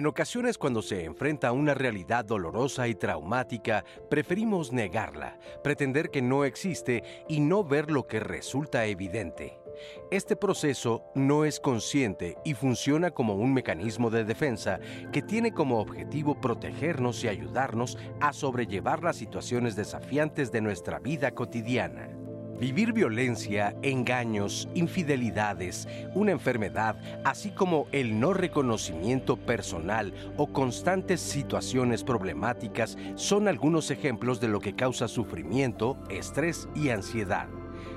En 0.00 0.06
ocasiones 0.06 0.56
cuando 0.56 0.80
se 0.80 1.04
enfrenta 1.04 1.48
a 1.48 1.52
una 1.52 1.74
realidad 1.74 2.24
dolorosa 2.24 2.88
y 2.88 2.94
traumática, 2.94 3.84
preferimos 4.08 4.72
negarla, 4.72 5.38
pretender 5.62 6.08
que 6.10 6.22
no 6.22 6.46
existe 6.46 7.04
y 7.28 7.40
no 7.40 7.64
ver 7.64 7.90
lo 7.90 8.06
que 8.06 8.18
resulta 8.18 8.86
evidente. 8.86 9.58
Este 10.10 10.36
proceso 10.36 11.04
no 11.14 11.44
es 11.44 11.60
consciente 11.60 12.38
y 12.46 12.54
funciona 12.54 13.10
como 13.10 13.34
un 13.34 13.52
mecanismo 13.52 14.08
de 14.08 14.24
defensa 14.24 14.80
que 15.12 15.20
tiene 15.20 15.52
como 15.52 15.78
objetivo 15.80 16.40
protegernos 16.40 17.22
y 17.22 17.28
ayudarnos 17.28 17.98
a 18.20 18.32
sobrellevar 18.32 19.04
las 19.04 19.16
situaciones 19.16 19.76
desafiantes 19.76 20.50
de 20.50 20.62
nuestra 20.62 20.98
vida 20.98 21.32
cotidiana. 21.32 22.08
Vivir 22.60 22.92
violencia, 22.92 23.74
engaños, 23.80 24.68
infidelidades, 24.74 25.88
una 26.14 26.32
enfermedad, 26.32 26.94
así 27.24 27.52
como 27.52 27.86
el 27.90 28.20
no 28.20 28.34
reconocimiento 28.34 29.38
personal 29.38 30.12
o 30.36 30.46
constantes 30.46 31.22
situaciones 31.22 32.04
problemáticas 32.04 32.98
son 33.14 33.48
algunos 33.48 33.90
ejemplos 33.90 34.42
de 34.42 34.48
lo 34.48 34.60
que 34.60 34.76
causa 34.76 35.08
sufrimiento, 35.08 35.96
estrés 36.10 36.68
y 36.74 36.90
ansiedad. 36.90 37.48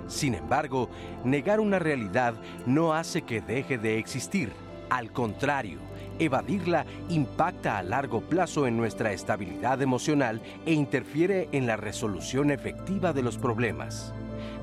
Sin 0.08 0.34
embargo, 0.34 0.90
negar 1.26 1.60
una 1.60 1.80
realidad 1.80 2.36
no 2.66 2.94
hace 2.94 3.24
que 3.24 3.42
deje 3.42 3.78
de 3.78 3.98
existir. 3.98 4.54
Al 4.90 5.12
contrario, 5.12 5.80
evadirla 6.20 6.86
impacta 7.10 7.80
a 7.80 7.84
largo 7.84 8.22
plazo 8.22 8.66
en 8.66 8.78
nuestra 8.78 9.12
estabilidad 9.12 9.82
emocional 9.82 10.42
e 10.66 10.72
interfiere 10.72 11.50
en 11.52 11.68
la 11.68 11.76
resolución 11.76 12.50
efectiva 12.50 13.12
de 13.12 13.24
los 13.24 13.38
problemas. 13.38 14.14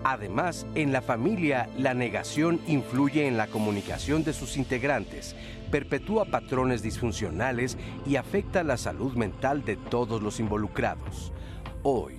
Además, 0.03 0.67
en 0.75 0.93
la 0.93 1.03
familia, 1.03 1.69
la 1.77 1.93
negación 1.93 2.61
influye 2.67 3.27
en 3.27 3.37
la 3.37 3.49
comunicación 3.49 4.25
de 4.25 4.33
sus 4.33 4.57
integrantes, 4.57 5.37
perpetúa 5.71 6.25
patrones 6.25 6.83
disfuncionales 6.83 7.77
y 8.07 8.17
afecta 8.17 8.65
la 8.65 8.79
salud 8.79 9.15
mental 9.15 9.65
de 9.65 9.77
todos 9.77 10.23
los 10.23 10.41
involucrados. 10.41 11.33
Hoy, 11.83 12.15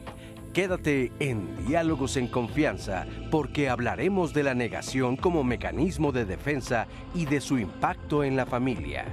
quédate 0.53 1.11
en 1.19 1.65
Diálogos 1.65 2.17
en 2.17 2.27
Confianza 2.27 3.07
porque 3.31 3.67
hablaremos 3.67 4.31
de 4.33 4.43
la 4.43 4.53
negación 4.53 5.17
como 5.17 5.43
mecanismo 5.43 6.11
de 6.11 6.25
defensa 6.25 6.87
y 7.15 7.25
de 7.25 7.41
su 7.41 7.57
impacto 7.57 8.23
en 8.23 8.35
la 8.35 8.45
familia. 8.45 9.05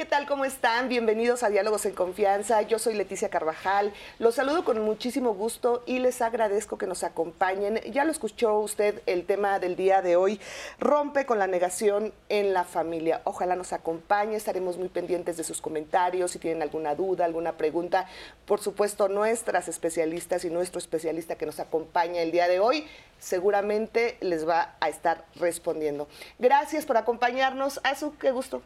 ¿Qué 0.00 0.06
tal? 0.06 0.26
¿Cómo 0.26 0.46
están? 0.46 0.88
Bienvenidos 0.88 1.42
a 1.42 1.50
Diálogos 1.50 1.84
en 1.84 1.92
Confianza. 1.92 2.62
Yo 2.62 2.78
soy 2.78 2.94
Leticia 2.94 3.28
Carvajal. 3.28 3.92
Los 4.18 4.36
saludo 4.36 4.64
con 4.64 4.80
muchísimo 4.80 5.34
gusto 5.34 5.82
y 5.84 5.98
les 5.98 6.22
agradezco 6.22 6.78
que 6.78 6.86
nos 6.86 7.04
acompañen. 7.04 7.82
Ya 7.92 8.06
lo 8.06 8.10
escuchó 8.10 8.58
usted 8.60 9.02
el 9.04 9.26
tema 9.26 9.58
del 9.58 9.76
día 9.76 10.00
de 10.00 10.16
hoy. 10.16 10.40
Rompe 10.78 11.26
con 11.26 11.38
la 11.38 11.46
negación 11.46 12.14
en 12.30 12.54
la 12.54 12.64
familia. 12.64 13.20
Ojalá 13.24 13.56
nos 13.56 13.74
acompañe. 13.74 14.36
Estaremos 14.36 14.78
muy 14.78 14.88
pendientes 14.88 15.36
de 15.36 15.44
sus 15.44 15.60
comentarios. 15.60 16.30
Si 16.30 16.38
tienen 16.38 16.62
alguna 16.62 16.94
duda, 16.94 17.26
alguna 17.26 17.58
pregunta, 17.58 18.06
por 18.46 18.62
supuesto, 18.62 19.06
nuestras 19.10 19.68
especialistas 19.68 20.46
y 20.46 20.48
nuestro 20.48 20.78
especialista 20.78 21.36
que 21.36 21.44
nos 21.44 21.60
acompaña 21.60 22.22
el 22.22 22.30
día 22.30 22.48
de 22.48 22.58
hoy 22.58 22.86
seguramente 23.18 24.16
les 24.22 24.48
va 24.48 24.76
a 24.80 24.88
estar 24.88 25.26
respondiendo. 25.34 26.08
Gracias 26.38 26.86
por 26.86 26.96
acompañarnos. 26.96 27.80
Azu, 27.84 28.16
qué 28.16 28.30
gusto. 28.30 28.62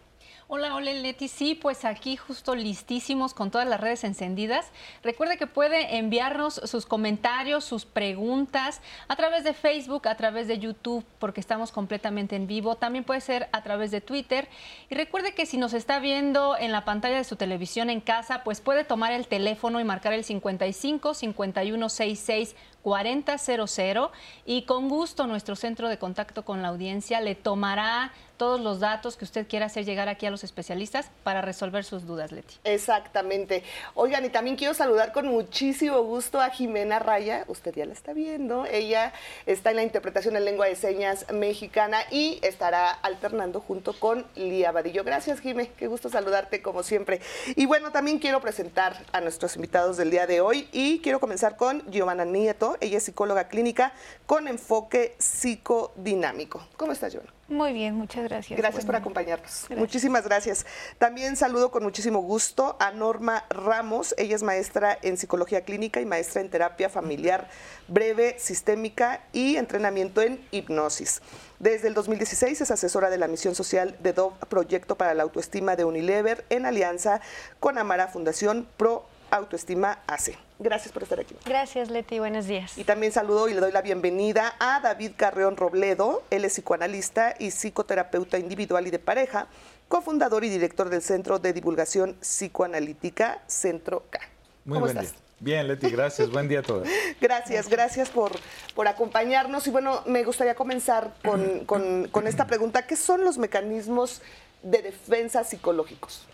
Hola, 0.47 0.75
hola 0.75 0.93
Leti. 0.93 1.29
Sí, 1.29 1.55
pues 1.55 1.87
aquí 1.87 2.17
justo 2.17 2.55
listísimos 2.55 3.33
con 3.33 3.51
todas 3.51 3.67
las 3.67 3.81
redes 3.81 4.05
encendidas. 4.05 4.71
Recuerde 5.03 5.39
que 5.39 5.47
puede 5.47 5.97
enviarnos 5.97 6.61
sus 6.65 6.85
comentarios, 6.85 7.65
sus 7.65 7.87
preguntas 7.87 8.83
a 9.09 9.17
través 9.17 9.45
de 9.45 9.55
Facebook, 9.55 10.07
a 10.07 10.17
través 10.17 10.47
de 10.47 10.59
YouTube, 10.59 11.03
porque 11.19 11.41
estamos 11.41 11.73
completamente 11.73 12.37
en 12.37 12.47
vivo. 12.47 12.77
También 12.77 13.05
puede 13.05 13.23
ser 13.23 13.49
a 13.53 13.63
través 13.63 13.91
de 13.91 14.03
Twitter. 14.03 14.47
Y 14.91 14.95
recuerde 14.97 15.33
que 15.33 15.47
si 15.47 15.57
nos 15.57 15.73
está 15.73 15.99
viendo 15.99 16.59
en 16.59 16.73
la 16.73 16.85
pantalla 16.85 17.17
de 17.17 17.25
su 17.25 17.37
televisión 17.37 17.89
en 17.89 18.03
casa, 18.03 18.45
pues 18.45 18.61
puede 18.61 18.85
tomar 18.85 19.13
el 19.13 19.27
teléfono 19.27 19.81
y 19.81 19.85
marcar 19.85 20.13
el 20.13 20.25
55 20.25 21.15
51 21.15 21.89
66 21.89 22.55
4000 22.85 24.11
y 24.45 24.63
con 24.63 24.91
gusto 24.91 25.27
nuestro 25.27 25.57
centro 25.57 25.89
de 25.89 25.99
contacto 25.99 26.45
con 26.45 26.61
la 26.61 26.69
audiencia 26.69 27.23
le 27.23 27.35
tomará 27.35 28.13
todos 28.37 28.61
los 28.61 28.81
datos 28.81 29.17
que 29.17 29.25
usted 29.25 29.47
quiera 29.47 29.67
hacer 29.67 29.85
llegar 29.85 30.09
aquí 30.09 30.27
a 30.27 30.31
los 30.31 30.45
especialistas 30.45 31.11
para 31.23 31.41
resolver 31.41 31.85
sus 31.85 32.07
dudas, 32.07 32.33
Leti. 32.33 32.57
Exactamente. 32.65 33.63
Oigan, 33.95 34.25
y 34.25 34.29
también 34.29 34.57
quiero 34.57 34.75
saludar 34.75 35.13
con 35.13 35.27
muchísimo 35.27 36.03
gusto 36.03 36.41
a 36.41 36.51
Jimena 36.51 36.99
Raya, 36.99 37.45
usted 37.49 37.75
ya 37.75 37.87
la 37.87 37.93
está 37.93 38.13
viendo, 38.13 38.67
ella 38.67 39.13
está 39.47 39.71
en 39.71 39.77
la 39.77 39.83
interpretación 39.83 40.37
en 40.37 40.45
lengua 40.45 40.67
de 40.67 40.77
señas 40.77 41.27
mexicana 41.33 41.99
y 42.11 42.39
estará 42.43 42.91
alternando 42.91 43.61
junto 43.61 43.93
con 43.93 44.27
Lía 44.35 44.73
Vadillo. 44.73 45.05
Gracias, 45.05 45.41
Jimé, 45.41 45.71
qué 45.77 45.87
gusto 45.87 46.09
saludarte 46.09 46.63
como 46.63 46.83
siempre. 46.83 47.21
Y 47.57 47.67
bueno, 47.67 47.93
también 47.93 48.19
quiero 48.19 48.41
presentar 48.41 48.97
a 49.13 49.21
nuestros 49.21 49.57
invitados 49.57 49.97
del 49.97 50.11
día 50.11 50.27
de 50.27 50.41
hoy 50.41 50.69
y 50.73 51.01
quiero 51.01 51.21
comenzar 51.21 51.57
con 51.57 51.83
Giovanna 51.91 52.25
Nieto, 52.25 52.77
ella 52.81 52.99
es 52.99 53.05
psicóloga 53.05 53.49
clínica 53.49 53.93
con 54.27 54.49
enfoque 54.49 55.15
psicodinámico. 55.19 56.67
¿Cómo 56.77 56.93
estás, 56.93 57.13
Giovanna? 57.13 57.33
Muy 57.49 57.75
bien, 57.75 57.95
muchas 57.95 58.25
gracias. 58.25 58.59
Gracias 58.59 58.87
por 58.87 58.97
acompañarnos. 58.97 59.67
Muchísimas 59.77 60.25
gracias. 60.25 60.65
También 60.99 61.37
saludo 61.37 61.71
con 61.71 61.83
muchísimo 61.83 62.21
gusto 62.21 62.77
a 62.81 62.91
Norma 62.91 63.45
Ramos. 63.51 64.15
Ella 64.17 64.35
es 64.35 64.43
maestra 64.43 64.99
en 65.03 65.19
psicología 65.19 65.63
clínica 65.63 66.01
y 66.01 66.07
maestra 66.07 66.41
en 66.41 66.49
terapia 66.49 66.89
familiar 66.89 67.49
breve, 67.87 68.37
sistémica 68.39 69.25
y 69.33 69.57
entrenamiento 69.57 70.23
en 70.23 70.41
hipnosis. 70.53 71.21
Desde 71.59 71.89
el 71.89 71.95
2016 71.95 72.63
es 72.63 72.71
asesora 72.71 73.11
de 73.11 73.19
la 73.19 73.29
misión 73.29 73.55
social 73.55 73.97
de 74.01 74.15
DOV 74.15 74.39
Proyecto 74.49 74.97
para 74.97 75.13
la 75.13 75.23
Autoestima 75.23 75.77
de 75.77 75.85
Unilever 75.85 76.45
en 76.49 76.65
alianza 76.65 77.21
con 77.61 77.77
Amara 77.77 78.09
Fundación 78.09 78.67
Pro 78.79 79.07
Autoestima 79.35 79.99
AC. 80.07 80.39
Gracias 80.61 80.93
por 80.93 81.03
estar 81.03 81.19
aquí. 81.19 81.35
Gracias, 81.45 81.91
Leti. 81.91 82.21
Buenos 82.21 82.47
días. 82.47 82.79
Y 82.79 82.85
también 82.85 83.11
saludo 83.11 83.49
y 83.49 83.55
le 83.55 83.61
doy 83.61 83.73
la 83.73 83.83
bienvenida 83.83 84.55
a 84.61 84.79
David 84.79 85.13
Carreón 85.17 85.57
Robledo. 85.57 86.23
Él 86.31 86.45
es 86.45 86.53
psicoanalista 86.53 87.35
y 87.41 87.51
psicoterapeuta 87.51 88.39
individual 88.39 88.87
y 88.87 88.91
de 88.91 89.01
pareja, 89.01 89.49
cofundador 89.89 90.45
y 90.45 90.51
director 90.51 90.89
del 90.89 91.03
Centro 91.03 91.41
de 91.41 91.53
Divulgación 91.53 92.15
Psicoanalítica 92.21 93.43
Centro 93.49 94.05
K. 94.09 94.21
Muy 94.65 94.77
¿Cómo 94.77 94.87
estás? 94.87 95.15
Bien, 95.41 95.67
Leti, 95.67 95.91
gracias. 95.91 96.31
Buen 96.31 96.47
día 96.47 96.61
a 96.61 96.63
todos. 96.63 96.87
Gracias, 97.21 97.69
gracias 97.69 98.09
por, 98.09 98.31
por 98.77 98.87
acompañarnos. 98.87 99.67
Y 99.67 99.71
bueno, 99.71 100.03
me 100.07 100.23
gustaría 100.23 100.55
comenzar 100.55 101.13
con, 101.25 101.65
con 101.67 102.27
esta 102.29 102.47
pregunta. 102.47 102.87
¿Qué 102.87 102.95
son 102.95 103.25
los 103.25 103.37
mecanismos 103.37 104.23
de 104.63 104.81
defensa 104.81 105.43
psicológicos? 105.43 106.25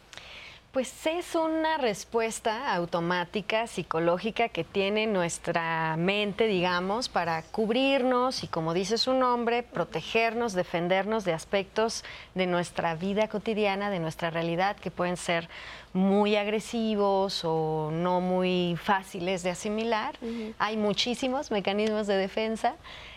Pues 0.73 1.05
es 1.05 1.35
una 1.35 1.79
respuesta 1.79 2.73
automática, 2.73 3.67
psicológica 3.67 4.51
que 4.51 4.63
tiene 4.63 5.09
nuestra 5.09 5.97
mente, 5.97 6.47
digamos, 6.47 7.09
para 7.09 7.43
cubrirnos 7.43 8.45
y, 8.45 8.47
como 8.47 8.73
dice 8.73 8.97
su 8.97 9.15
nombre, 9.15 9.65
protegernos, 9.65 10.53
defendernos 10.53 11.25
de 11.25 11.33
aspectos 11.33 12.05
de 12.37 12.47
nuestra 12.47 12.95
vida 12.95 13.27
cotidiana, 13.27 13.91
de 13.91 13.99
nuestra 13.99 14.31
realidad, 14.31 14.77
que 14.77 14.93
pueden 14.93 15.17
ser 15.17 15.49
muy 15.93 16.37
agresivos 16.37 17.45
o 17.45 17.91
no 17.93 18.21
muy 18.21 18.79
fáciles 18.81 19.43
de 19.43 19.51
asimilar. 19.51 20.15
Hay 20.61 20.77
muchísimos 20.77 21.51
mecanismos 21.51 22.07
de 22.07 22.17
defensa. 22.17 22.77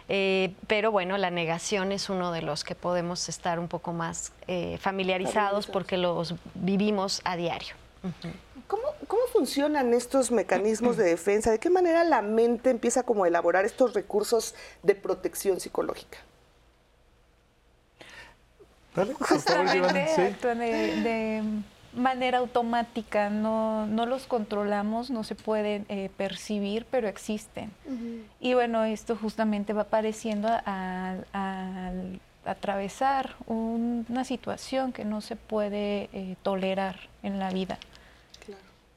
Eh, 0.10 0.54
pero 0.68 0.92
bueno, 0.92 1.18
la 1.18 1.32
negación 1.32 1.92
es 1.92 2.10
uno 2.10 2.32
de 2.32 2.42
los 2.42 2.64
que 2.64 2.76
podemos 2.76 3.30
estar 3.30 3.60
un 3.60 3.68
poco 3.68 3.94
más 3.94 4.32
eh, 4.48 4.78
familiarizados 4.80 5.68
porque 5.68 5.98
los 5.98 6.36
vivimos 6.56 7.22
a 7.24 7.36
diario. 7.38 7.76
¿Cómo, 8.68 8.84
funcionan 9.32 9.94
estos 9.94 10.32
mecanismos 10.32 10.98
de 10.98 11.06
defensa? 11.06 11.52
¿De 11.52 11.60
qué 11.60 11.70
manera 11.70 12.04
la 12.04 12.22
mente 12.22 12.70
empieza 12.70 13.04
como 13.04 13.24
a 13.24 13.28
elaborar 13.28 13.66
estos 13.66 13.94
recursos 13.94 14.54
de 14.84 14.96
protección 14.96 15.60
psicológica? 15.60 16.20
Justamente 18.96 19.82
de 21.02 21.44
manera 21.96 22.40
automática, 22.40 23.30
no, 23.30 23.86
no 23.86 24.06
los 24.06 24.26
controlamos, 24.26 25.10
no 25.10 25.24
se 25.24 25.36
pueden 25.36 25.86
eh, 25.90 26.10
percibir, 26.18 26.86
pero 26.90 27.08
existen. 27.08 27.72
Y 28.40 28.54
bueno, 28.54 28.84
esto 28.84 29.16
justamente 29.16 29.74
va 29.74 29.84
apareciendo 29.84 30.50
al 30.64 32.20
atravesar 32.46 33.36
una 33.48 34.24
situación 34.26 34.92
que 34.92 35.06
no 35.06 35.22
se 35.22 35.36
puede 35.36 36.10
eh, 36.14 36.36
tolerar 36.44 37.00
en 37.22 37.40
la 37.40 37.50
vida. 37.50 37.78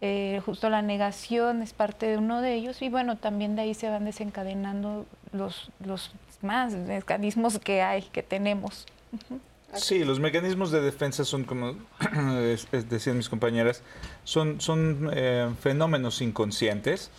Eh, 0.02 0.42
justo 0.44 0.68
la 0.68 0.82
negación 0.82 1.62
es 1.62 1.72
parte 1.72 2.06
de 2.06 2.18
uno 2.18 2.42
de 2.42 2.52
ellos 2.52 2.82
y 2.82 2.90
bueno, 2.90 3.16
también 3.16 3.56
de 3.56 3.62
ahí 3.62 3.72
se 3.72 3.88
van 3.88 4.04
desencadenando 4.04 5.06
los, 5.32 5.70
los 5.84 6.12
más 6.42 6.74
mecanismos 6.74 7.58
que 7.58 7.80
hay, 7.80 8.02
que 8.02 8.22
tenemos. 8.22 8.86
Sí, 9.78 10.04
los 10.04 10.20
mecanismos 10.20 10.70
de 10.70 10.80
defensa 10.80 11.24
son, 11.24 11.44
como 11.44 11.76
decían 12.88 13.16
mis 13.16 13.28
compañeras, 13.28 13.82
son, 14.24 14.60
son 14.60 15.10
eh, 15.12 15.48
fenómenos 15.60 16.20
inconscientes 16.20 17.10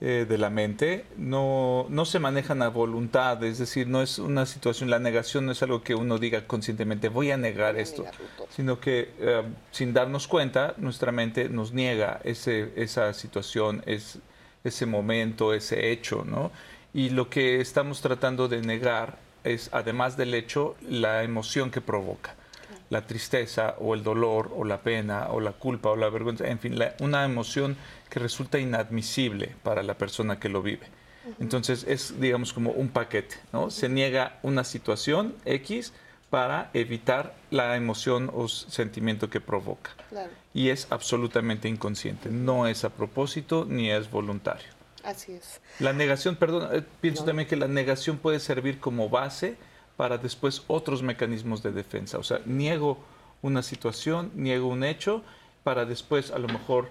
eh, 0.00 0.26
de 0.28 0.38
la 0.38 0.50
mente, 0.50 1.06
no, 1.16 1.86
no 1.88 2.04
se 2.04 2.18
manejan 2.18 2.62
a 2.62 2.68
voluntad, 2.68 3.42
es 3.44 3.58
decir, 3.58 3.88
no 3.88 4.02
es 4.02 4.18
una 4.18 4.46
situación, 4.46 4.90
la 4.90 4.98
negación 4.98 5.46
no 5.46 5.52
es 5.52 5.62
algo 5.62 5.82
que 5.82 5.94
uno 5.94 6.18
diga 6.18 6.46
conscientemente, 6.46 7.08
voy 7.08 7.30
a 7.30 7.36
negar 7.36 7.76
esto, 7.76 8.04
sino 8.50 8.80
que 8.80 9.10
eh, 9.18 9.42
sin 9.70 9.92
darnos 9.92 10.28
cuenta, 10.28 10.74
nuestra 10.76 11.12
mente 11.12 11.48
nos 11.48 11.72
niega 11.72 12.20
ese, 12.24 12.72
esa 12.76 13.12
situación, 13.14 13.82
es, 13.86 14.18
ese 14.62 14.86
momento, 14.86 15.52
ese 15.52 15.90
hecho, 15.90 16.24
¿no? 16.24 16.50
Y 16.92 17.10
lo 17.10 17.28
que 17.28 17.60
estamos 17.60 18.00
tratando 18.00 18.48
de 18.48 18.62
negar 18.62 19.23
es, 19.44 19.70
además 19.72 20.16
del 20.16 20.34
hecho, 20.34 20.76
la 20.88 21.22
emoción 21.22 21.70
que 21.70 21.80
provoca. 21.80 22.34
La 22.90 23.06
tristeza 23.06 23.76
o 23.78 23.94
el 23.94 24.02
dolor 24.02 24.52
o 24.56 24.64
la 24.64 24.82
pena 24.82 25.28
o 25.30 25.40
la 25.40 25.52
culpa 25.52 25.90
o 25.90 25.96
la 25.96 26.10
vergüenza, 26.10 26.46
en 26.46 26.58
fin, 26.58 26.78
una 27.00 27.24
emoción 27.24 27.76
que 28.10 28.20
resulta 28.20 28.58
inadmisible 28.58 29.54
para 29.62 29.82
la 29.82 29.94
persona 29.94 30.38
que 30.38 30.48
lo 30.48 30.62
vive. 30.62 30.86
Entonces 31.40 31.84
es, 31.88 32.20
digamos, 32.20 32.52
como 32.52 32.70
un 32.72 32.88
paquete, 32.88 33.36
¿no? 33.52 33.70
Se 33.70 33.88
niega 33.88 34.38
una 34.42 34.64
situación 34.64 35.34
X 35.44 35.92
para 36.30 36.70
evitar 36.74 37.34
la 37.50 37.76
emoción 37.76 38.30
o 38.34 38.48
sentimiento 38.48 39.30
que 39.30 39.40
provoca. 39.40 39.92
Y 40.52 40.68
es 40.68 40.86
absolutamente 40.90 41.68
inconsciente, 41.68 42.28
no 42.28 42.66
es 42.66 42.84
a 42.84 42.90
propósito 42.90 43.64
ni 43.68 43.90
es 43.90 44.10
voluntario. 44.10 44.68
Así 45.04 45.32
es. 45.32 45.60
La 45.80 45.92
negación, 45.92 46.36
perdón, 46.36 46.68
eh, 46.72 46.82
pienso 47.00 47.24
también 47.24 47.48
que 47.48 47.56
la 47.56 47.68
negación 47.68 48.18
puede 48.18 48.40
servir 48.40 48.80
como 48.80 49.08
base 49.08 49.56
para 49.96 50.18
después 50.18 50.62
otros 50.66 51.02
mecanismos 51.02 51.62
de 51.62 51.72
defensa. 51.72 52.18
O 52.18 52.22
sea, 52.22 52.40
niego 52.46 52.98
una 53.42 53.62
situación, 53.62 54.32
niego 54.34 54.68
un 54.68 54.84
hecho, 54.84 55.22
para 55.62 55.84
después 55.84 56.30
a 56.30 56.38
lo 56.38 56.48
mejor 56.48 56.88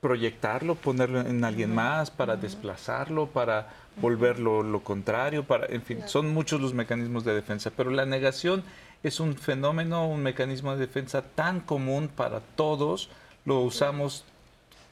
proyectarlo, 0.00 0.74
ponerlo 0.74 1.20
en 1.20 1.42
alguien 1.44 1.74
más, 1.74 2.10
para 2.10 2.36
desplazarlo, 2.36 3.26
para 3.26 3.68
volverlo 4.00 4.62
lo 4.62 4.80
contrario, 4.82 5.44
para, 5.44 5.66
en 5.66 5.82
fin, 5.82 6.00
son 6.06 6.32
muchos 6.32 6.60
los 6.60 6.74
mecanismos 6.74 7.24
de 7.24 7.34
defensa, 7.34 7.70
pero 7.74 7.90
la 7.90 8.04
negación 8.04 8.62
es 9.02 9.20
un 9.20 9.36
fenómeno, 9.36 10.08
un 10.08 10.22
mecanismo 10.22 10.72
de 10.72 10.78
defensa 10.86 11.22
tan 11.22 11.60
común 11.60 12.08
para 12.08 12.40
todos, 12.40 13.08
lo 13.44 13.60
usamos 13.60 14.24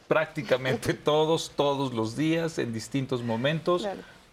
prácticamente 0.09 0.95
todos, 0.95 1.53
todos 1.55 1.93
los 1.93 2.17
días, 2.17 2.59
en 2.59 2.73
distintos 2.73 3.23
momentos 3.23 3.87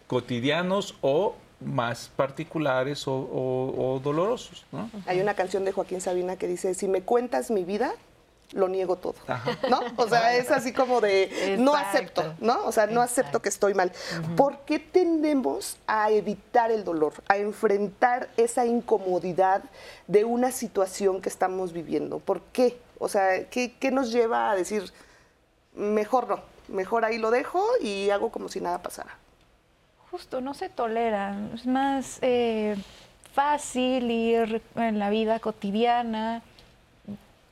cotidianos 0.06 0.94
o 1.00 1.34
más 1.60 2.10
particulares 2.14 3.04
o, 3.06 4.00
dolorosos. 4.02 4.66
Hay 5.06 5.20
una 5.20 5.34
canción 5.34 5.64
de 5.64 5.72
Joaquín 5.72 6.00
Sabina 6.00 6.36
que 6.36 6.48
dice, 6.48 6.74
si 6.74 6.88
me 6.88 7.02
cuentas 7.02 7.50
mi 7.50 7.64
vida, 7.64 7.94
lo 8.52 8.68
niego 8.68 8.96
todo, 8.96 9.14
¿no? 9.70 9.80
O 9.96 10.06
sea, 10.08 10.36
es 10.36 10.50
así 10.50 10.72
como 10.72 11.00
de 11.00 11.56
no 11.58 11.74
acepto, 11.74 12.34
¿no? 12.40 12.66
O 12.66 12.72
sea, 12.72 12.86
no 12.86 13.00
acepto 13.00 13.40
que 13.40 13.48
estoy 13.48 13.72
mal. 13.72 13.92
¿Por 14.36 14.58
qué 14.66 14.78
tendemos 14.78 15.78
a 15.86 16.10
evitar 16.10 16.70
el 16.70 16.84
dolor, 16.84 17.14
a 17.28 17.38
enfrentar 17.38 18.28
esa 18.36 18.66
incomodidad 18.66 19.62
de 20.06 20.24
una 20.24 20.52
situación 20.52 21.22
que 21.22 21.30
estamos 21.30 21.72
viviendo? 21.72 22.18
¿Por 22.18 22.42
qué? 22.52 22.78
O 22.98 23.08
sea, 23.08 23.46
¿qué, 23.48 23.74
qué 23.80 23.90
nos 23.90 24.12
lleva 24.12 24.50
a 24.50 24.54
decir, 24.54 24.92
mejor 25.74 26.28
no, 26.28 26.40
mejor 26.68 27.04
ahí 27.04 27.18
lo 27.18 27.30
dejo 27.30 27.64
y 27.80 28.10
hago 28.10 28.30
como 28.30 28.48
si 28.48 28.60
nada 28.60 28.82
pasara. 28.82 29.16
Justo, 30.10 30.40
no 30.40 30.54
se 30.54 30.68
tolera, 30.68 31.36
es 31.54 31.66
más 31.66 32.18
eh, 32.20 32.76
fácil 33.32 34.10
ir 34.10 34.62
en 34.76 34.98
la 34.98 35.10
vida 35.10 35.40
cotidiana 35.40 36.42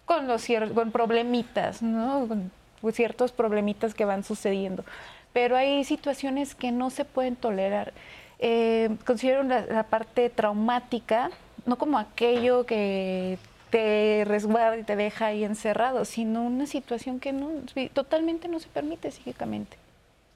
con 0.05 0.27
los 0.27 0.47
con 0.75 0.91
problemitas, 0.91 1.83
¿no? 1.83 2.27
Con 2.29 2.51
ciertos 2.93 3.33
problemitas 3.33 3.95
que 3.95 4.05
van 4.05 4.25
sucediendo. 4.25 4.85
Pero 5.33 5.57
hay 5.57 5.85
situaciones 5.85 6.55
que 6.55 6.73
no 6.73 6.91
se 6.91 7.05
pueden 7.05 7.37
tolerar. 7.37 7.93
Eh, 8.41 8.97
considero 9.07 9.43
la 9.43 9.85
parte 9.85 10.29
traumática, 10.31 11.31
no 11.67 11.77
como 11.77 11.99
aquello 11.99 12.67
que 12.67 13.39
te 13.71 14.25
resguarda 14.27 14.77
y 14.77 14.83
te 14.83 14.97
deja 14.97 15.27
ahí 15.27 15.45
encerrado, 15.45 16.05
sino 16.05 16.43
una 16.43 16.67
situación 16.67 17.21
que 17.21 17.33
no, 17.33 17.51
totalmente 17.93 18.49
no 18.49 18.59
se 18.59 18.69
permite 18.69 19.11
psíquicamente. 19.11 19.77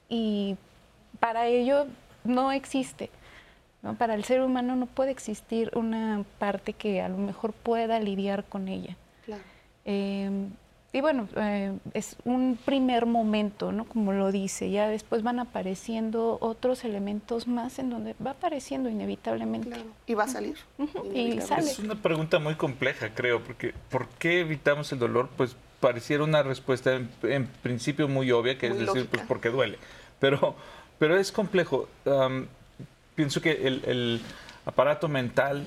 Y 0.09 0.55
para 1.19 1.47
ello 1.47 1.87
no 2.23 2.51
existe. 2.51 3.09
¿no? 3.81 3.95
Para 3.95 4.15
el 4.15 4.23
ser 4.23 4.41
humano 4.41 4.75
no 4.75 4.85
puede 4.85 5.11
existir 5.11 5.71
una 5.75 6.23
parte 6.39 6.73
que 6.73 7.01
a 7.01 7.09
lo 7.09 7.17
mejor 7.17 7.53
pueda 7.53 7.99
lidiar 7.99 8.43
con 8.45 8.67
ella. 8.67 8.95
Claro. 9.25 9.43
Em, 9.83 10.49
y 10.95 11.01
bueno, 11.01 11.27
eh, 11.35 11.77
es 11.93 12.15
un 12.23 12.57
primer 12.63 13.05
momento, 13.05 13.73
¿no? 13.73 13.83
Como 13.83 14.13
lo 14.13 14.31
dice, 14.31 14.71
ya 14.71 14.87
después 14.87 15.23
van 15.23 15.39
apareciendo 15.39 16.37
otros 16.39 16.85
elementos 16.85 17.49
más 17.49 17.79
en 17.79 17.89
donde 17.89 18.15
va 18.25 18.31
apareciendo 18.31 18.87
inevitablemente. 18.87 19.75
Y 20.07 20.13
va 20.13 20.23
a 20.23 20.29
salir. 20.29 20.55
y 21.13 21.41
sale. 21.41 21.69
Es 21.69 21.79
una 21.79 21.95
pregunta 21.95 22.39
muy 22.39 22.55
compleja, 22.55 23.13
creo, 23.13 23.43
porque 23.43 23.73
¿por 23.89 24.07
qué 24.07 24.39
evitamos 24.39 24.89
el 24.93 24.99
dolor? 24.99 25.27
Pues 25.35 25.57
pareciera 25.81 26.23
una 26.23 26.43
respuesta 26.43 26.95
en, 27.23 27.47
principio 27.61 28.07
muy 28.07 28.31
obvia, 28.31 28.57
que 28.57 28.67
es 28.67 28.79
decir, 28.79 29.07
pues 29.07 29.21
porque 29.27 29.49
duele. 29.49 29.77
Pero, 30.21 30.55
pero 30.97 31.17
es 31.17 31.29
complejo. 31.29 31.89
pienso 33.15 33.41
que 33.41 33.67
el, 33.67 33.83
el 33.85 34.21
aparato 34.65 35.09
mental 35.09 35.65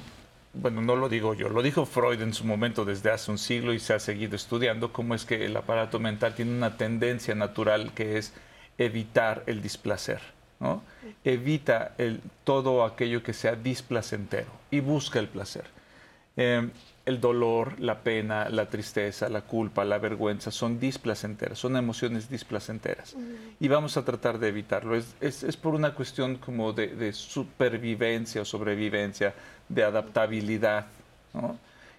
bueno, 0.54 0.80
no 0.82 0.96
lo 0.96 1.08
digo 1.08 1.34
yo, 1.34 1.48
lo 1.48 1.62
dijo 1.62 1.86
Freud 1.86 2.20
en 2.22 2.34
su 2.34 2.44
momento 2.44 2.84
desde 2.84 3.10
hace 3.10 3.30
un 3.30 3.38
siglo 3.38 3.72
y 3.72 3.78
se 3.78 3.94
ha 3.94 4.00
seguido 4.00 4.34
estudiando 4.36 4.92
cómo 4.92 5.14
es 5.14 5.24
que 5.24 5.44
el 5.44 5.56
aparato 5.56 6.00
mental 6.00 6.34
tiene 6.34 6.52
una 6.52 6.76
tendencia 6.76 7.34
natural 7.34 7.92
que 7.94 8.18
es 8.18 8.32
evitar 8.78 9.42
el 9.46 9.60
displacer, 9.60 10.20
¿no? 10.60 10.82
Evita 11.24 11.94
el, 11.98 12.20
todo 12.44 12.84
aquello 12.84 13.22
que 13.22 13.32
sea 13.32 13.56
displacentero 13.56 14.50
y 14.70 14.80
busca 14.80 15.18
el 15.18 15.28
placer. 15.28 15.64
Em, 16.36 16.70
el 17.04 17.20
dolor, 17.20 17.80
la 17.80 18.02
pena, 18.02 18.50
la 18.50 18.68
tristeza, 18.68 19.30
la 19.30 19.40
culpa, 19.40 19.84
la 19.84 19.98
vergüenza 19.98 20.50
son 20.50 20.78
displacenteras, 20.78 21.58
son 21.58 21.76
emociones 21.76 22.28
displacenteras. 22.28 23.16
Y 23.58 23.66
vamos 23.66 23.96
a 23.96 24.04
tratar 24.04 24.38
de 24.38 24.48
evitarlo. 24.48 24.94
Es, 24.94 25.16
es, 25.20 25.56
por 25.56 25.74
una 25.74 25.94
cuestión 25.94 26.36
como 26.36 26.74
de, 26.74 26.88
de 26.88 27.14
supervivencia 27.14 28.42
o 28.42 28.44
sobrevivencia, 28.44 29.34
de 29.68 29.84
adaptabilidad, 29.84 30.86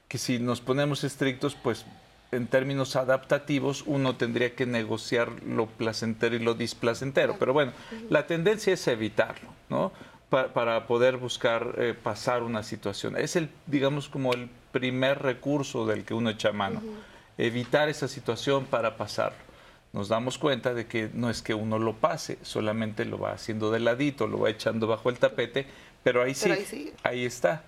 que 0.08 0.18
si 0.18 0.40
nos 0.40 0.62
ponemos 0.62 1.04
estrictos, 1.04 1.56
pues 1.56 1.86
en 2.32 2.48
términos 2.48 2.96
adaptativos 2.96 3.84
uno 3.86 4.16
tendría 4.16 4.56
que 4.56 4.66
negociar 4.66 5.32
lo 5.44 5.66
placentero 5.68 6.36
y 6.36 6.40
lo 6.40 6.54
displacentero, 6.54 7.38
pero 7.40 7.54
bueno, 7.54 7.72
la 8.10 8.28
tendencia 8.28 8.74
es 8.74 8.88
evitarlo, 8.88 9.50
¿no? 9.70 9.92
Para, 10.30 10.86
poder 10.86 11.18
buscar 11.18 11.74
eh, 11.80 11.96
pasar 11.96 12.44
una 12.44 12.62
situación. 12.62 13.18
Es 13.18 13.36
el, 13.36 13.50
digamos, 13.66 14.10
como 14.10 14.32
el 14.34 14.48
primer 14.72 15.24
recurso 15.24 15.88
del 15.88 16.06
que 16.06 16.14
uno 16.14 16.30
echa 16.30 16.52
mano, 16.52 16.84
evitar 17.40 17.90
esa 17.90 18.08
situación 18.08 18.66
para 18.66 18.96
pasarlo. 18.96 19.40
Nos 19.92 20.08
damos 20.08 20.38
cuenta 20.38 20.76
de 20.76 20.86
que 20.86 21.10
no 21.16 21.32
es 21.32 21.42
que 21.42 21.56
uno 21.56 21.80
lo 21.80 21.96
pase, 21.96 22.38
solamente 22.44 23.06
lo 23.06 23.18
va 23.18 23.32
haciendo 23.32 23.72
de 23.72 23.80
ladito, 23.80 24.28
lo 24.28 24.42
va 24.42 24.52
echando 24.52 24.86
bajo 24.86 25.10
el 25.10 25.18
tapete 25.18 25.66
pero 26.04 26.24
ahí 26.24 26.34
sí, 26.34 26.94
ahí, 27.04 27.26
está. 27.26 27.62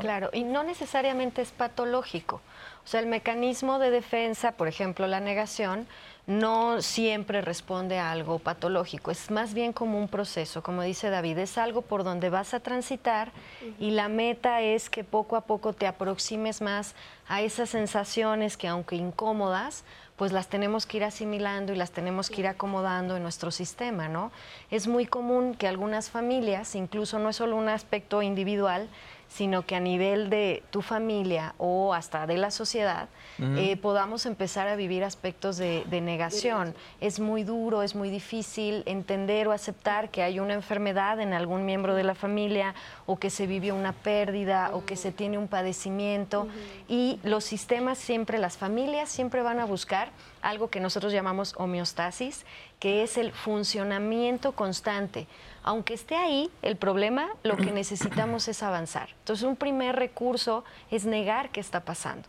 Claro, 0.00 0.30
y 0.32 0.44
no 0.44 0.62
necesariamente 0.62 1.42
es 1.42 1.50
patológico. 1.50 2.40
O 2.84 2.86
sea, 2.86 3.00
el 3.00 3.06
mecanismo 3.06 3.78
de 3.78 3.90
defensa, 3.90 4.52
por 4.52 4.68
ejemplo, 4.68 5.06
la 5.06 5.20
negación, 5.20 5.86
no 6.26 6.80
siempre 6.80 7.42
responde 7.42 7.98
a 7.98 8.10
algo 8.10 8.38
patológico, 8.38 9.10
es 9.10 9.30
más 9.30 9.52
bien 9.52 9.74
como 9.74 9.98
un 9.98 10.08
proceso, 10.08 10.62
como 10.62 10.82
dice 10.82 11.10
David, 11.10 11.36
es 11.38 11.58
algo 11.58 11.82
por 11.82 12.02
donde 12.02 12.30
vas 12.30 12.54
a 12.54 12.60
transitar 12.60 13.30
y 13.78 13.90
la 13.90 14.08
meta 14.08 14.62
es 14.62 14.88
que 14.88 15.04
poco 15.04 15.36
a 15.36 15.42
poco 15.42 15.74
te 15.74 15.86
aproximes 15.86 16.62
más 16.62 16.94
a 17.28 17.42
esas 17.42 17.70
sensaciones 17.70 18.56
que 18.56 18.68
aunque 18.68 18.96
incómodas, 18.96 19.84
pues 20.16 20.32
las 20.32 20.48
tenemos 20.48 20.86
que 20.86 20.98
ir 20.98 21.04
asimilando 21.04 21.72
y 21.72 21.76
las 21.76 21.90
tenemos 21.90 22.30
que 22.30 22.40
ir 22.40 22.46
acomodando 22.46 23.16
en 23.16 23.22
nuestro 23.22 23.50
sistema, 23.50 24.08
¿no? 24.08 24.30
Es 24.70 24.86
muy 24.86 25.06
común 25.06 25.54
que 25.54 25.66
algunas 25.66 26.10
familias, 26.10 26.74
incluso 26.76 27.18
no 27.18 27.30
es 27.30 27.36
solo 27.36 27.56
un 27.56 27.68
aspecto 27.68 28.22
individual, 28.22 28.88
sino 29.34 29.66
que 29.66 29.74
a 29.74 29.80
nivel 29.80 30.30
de 30.30 30.62
tu 30.70 30.80
familia 30.80 31.56
o 31.58 31.92
hasta 31.92 32.24
de 32.24 32.38
la 32.38 32.52
sociedad 32.52 33.08
eh, 33.40 33.76
podamos 33.76 34.26
empezar 34.26 34.68
a 34.68 34.76
vivir 34.76 35.02
aspectos 35.02 35.56
de, 35.56 35.84
negación. 35.90 36.72
Es 37.00 37.18
muy 37.18 37.42
duro, 37.42 37.82
es 37.82 37.96
muy 37.96 38.10
difícil 38.10 38.84
entender 38.86 39.48
o 39.48 39.52
aceptar 39.52 40.10
que 40.10 40.22
hay 40.22 40.38
una 40.38 40.54
enfermedad 40.54 41.18
en 41.18 41.32
algún 41.32 41.64
miembro 41.64 41.96
de 41.96 42.04
la 42.04 42.14
familia 42.14 42.76
o 43.06 43.18
que 43.18 43.28
se 43.28 43.48
vivió 43.48 43.74
una 43.74 43.92
pérdida 43.92 44.70
o 44.72 44.84
que 44.84 44.94
se 44.94 45.10
tiene 45.10 45.36
un 45.36 45.48
padecimiento. 45.48 46.46
Y 46.86 47.18
los 47.24 47.42
sistemas 47.42 47.98
siempre, 47.98 48.38
las 48.38 48.56
familias 48.56 49.08
siempre 49.08 49.42
van 49.42 49.58
a 49.58 49.64
buscar 49.64 50.10
algo 50.42 50.68
que 50.68 50.78
nosotros 50.78 51.12
llamamos 51.12 51.54
homeostasis, 51.56 52.46
que 52.78 53.02
es 53.02 53.18
el 53.18 53.32
funcionamiento 53.32 54.52
constante 54.52 55.26
Aunque 55.64 55.94
esté 55.94 56.14
ahí 56.14 56.50
el 56.62 56.76
problema, 56.76 57.28
lo 57.42 57.56
que 57.56 57.72
necesitamos 57.72 58.46
es 58.48 58.62
avanzar. 58.62 59.08
Entonces, 59.20 59.44
un 59.44 59.56
primer 59.56 59.96
recurso 59.96 60.64
es 60.90 61.06
negar 61.06 61.50
qué 61.50 61.60
está 61.60 61.80
pasando. 61.80 62.28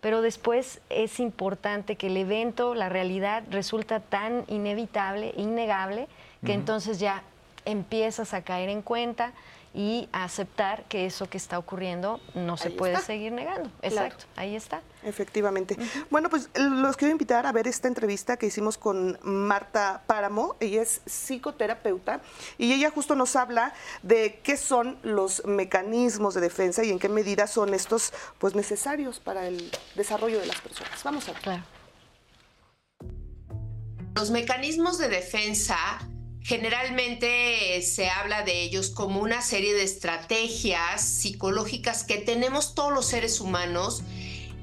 Pero 0.00 0.20
después 0.20 0.82
es 0.90 1.18
importante 1.18 1.96
que 1.96 2.08
el 2.08 2.16
evento, 2.18 2.74
la 2.74 2.90
realidad, 2.90 3.42
resulta 3.50 4.00
tan 4.00 4.44
inevitable, 4.48 5.32
innegable, 5.38 6.08
que 6.44 6.52
entonces 6.52 7.00
ya 7.00 7.22
empiezas 7.64 8.34
a 8.34 8.42
caer 8.42 8.68
en 8.68 8.82
cuenta 8.82 9.32
y 9.74 10.08
aceptar 10.12 10.84
que 10.84 11.04
eso 11.04 11.28
que 11.28 11.36
está 11.36 11.58
ocurriendo 11.58 12.20
no 12.34 12.56
se 12.56 12.70
puede 12.70 12.96
seguir 13.00 13.32
negando. 13.32 13.70
Exacto, 13.82 14.24
ahí 14.36 14.54
está. 14.54 14.82
Efectivamente. 15.02 15.76
Bueno, 16.10 16.30
pues 16.30 16.48
los 16.54 16.96
quiero 16.96 17.10
invitar 17.10 17.44
a 17.44 17.52
ver 17.52 17.66
esta 17.66 17.88
entrevista 17.88 18.36
que 18.36 18.46
hicimos 18.46 18.78
con 18.78 19.18
Marta 19.22 20.04
Páramo. 20.06 20.54
Ella 20.60 20.82
es 20.82 21.02
psicoterapeuta 21.06 22.20
y 22.56 22.72
ella 22.72 22.90
justo 22.90 23.16
nos 23.16 23.34
habla 23.34 23.74
de 24.02 24.40
qué 24.44 24.56
son 24.56 24.96
los 25.02 25.44
mecanismos 25.44 26.34
de 26.34 26.40
defensa 26.40 26.84
y 26.84 26.90
en 26.90 27.00
qué 27.00 27.08
medida 27.08 27.48
son 27.48 27.74
estos 27.74 28.12
pues 28.38 28.54
necesarios 28.54 29.18
para 29.18 29.48
el 29.48 29.72
desarrollo 29.96 30.38
de 30.38 30.46
las 30.46 30.60
personas. 30.60 31.02
Vamos 31.02 31.28
a 31.28 31.32
ver. 31.32 31.60
Los 34.14 34.30
mecanismos 34.30 34.98
de 34.98 35.08
defensa 35.08 35.76
Generalmente 36.44 37.80
se 37.80 38.10
habla 38.10 38.42
de 38.42 38.60
ellos 38.60 38.90
como 38.90 39.20
una 39.20 39.40
serie 39.40 39.72
de 39.72 39.82
estrategias 39.82 41.00
psicológicas 41.00 42.04
que 42.04 42.18
tenemos 42.18 42.74
todos 42.74 42.92
los 42.92 43.06
seres 43.06 43.40
humanos, 43.40 44.02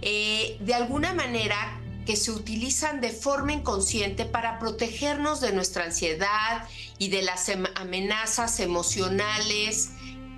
eh, 0.03 0.57
de 0.59 0.75
alguna 0.75 1.15
manera 1.15 1.81
que 2.05 2.15
se 2.15 2.29
utilizan 2.29 3.01
de 3.01 3.09
forma 3.09 3.53
inconsciente 3.53 4.25
para 4.25 4.59
protegernos 4.59 5.41
de 5.41 5.53
nuestra 5.53 5.85
ansiedad 5.85 6.67
y 6.99 7.09
de 7.09 7.23
las 7.23 7.49
em, 7.49 7.63
amenazas 7.73 8.59
emocionales 8.59 9.89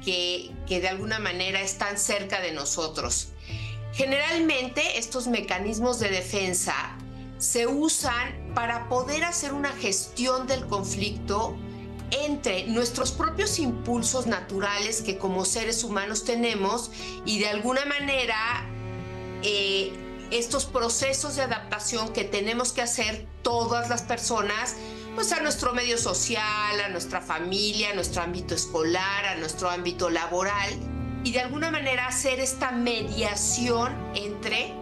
que, 0.04 0.50
que 0.66 0.80
de 0.80 0.88
alguna 0.88 1.20
manera 1.20 1.60
están 1.60 1.98
cerca 1.98 2.40
de 2.40 2.54
nosotros. 2.54 3.34
Generalmente 3.92 4.98
estos 4.98 5.28
mecanismos 5.28 6.00
de 6.00 6.08
defensa 6.08 6.98
se 7.44 7.68
usan 7.68 8.54
para 8.56 8.88
poder 8.88 9.26
hacer 9.26 9.52
una 9.52 9.74
gestión 9.74 10.48
del 10.48 10.66
conflicto 10.66 11.58
entre 12.12 12.68
nuestros 12.68 13.12
propios 13.12 13.60
impulsos 13.60 14.28
naturales 14.28 15.02
que 15.02 15.18
como 15.18 15.44
seres 15.44 15.84
humanos 15.84 16.24
tenemos 16.24 16.90
y 17.26 17.40
de 17.40 17.50
alguna 17.50 17.84
manera 17.84 18.66
eh, 19.42 19.92
estos 20.32 20.64
procesos 20.64 21.36
de 21.36 21.42
adaptación 21.42 22.14
que 22.14 22.24
tenemos 22.24 22.72
que 22.72 22.82
hacer 22.82 23.28
todas 23.42 23.90
las 23.90 24.04
personas, 24.04 24.78
pues 25.14 25.34
a 25.34 25.42
nuestro 25.42 25.74
medio 25.74 25.98
social, 25.98 26.80
a 26.80 26.88
nuestra 26.90 27.20
familia, 27.20 27.90
a 27.90 27.94
nuestro 27.94 28.22
ámbito 28.22 28.56
escolar, 28.56 29.26
a 29.26 29.36
nuestro 29.36 29.70
ámbito 29.70 30.10
laboral, 30.10 30.70
y 31.26 31.34
de 31.34 31.42
alguna 31.42 31.72
manera 31.72 32.08
hacer 32.08 32.40
esta 32.40 32.72
mediación 32.72 33.94
entre 34.16 34.74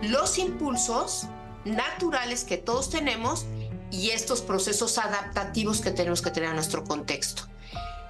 los 0.00 0.38
impulsos 0.38 1.26
naturales 1.66 2.44
que 2.44 2.56
todos 2.56 2.90
tenemos 2.90 3.46
y 3.90 4.10
estos 4.10 4.40
procesos 4.40 4.98
adaptativos 4.98 5.80
que 5.80 5.90
tenemos 5.90 6.22
que 6.22 6.30
tener 6.30 6.50
en 6.50 6.56
nuestro 6.56 6.84
contexto. 6.84 7.42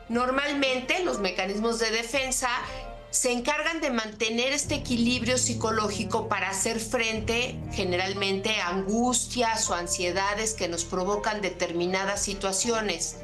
Normalmente 0.08 1.02
los 1.04 1.18
mecanismos 1.18 1.78
de 1.78 1.90
defensa 1.90 2.48
se 3.10 3.32
encargan 3.32 3.80
de 3.80 3.90
mantener 3.90 4.52
este 4.52 4.74
equilibrio 4.74 5.38
psicológico 5.38 6.28
para 6.28 6.50
hacer 6.50 6.80
frente 6.80 7.58
generalmente 7.72 8.60
a 8.60 8.68
angustias 8.68 9.68
o 9.70 9.74
ansiedades 9.74 10.54
que 10.54 10.68
nos 10.68 10.84
provocan 10.84 11.40
determinadas 11.40 12.22
situaciones 12.22 13.16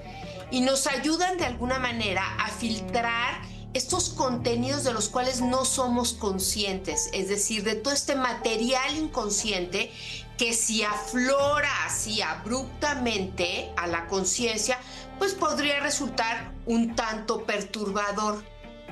y 0.51 0.61
nos 0.61 0.87
ayudan 0.87 1.37
de 1.39 1.45
alguna 1.45 1.79
manera 1.79 2.23
a 2.39 2.49
filtrar 2.49 3.43
estos 3.75 4.11
contenidos 4.11 4.85
de 4.85 4.93
los 4.93 5.09
cuales 5.09 5.41
no 5.41 5.65
somos 5.65 6.13
conscientes, 6.13 7.09
es 7.13 7.29
decir, 7.29 7.63
de 7.65 7.75
todo 7.75 7.95
este 7.95 8.15
material 8.15 8.97
inconsciente 8.97 9.91
que 10.39 10.53
si 10.53 10.83
aflora 10.83 11.71
así 11.85 12.23
abruptamente 12.23 13.73
a 13.77 13.87
la 13.87 14.07
conciencia, 14.07 14.79
pues 15.19 15.35
podría 15.35 15.81
resultar 15.81 16.53
un 16.67 16.95
tanto 16.95 17.45
perturbador. 17.45 18.43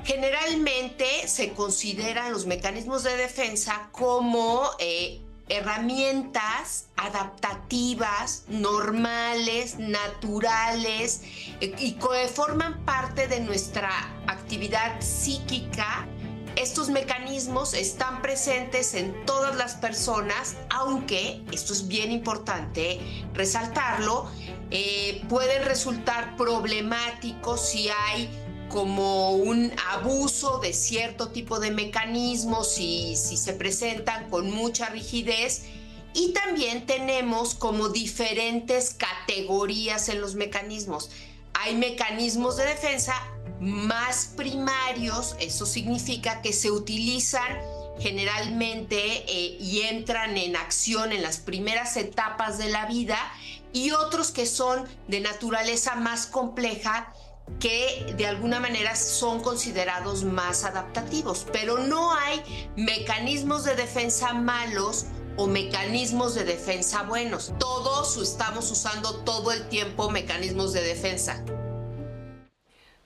Generalmente 0.03 1.27
se 1.27 1.53
consideran 1.53 2.31
los 2.31 2.45
mecanismos 2.45 3.03
de 3.03 3.17
defensa 3.17 3.89
como 3.91 4.69
eh, 4.79 5.21
herramientas 5.49 6.87
adaptativas, 6.95 8.45
normales, 8.47 9.77
naturales 9.77 11.21
eh, 11.59 11.75
y 11.77 11.93
que 11.93 12.27
forman 12.33 12.83
parte 12.85 13.27
de 13.27 13.41
nuestra 13.41 13.91
actividad 14.27 15.01
psíquica 15.01 16.07
estos 16.55 16.89
mecanismos 16.89 17.73
están 17.73 18.21
presentes 18.21 18.93
en 18.93 19.25
todas 19.25 19.55
las 19.55 19.75
personas, 19.75 20.55
aunque, 20.69 21.41
esto 21.51 21.73
es 21.73 21.87
bien 21.87 22.11
importante 22.11 22.99
resaltarlo, 23.33 24.29
eh, 24.69 25.21
pueden 25.29 25.65
resultar 25.65 26.35
problemáticos 26.37 27.61
si 27.61 27.89
hay 27.89 28.29
como 28.69 29.31
un 29.31 29.71
abuso 29.91 30.59
de 30.59 30.73
cierto 30.73 31.29
tipo 31.29 31.59
de 31.59 31.71
mecanismos 31.71 32.79
y 32.79 33.15
si 33.17 33.35
se 33.35 33.53
presentan 33.53 34.29
con 34.29 34.49
mucha 34.49 34.89
rigidez. 34.89 35.63
Y 36.13 36.33
también 36.33 36.85
tenemos 36.85 37.55
como 37.55 37.89
diferentes 37.89 38.93
categorías 38.93 40.09
en 40.09 40.21
los 40.21 40.35
mecanismos. 40.35 41.09
Hay 41.53 41.75
mecanismos 41.75 42.57
de 42.57 42.65
defensa 42.65 43.13
más 43.59 44.31
primarios, 44.35 45.35
eso 45.39 45.65
significa 45.65 46.41
que 46.41 46.51
se 46.51 46.71
utilizan 46.71 47.59
generalmente 47.99 48.97
eh, 48.97 49.57
y 49.59 49.81
entran 49.81 50.35
en 50.37 50.55
acción 50.55 51.11
en 51.11 51.21
las 51.21 51.37
primeras 51.37 51.95
etapas 51.97 52.57
de 52.57 52.69
la 52.69 52.87
vida 52.87 53.17
y 53.73 53.91
otros 53.91 54.31
que 54.31 54.45
son 54.45 54.87
de 55.07 55.19
naturaleza 55.19 55.95
más 55.95 56.25
compleja 56.25 57.13
que 57.59 58.13
de 58.17 58.25
alguna 58.25 58.59
manera 58.59 58.95
son 58.95 59.41
considerados 59.41 60.23
más 60.23 60.63
adaptativos, 60.63 61.45
pero 61.51 61.77
no 61.79 62.13
hay 62.13 62.41
mecanismos 62.75 63.63
de 63.63 63.75
defensa 63.75 64.33
malos 64.33 65.05
o 65.37 65.47
mecanismos 65.47 66.35
de 66.35 66.43
defensa 66.43 67.03
buenos. 67.03 67.53
Todos 67.59 68.17
estamos 68.17 68.69
usando 68.71 69.23
todo 69.23 69.51
el 69.51 69.67
tiempo 69.69 70.09
mecanismos 70.09 70.73
de 70.73 70.81
defensa. 70.81 71.43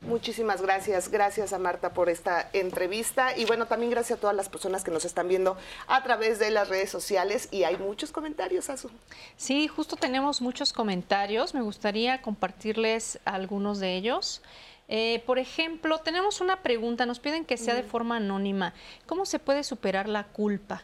Muchísimas 0.01 0.61
gracias, 0.61 1.09
gracias 1.09 1.51
a 1.51 1.57
Marta 1.57 1.93
por 1.93 2.09
esta 2.09 2.47
entrevista 2.53 3.35
y 3.35 3.45
bueno, 3.45 3.65
también 3.65 3.89
gracias 3.89 4.19
a 4.19 4.21
todas 4.21 4.35
las 4.35 4.49
personas 4.49 4.83
que 4.83 4.91
nos 4.91 5.03
están 5.03 5.27
viendo 5.27 5.57
a 5.87 6.03
través 6.03 6.37
de 6.37 6.51
las 6.51 6.69
redes 6.69 6.91
sociales 6.91 7.47
y 7.49 7.63
hay 7.63 7.77
muchos 7.77 8.11
comentarios, 8.11 8.69
Azu. 8.69 8.91
Sí, 9.35 9.67
justo 9.67 9.95
tenemos 9.95 10.41
muchos 10.41 10.73
comentarios, 10.73 11.55
me 11.55 11.61
gustaría 11.61 12.21
compartirles 12.21 13.19
algunos 13.25 13.79
de 13.79 13.95
ellos. 13.95 14.43
Eh, 14.87 15.23
por 15.25 15.39
ejemplo, 15.39 15.97
tenemos 15.97 16.39
una 16.39 16.61
pregunta, 16.61 17.07
nos 17.07 17.19
piden 17.19 17.43
que 17.43 17.57
sea 17.57 17.73
de 17.73 17.81
forma 17.81 18.17
anónima. 18.17 18.75
¿Cómo 19.07 19.25
se 19.25 19.39
puede 19.39 19.63
superar 19.63 20.07
la 20.07 20.25
culpa? 20.25 20.83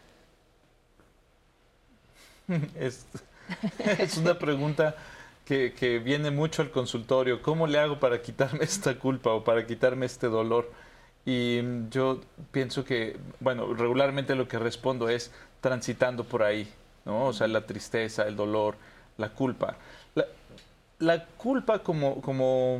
es, 2.75 3.05
es 4.00 4.17
una 4.17 4.38
pregunta 4.38 4.95
que, 5.45 6.01
viene 6.03 6.31
mucho 6.31 6.62
al 6.62 6.71
consultorio, 6.71 7.41
¿cómo 7.41 7.67
le 7.67 7.77
hago 7.79 8.00
para 8.00 8.21
quitarme 8.21 8.63
esta 8.63 8.98
culpa 8.98 9.31
o 9.31 9.43
para 9.43 9.65
quitarme 9.65 10.05
este 10.05 10.27
dolor? 10.27 10.71
Y 11.25 11.62
yo 11.89 12.21
pienso 12.51 12.86
que, 12.86 13.17
bueno, 13.39 13.74
regularmente 13.74 14.36
lo 14.36 14.48
que 14.48 14.57
respondo 14.57 15.10
es 15.10 15.31
transitando 15.60 16.24
por 16.24 16.43
ahí, 16.43 16.71
¿no? 17.05 17.25
O 17.27 17.33
sea, 17.33 17.48
la 17.48 17.65
tristeza, 17.65 18.27
el 18.27 18.36
dolor, 18.36 18.75
la 19.17 19.29
culpa. 19.29 19.75
La, 21.00 21.25
culpa 21.25 21.79
como, 21.79 22.21
como 22.21 22.79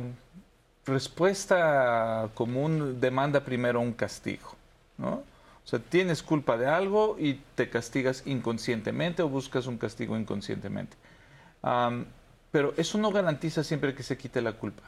respuesta 0.86 2.28
común 2.34 3.00
demanda 3.00 3.44
primero 3.44 3.80
un 3.80 3.92
castigo, 3.92 4.54
¿no? 4.96 5.24
O 5.64 5.68
sea, 5.68 5.78
tienes 5.78 6.22
culpa 6.22 6.56
de 6.56 6.66
algo 6.66 7.16
y 7.18 7.40
te 7.54 7.70
castigas 7.70 8.22
inconscientemente 8.26 9.22
o 9.22 9.28
buscas 9.28 9.66
un 9.66 9.78
castigo 9.78 10.16
inconscientemente. 10.16 10.96
Pero 12.50 12.74
eso 12.76 12.98
no 12.98 13.10
garantiza 13.10 13.64
siempre 13.64 13.94
que 13.94 14.02
se 14.02 14.18
quite 14.18 14.42
la 14.42 14.52
culpa. 14.52 14.82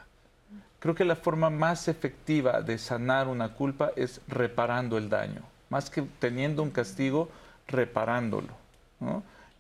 Creo 0.81 0.95
que 0.95 1.05
la 1.07 1.17
forma 1.17 1.49
más 1.49 1.89
efectiva 1.89 2.61
de 2.61 2.77
sanar 2.77 3.27
una 3.29 3.55
culpa 3.55 3.93
es 3.97 4.21
reparando 4.29 4.99
el 4.99 5.09
daño, 5.09 5.41
más 5.71 5.89
que 5.89 6.03
teniendo 6.19 6.63
un 6.63 6.71
castigo, 6.71 7.31
reparándolo. 7.67 8.53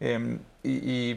Em, 0.00 0.38
y, 0.62 1.16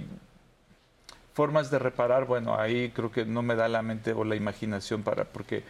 formas 1.34 1.70
de 1.70 1.78
reparar, 1.78 2.26
bueno, 2.26 2.58
ahí 2.58 2.90
creo 2.92 3.12
que 3.12 3.26
no 3.26 3.44
me 3.44 3.56
da 3.56 3.68
la 3.68 3.82
mente 3.82 4.14
o 4.14 4.24
la 4.24 4.36
imaginación 4.36 5.04
para, 5.04 5.26
porque 5.26 5.64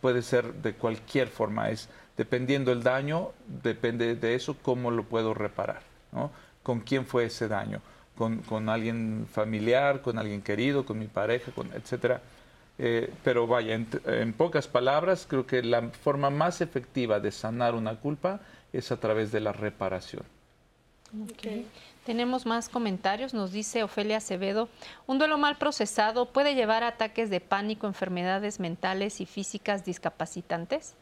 puede 0.00 0.22
ser 0.22 0.54
de 0.54 0.72
cualquier 0.74 1.28
forma, 1.28 1.68
es 1.70 1.88
dependiendo 2.16 2.72
el 2.72 2.82
daño, 2.82 3.30
depende 3.62 4.14
de 4.14 4.34
eso, 4.34 4.56
cómo 4.62 4.90
lo 4.90 5.04
puedo 5.04 5.34
reparar, 5.34 5.82
¿Con 6.62 6.80
quién 6.80 7.06
fue 7.06 7.26
ese 7.26 7.48
daño? 7.48 7.80
con, 8.16 8.68
alguien 8.68 9.26
familiar, 9.30 10.00
con 10.00 10.18
alguien 10.18 10.42
querido, 10.42 10.84
con 10.84 10.98
mi 10.98 11.06
pareja, 11.06 11.52
con, 11.52 11.72
etcétera. 11.72 12.20
Eh, 12.78 13.12
pero 13.22 13.46
vaya, 13.46 13.74
en, 13.74 14.32
pocas 14.32 14.66
palabras, 14.66 15.26
creo 15.28 15.46
que 15.46 15.62
la 15.62 15.82
forma 15.90 16.30
más 16.30 16.60
efectiva 16.60 17.20
de 17.20 17.30
sanar 17.30 17.74
una 17.74 17.96
culpa 17.96 18.40
es 18.72 18.90
a 18.92 18.96
través 18.96 19.30
de 19.32 19.40
la 19.40 19.52
reparación. 19.52 20.24
Tenemos 22.04 22.44
más 22.44 22.68
comentarios. 22.68 23.34
Nos 23.34 23.52
dice 23.52 23.84
Ofelia 23.84 24.16
Acevedo, 24.16 24.68
un 25.06 25.18
duelo 25.18 25.38
mal 25.38 25.56
procesado 25.58 26.26
puede 26.32 26.54
llevar 26.56 26.82
a 26.82 26.88
ataques 26.88 27.30
de 27.30 27.40
pánico, 27.40 27.86
enfermedades 27.86 28.58
mentales 28.58 29.20
y 29.20 29.26
físicas 29.26 29.84
discapacitantes. 29.84 30.94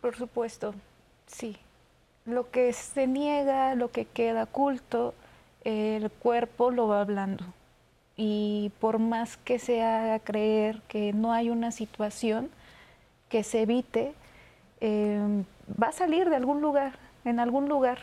Por 0.00 0.16
supuesto, 0.16 0.74
sí. 1.26 1.56
Lo 2.24 2.50
que 2.50 2.72
se 2.72 3.06
niega, 3.06 3.74
lo 3.74 3.90
que 3.90 4.04
queda 4.04 4.44
oculto, 4.44 5.14
el 5.64 6.10
cuerpo 6.10 6.70
lo 6.70 6.88
va 6.88 7.00
hablando. 7.00 7.44
Y 8.16 8.72
por 8.80 8.98
más 8.98 9.36
que 9.38 9.58
se 9.58 9.82
haga 9.82 10.18
creer 10.18 10.80
que 10.88 11.12
no 11.12 11.32
hay 11.32 11.50
una 11.50 11.70
situación 11.70 12.50
que 13.28 13.42
se 13.42 13.62
evite, 13.62 14.14
em, 14.80 15.44
va 15.80 15.88
a 15.88 15.92
salir 15.92 16.28
de 16.28 16.36
algún 16.36 16.60
lugar, 16.60 16.98
en 17.24 17.40
algún 17.40 17.68
lugar 17.68 17.98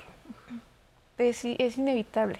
es, 1.17 1.43
es 1.45 1.77
inevitable. 1.77 2.39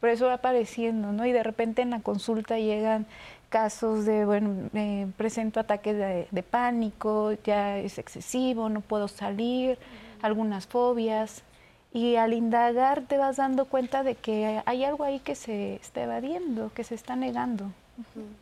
Por 0.00 0.10
eso 0.10 0.26
va 0.26 0.34
apareciendo, 0.34 1.12
¿no? 1.12 1.26
Y 1.26 1.32
de 1.32 1.42
repente 1.42 1.82
en 1.82 1.90
la 1.90 2.00
consulta 2.00 2.58
llegan 2.58 3.06
casos 3.48 4.04
de, 4.04 4.24
bueno, 4.24 4.68
me 4.72 5.08
presento 5.16 5.60
ataques 5.60 5.96
de, 6.30 6.42
pánico, 6.42 7.32
ya 7.44 7.78
es 7.78 7.98
excesivo, 7.98 8.68
no 8.68 8.80
puedo 8.80 9.08
salir, 9.08 9.78
algunas 10.22 10.66
fobias. 10.66 11.42
Y 11.92 12.16
al 12.16 12.34
indagar 12.34 13.02
te 13.02 13.16
vas 13.16 13.36
dando 13.36 13.64
cuenta 13.64 14.02
de 14.02 14.14
que 14.14 14.62
hay 14.66 14.84
algo 14.84 15.04
ahí 15.04 15.20
que 15.20 15.34
se 15.34 15.76
está 15.76 16.02
evadiendo, 16.02 16.70
que 16.74 16.84
se 16.84 16.94
está 16.94 17.16
negando. 17.16 17.72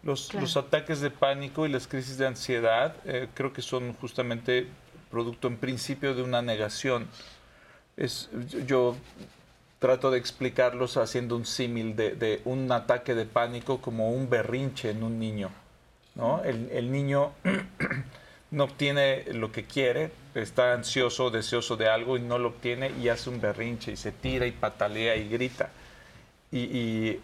Los, 0.03 0.35
los 0.35 0.57
ataques 0.57 1.01
de 1.01 1.11
pánico 1.11 1.65
y 1.65 1.71
las 1.71 1.87
crisis 1.87 2.19
de 2.19 2.27
ansiedad 2.27 2.95
eh, 3.05 3.29
creo 3.33 3.53
que 3.53 3.63
son 3.63 3.95
justamente 3.95 4.67
producto 5.11 5.49
en 5.49 5.57
principio 5.57 6.15
de 6.15 6.23
una 6.23 6.43
negación. 6.43 7.09
Es, 7.97 8.29
yo 8.67 8.97
trato 9.87 10.11
de 10.11 10.19
explicarlos 10.19 10.97
haciendo 10.97 11.37
un 11.37 11.47
símil 11.47 11.95
de, 11.95 12.41
un 12.45 12.73
ataque 12.73 13.15
de 13.15 13.25
pánico 13.25 13.81
como 13.81 14.11
un 14.11 14.29
berrinche 14.29 14.91
en 14.91 15.05
un 15.05 15.21
niño. 15.21 15.51
¿no? 16.17 16.43
El, 16.43 16.91
niño 16.91 17.31
no 18.51 18.65
obtiene 18.65 19.23
lo 19.33 19.53
que 19.53 19.63
quiere, 19.63 20.11
está 20.35 20.73
ansioso, 20.73 21.31
deseoso 21.31 21.77
de 21.77 21.89
algo 21.89 22.17
y 22.17 22.21
no 22.21 22.37
lo 22.37 22.49
obtiene 22.49 22.91
y 23.01 23.11
hace 23.11 23.31
un 23.31 23.41
berrinche 23.41 23.93
y 23.93 23.97
se 23.97 24.11
tira 24.11 24.49
y 24.49 24.51
patalea 24.51 25.15
y 25.15 25.29
grita. 25.29 25.71
y 26.51 27.21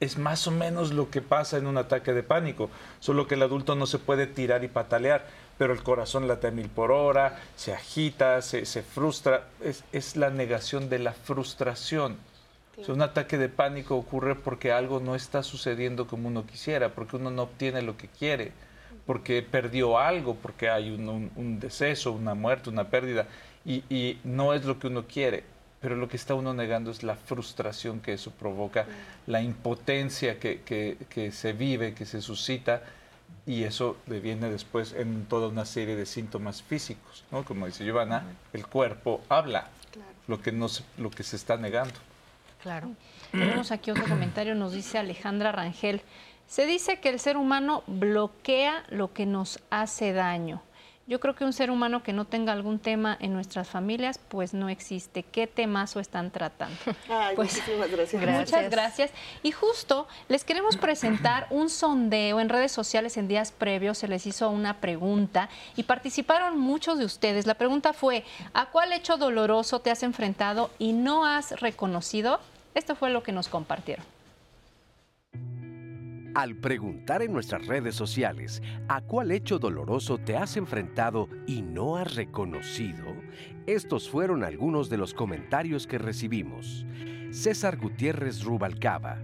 es 0.00 0.16
más 0.16 0.46
o 0.46 0.50
menos 0.50 0.92
lo 0.92 1.10
que 1.10 1.20
pasa 1.20 1.58
en 1.58 1.66
un 1.66 1.76
ataque 1.76 2.14
de 2.14 2.22
pánico, 2.22 2.70
solo 3.00 3.26
que 3.26 3.34
el 3.34 3.42
adulto 3.42 3.74
no 3.74 3.84
se 3.84 3.98
puede 3.98 4.26
tirar 4.26 4.64
y 4.64 4.68
patalear 4.68 5.26
pero 5.58 5.72
el 5.72 5.82
corazón 5.82 6.28
late 6.28 6.46
a 6.46 6.50
mil 6.52 6.68
por 6.68 6.92
hora, 6.92 7.40
se 7.56 7.74
agita, 7.74 8.40
se, 8.40 8.64
frustra. 8.82 9.48
Es, 9.60 10.16
la 10.16 10.30
negación 10.30 10.88
de 10.88 11.00
la 11.00 11.12
frustración. 11.12 12.16
un 12.86 13.02
ataque 13.02 13.36
de 13.36 13.48
pánico 13.48 13.96
ocurre 13.96 14.36
porque 14.36 14.70
algo 14.70 15.00
no 15.00 15.16
está 15.16 15.42
sucediendo 15.42 16.06
como 16.06 16.28
uno 16.28 16.46
quisiera, 16.46 16.90
porque 16.90 17.16
uno 17.16 17.32
no 17.32 17.42
obtiene 17.42 17.82
lo 17.82 17.96
que 17.96 18.06
quiere, 18.06 18.52
porque 19.04 19.42
perdió 19.42 19.98
algo, 19.98 20.36
porque 20.36 20.70
hay 20.70 20.90
un, 20.90 21.58
deceso, 21.58 22.12
una 22.12 22.34
muerte, 22.34 22.70
una 22.70 22.84
pérdida, 22.84 23.26
y, 23.66 24.18
no 24.22 24.54
es 24.54 24.64
lo 24.64 24.78
que 24.78 24.86
uno 24.86 25.06
quiere. 25.06 25.42
Pero 25.80 25.94
lo 25.94 26.08
que 26.08 26.16
está 26.16 26.34
uno 26.34 26.54
negando 26.54 26.90
es 26.90 27.04
la 27.04 27.14
frustración 27.14 28.00
que 28.00 28.12
eso 28.12 28.32
provoca, 28.32 28.86
la 29.28 29.42
impotencia 29.42 30.38
que, 30.40 30.60
que 31.08 31.32
se 31.32 31.52
vive, 31.52 31.94
que 31.94 32.04
se 32.04 32.20
suscita, 32.20 32.82
y 33.46 33.64
eso 33.64 33.96
viene 34.06 34.50
después 34.50 34.92
en 34.92 35.24
toda 35.24 35.48
una 35.48 35.64
serie 35.64 35.96
de 35.96 36.04
síntomas 36.04 36.62
físicos, 36.62 37.24
¿no? 37.30 37.44
Como 37.44 37.66
dice 37.66 37.84
Giovanna, 37.84 38.24
el 38.52 38.66
cuerpo 38.66 39.22
habla 39.28 39.68
lo, 40.26 40.42
que 40.42 40.52
no 40.52 40.66
lo 40.98 41.10
que 41.10 41.22
se 41.22 41.36
está 41.36 41.56
negando. 41.56 41.94
Claro. 42.62 42.90
Tenemos 43.30 43.72
aquí 43.72 43.90
otro 43.90 44.04
comentario, 44.06 44.54
nos 44.54 44.72
dice 44.72 44.98
Alejandra 44.98 45.52
Rangel. 45.52 46.02
Se 46.46 46.66
dice 46.66 47.00
que 47.00 47.08
el 47.08 47.20
ser 47.20 47.36
humano 47.36 47.84
bloquea 47.86 48.84
lo 48.88 49.12
que 49.12 49.26
nos 49.26 49.60
hace 49.70 50.12
daño. 50.12 50.62
Yo 51.08 51.20
creo 51.20 51.34
que 51.34 51.42
un 51.42 51.54
ser 51.54 51.70
humano 51.70 52.02
que 52.02 52.12
no 52.12 52.26
tenga 52.26 52.52
algún 52.52 52.78
tema 52.78 53.16
en 53.18 53.32
nuestras 53.32 53.66
familias, 53.66 54.20
pues 54.28 54.52
no 54.52 54.68
existe. 54.68 55.22
¿Qué 55.22 55.46
temazo 55.46 56.00
están 56.00 56.30
tratando? 56.30 56.76
Ay, 57.08 57.34
pues, 57.36 57.54
muchísimas 57.54 57.90
gracias. 57.90 58.22
Muchas 58.22 58.70
gracias. 58.70 59.10
Y 59.42 59.50
justo 59.50 60.06
les 60.28 60.44
queremos 60.44 60.76
presentar 60.76 61.46
un 61.48 61.70
sondeo 61.70 62.40
en 62.40 62.50
redes 62.50 62.72
sociales 62.72 63.16
en 63.16 63.26
días 63.26 63.52
previos. 63.52 63.96
Se 63.96 64.06
les 64.06 64.26
hizo 64.26 64.50
una 64.50 64.80
pregunta 64.80 65.48
y 65.76 65.84
participaron 65.84 66.58
muchos 66.58 66.98
de 66.98 67.06
ustedes. 67.06 67.46
La 67.46 67.54
pregunta 67.54 67.94
fue, 67.94 68.22
¿a 68.52 68.66
cuál 68.66 68.92
hecho 68.92 69.16
doloroso 69.16 69.80
te 69.80 69.90
has 69.90 70.02
enfrentado 70.02 70.70
y 70.78 70.92
no 70.92 71.24
has 71.24 71.58
reconocido? 71.58 72.38
Esto 72.74 72.94
fue 72.94 73.08
lo 73.08 73.22
que 73.22 73.32
nos 73.32 73.48
compartieron. 73.48 74.04
Al 76.38 76.54
preguntar 76.54 77.20
en 77.22 77.32
nuestras 77.32 77.66
redes 77.66 77.96
sociales 77.96 78.62
a 78.86 79.00
cuál 79.00 79.32
hecho 79.32 79.58
doloroso 79.58 80.18
te 80.18 80.36
has 80.36 80.56
enfrentado 80.56 81.28
y 81.48 81.62
no 81.62 81.96
has 81.96 82.14
reconocido, 82.14 83.06
estos 83.66 84.08
fueron 84.08 84.44
algunos 84.44 84.88
de 84.88 84.98
los 84.98 85.14
comentarios 85.14 85.88
que 85.88 85.98
recibimos. 85.98 86.86
César 87.32 87.76
Gutiérrez 87.76 88.44
Rubalcaba. 88.44 89.18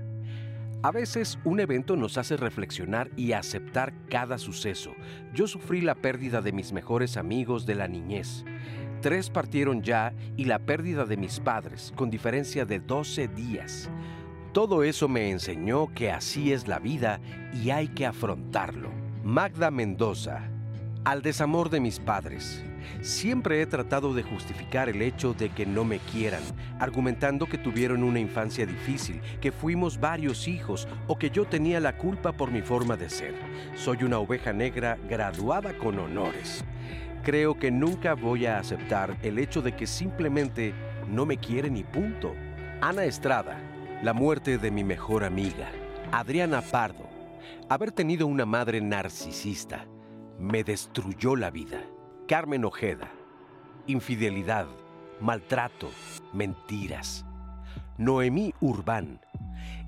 A 0.83 0.91
veces 0.91 1.39
un 1.45 1.61
evento 1.61 1.95
nos 1.95 2.19
hace 2.19 2.37
reflexionar 2.37 3.13
y 3.17 3.31
aceptar 3.31 3.95
cada 4.09 4.37
suceso. 4.37 4.93
Yo 5.33 5.47
sufrí 5.47 5.83
la 5.83 5.95
pérdida 5.95 6.43
de 6.43 6.51
mis 6.51 6.73
mejores 6.73 7.17
amigos 7.17 7.65
de 7.65 7.77
la 7.77 7.87
niñez. 7.87 8.45
Tres 9.03 9.31
partieron 9.31 9.83
ya 9.83 10.15
y 10.37 10.47
la 10.47 10.59
pérdida 10.59 11.05
de 11.05 11.17
mis 11.17 11.39
padres, 11.39 11.93
con 11.95 12.11
diferencia 12.11 12.65
de 12.65 12.81
12 12.81 13.29
días. 13.29 13.89
Todo 14.55 14.85
eso 14.85 15.09
me 15.09 15.33
enseñó 15.33 15.93
que 15.93 16.13
así 16.13 16.53
es 16.53 16.69
la 16.69 16.79
vida 16.79 17.19
y 17.53 17.71
hay 17.71 17.89
que 17.89 18.07
afrontarlo. 18.07 18.89
Magda 19.25 19.73
Mendoza. 19.73 20.49
Al 21.05 21.23
desamor 21.23 21.71
de 21.71 21.81
mis 21.81 21.99
padres. 21.99 22.63
Siempre 23.01 23.61
he 23.61 23.67
tratado 23.67 24.15
de 24.15 24.23
justificar 24.23 24.89
el 24.89 25.03
hecho 25.03 25.35
de 25.35 25.49
que 25.49 25.67
no 25.67 25.85
me 25.85 25.99
quieran, 25.99 26.43
argumentando 26.79 27.47
que 27.47 27.59
tuvieron 27.59 28.05
una 28.05 28.21
infancia 28.21 28.65
difícil, 28.65 29.21
que 29.41 29.51
fuimos 29.51 29.99
varios 29.99 30.47
hijos 30.47 30.87
o 31.09 31.19
que 31.19 31.31
yo 31.31 31.47
tenía 31.47 31.81
la 31.81 31.97
culpa 31.97 32.31
por 32.31 32.53
mi 32.53 32.63
forma 32.63 32.97
de 32.97 33.11
ser. 33.11 33.35
Soy 33.75 34.05
una 34.05 34.21
oveja 34.21 34.53
negra 34.53 34.97
graduada 35.09 35.77
con 35.77 35.99
honores. 35.99 36.65
Creo 37.25 37.59
que 37.59 37.73
nunca 37.73 38.15
voy 38.15 38.47
a 38.47 38.61
aceptar 38.61 39.17
el 39.21 39.41
hecho 39.41 39.63
de 39.63 39.75
que 39.75 39.89
simplemente 39.89 40.73
no 41.09 41.27
me 41.27 41.39
quieren 41.39 41.77
y 41.77 41.83
punto. 41.83 42.37
Ana 42.81 43.05
Estrada 43.05 43.59
la 44.05 44.13
muerte 44.13 44.59
de 44.59 44.71
mi 44.71 44.85
mejor 44.85 45.25
amiga, 45.25 45.71
Adriana 46.13 46.61
Pardo. 46.61 47.09
Haber 47.71 47.91
tenido 47.91 48.27
una 48.27 48.45
madre 48.45 48.83
narcisista 48.83 49.87
me 50.39 50.63
destruyó 50.63 51.37
la 51.37 51.51
vida. 51.51 51.81
Carmen 52.29 52.67
Ojeda. 52.67 53.11
Infidelidad, 53.87 54.67
maltrato, 55.23 55.89
mentiras. 56.35 57.25
Noemí 57.97 58.53
Urbán. 58.61 59.23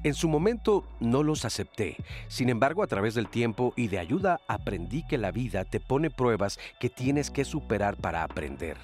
En 0.03 0.15
su 0.15 0.31
momento 0.31 0.89
no 0.99 1.23
los 1.23 1.45
acepté, 1.45 1.99
sin 2.29 2.49
embargo 2.49 2.83
a 2.83 2.87
través 2.87 3.15
del 3.15 3.29
tiempo 3.29 3.75
y 3.77 3.89
de 3.89 3.99
ayuda 3.99 4.41
aprendí 4.49 5.07
que 5.07 5.19
la 5.19 5.31
vida 5.31 5.67
te 5.67 5.79
pone 5.79 6.09
pruebas 6.09 6.59
que 6.81 6.89
tienes 6.89 7.31
que 7.31 7.45
superar 7.45 7.99
para 7.99 8.23
aprender. 8.23 8.79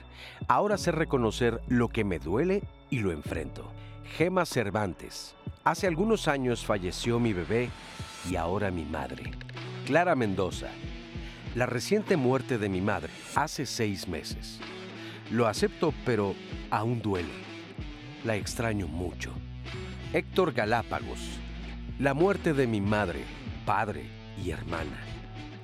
Ahora 0.47 0.77
sé 0.77 0.93
reconocer 0.93 1.63
lo 1.69 1.89
que 1.89 2.05
me 2.05 2.19
duele 2.19 2.63
y 2.91 2.99
lo 2.99 3.13
enfrento. 3.13 3.73
Gema 4.17 4.45
Cervantes. 4.45 5.35
Hace 5.65 5.87
algunos 5.87 6.29
años 6.29 6.67
falleció 6.67 7.19
mi 7.19 7.33
bebé 7.33 7.71
y 8.29 8.37
ahora 8.37 8.71
mi 8.71 8.85
madre. 8.85 9.31
Clara 9.87 10.15
Mendoza. 10.15 10.69
La 11.55 11.65
reciente 11.65 12.19
muerte 12.19 12.59
de 12.59 12.69
mi 12.69 12.83
madre 12.83 13.09
hace 13.35 13.65
seis 13.65 14.07
meses. 14.09 14.61
Lo 15.31 15.47
acepto, 15.47 15.95
pero 16.05 16.35
aún 16.71 17.01
duele. 17.01 17.33
La 18.23 18.37
extraño 18.37 18.87
mucho. 18.87 19.33
Héctor 20.13 20.53
Galápagos. 20.53 21.41
La 21.99 22.13
muerte 22.13 22.53
de 22.53 22.67
mi 22.67 22.83
madre, 22.83 23.25
padre 23.65 24.05
y 24.45 24.51
hermana. 24.51 25.01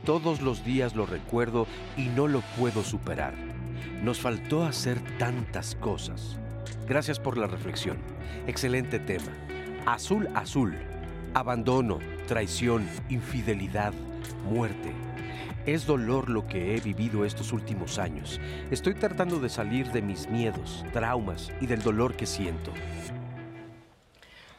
Todos 0.06 0.40
los 0.40 0.64
días 0.64 0.96
lo 0.96 1.04
recuerdo 1.04 1.66
y 1.98 2.06
no 2.06 2.26
lo 2.26 2.40
puedo 2.58 2.82
superar. 2.82 3.34
Nos 4.02 4.20
faltó 4.20 4.64
hacer 4.64 4.98
tantas 5.18 5.74
cosas. 5.74 6.40
Gracias 6.86 7.18
por 7.18 7.36
la 7.36 7.46
reflexión. 7.46 7.98
Excelente 8.46 8.98
tema. 8.98 9.32
Azul, 9.86 10.28
azul. 10.34 10.76
Abandono, 11.34 11.98
traición, 12.26 12.88
infidelidad, 13.08 13.92
muerte. 14.44 14.92
Es 15.66 15.86
dolor 15.86 16.30
lo 16.30 16.46
que 16.46 16.74
he 16.74 16.80
vivido 16.80 17.24
estos 17.24 17.52
últimos 17.52 17.98
años. 17.98 18.40
Estoy 18.70 18.94
tratando 18.94 19.38
de 19.38 19.50
salir 19.50 19.92
de 19.92 20.00
mis 20.00 20.28
miedos, 20.28 20.84
traumas 20.92 21.52
y 21.60 21.66
del 21.66 21.82
dolor 21.82 22.14
que 22.14 22.24
siento. 22.26 22.72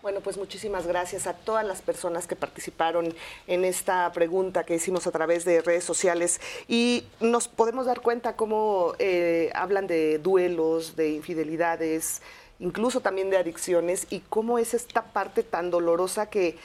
Bueno, 0.01 0.21
pues 0.21 0.37
muchísimas 0.37 0.87
gracias 0.87 1.27
a 1.27 1.33
todas 1.33 1.65
las 1.65 1.81
personas 1.81 2.25
que 2.25 2.37
participaron 2.37 3.13
en 3.47 3.65
esta 3.65 4.09
pregunta 4.13 4.63
que 4.63 4.75
hicimos 4.75 5.05
a 5.07 5.11
través 5.11 5.43
de 5.43 5.61
redes 5.61 5.83
sociales. 5.83 6.39
Y 6.69 7.03
nos 7.19 7.49
podemos 7.49 7.85
dar 7.85 7.99
cuenta 7.99 8.37
cómo 8.37 8.93
eh, 8.97 9.51
hablan 9.53 9.87
de 9.87 10.17
duelos, 10.19 10.95
de 10.95 11.09
infidelidades, 11.09 12.21
incluso 12.59 13.01
también 13.01 13.29
de 13.29 13.37
adicciones 13.37 14.07
y 14.09 14.21
cómo 14.21 14.57
es 14.57 14.73
esta 14.73 15.03
parte 15.03 15.43
tan 15.43 15.69
dolorosa 15.69 16.29
que 16.29 16.57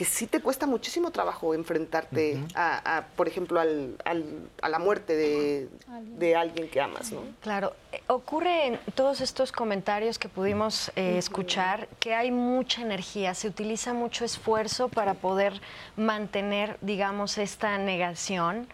que 0.00 0.06
sí 0.06 0.26
te 0.26 0.40
cuesta 0.40 0.66
muchísimo 0.66 1.10
trabajo 1.10 1.52
enfrentarte 1.52 2.42
a, 2.54 3.04
por 3.16 3.28
ejemplo, 3.28 3.60
al, 3.60 3.98
a 4.62 4.68
la 4.70 4.78
muerte 4.78 5.14
de, 5.14 6.34
alguien. 6.34 6.70
que 6.70 6.80
amas, 6.80 7.12
¿no? 7.12 7.20
Claro, 7.42 7.74
eh, 7.92 8.00
ocurre 8.06 8.68
en 8.68 8.80
todos 8.94 9.20
estos 9.20 9.52
comentarios 9.52 10.18
que 10.18 10.30
pudimos 10.30 10.90
eh, 10.96 11.18
escuchar 11.18 11.86
que 11.98 12.14
hay 12.14 12.30
mucha 12.30 12.80
energía, 12.80 13.34
se 13.34 13.48
utiliza 13.48 13.92
mucho 13.92 14.24
esfuerzo 14.24 14.88
para 14.88 15.12
poder 15.12 15.60
mantener, 15.96 16.78
digamos, 16.80 17.36
esta 17.36 17.76
negación. 17.76 18.68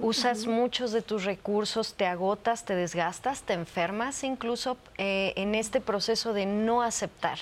Usas 0.00 0.46
muchos 0.46 0.92
de 0.92 1.02
tus 1.02 1.24
recursos, 1.24 1.94
te 1.94 2.06
agotas, 2.06 2.64
te 2.64 2.76
desgastas, 2.76 3.42
te 3.42 3.54
enfermas 3.54 4.22
incluso 4.22 4.76
eh, 4.96 5.32
en 5.34 5.56
este 5.56 5.80
proceso 5.80 6.32
de 6.32 6.46
no 6.46 6.82
aceptar. 6.82 7.40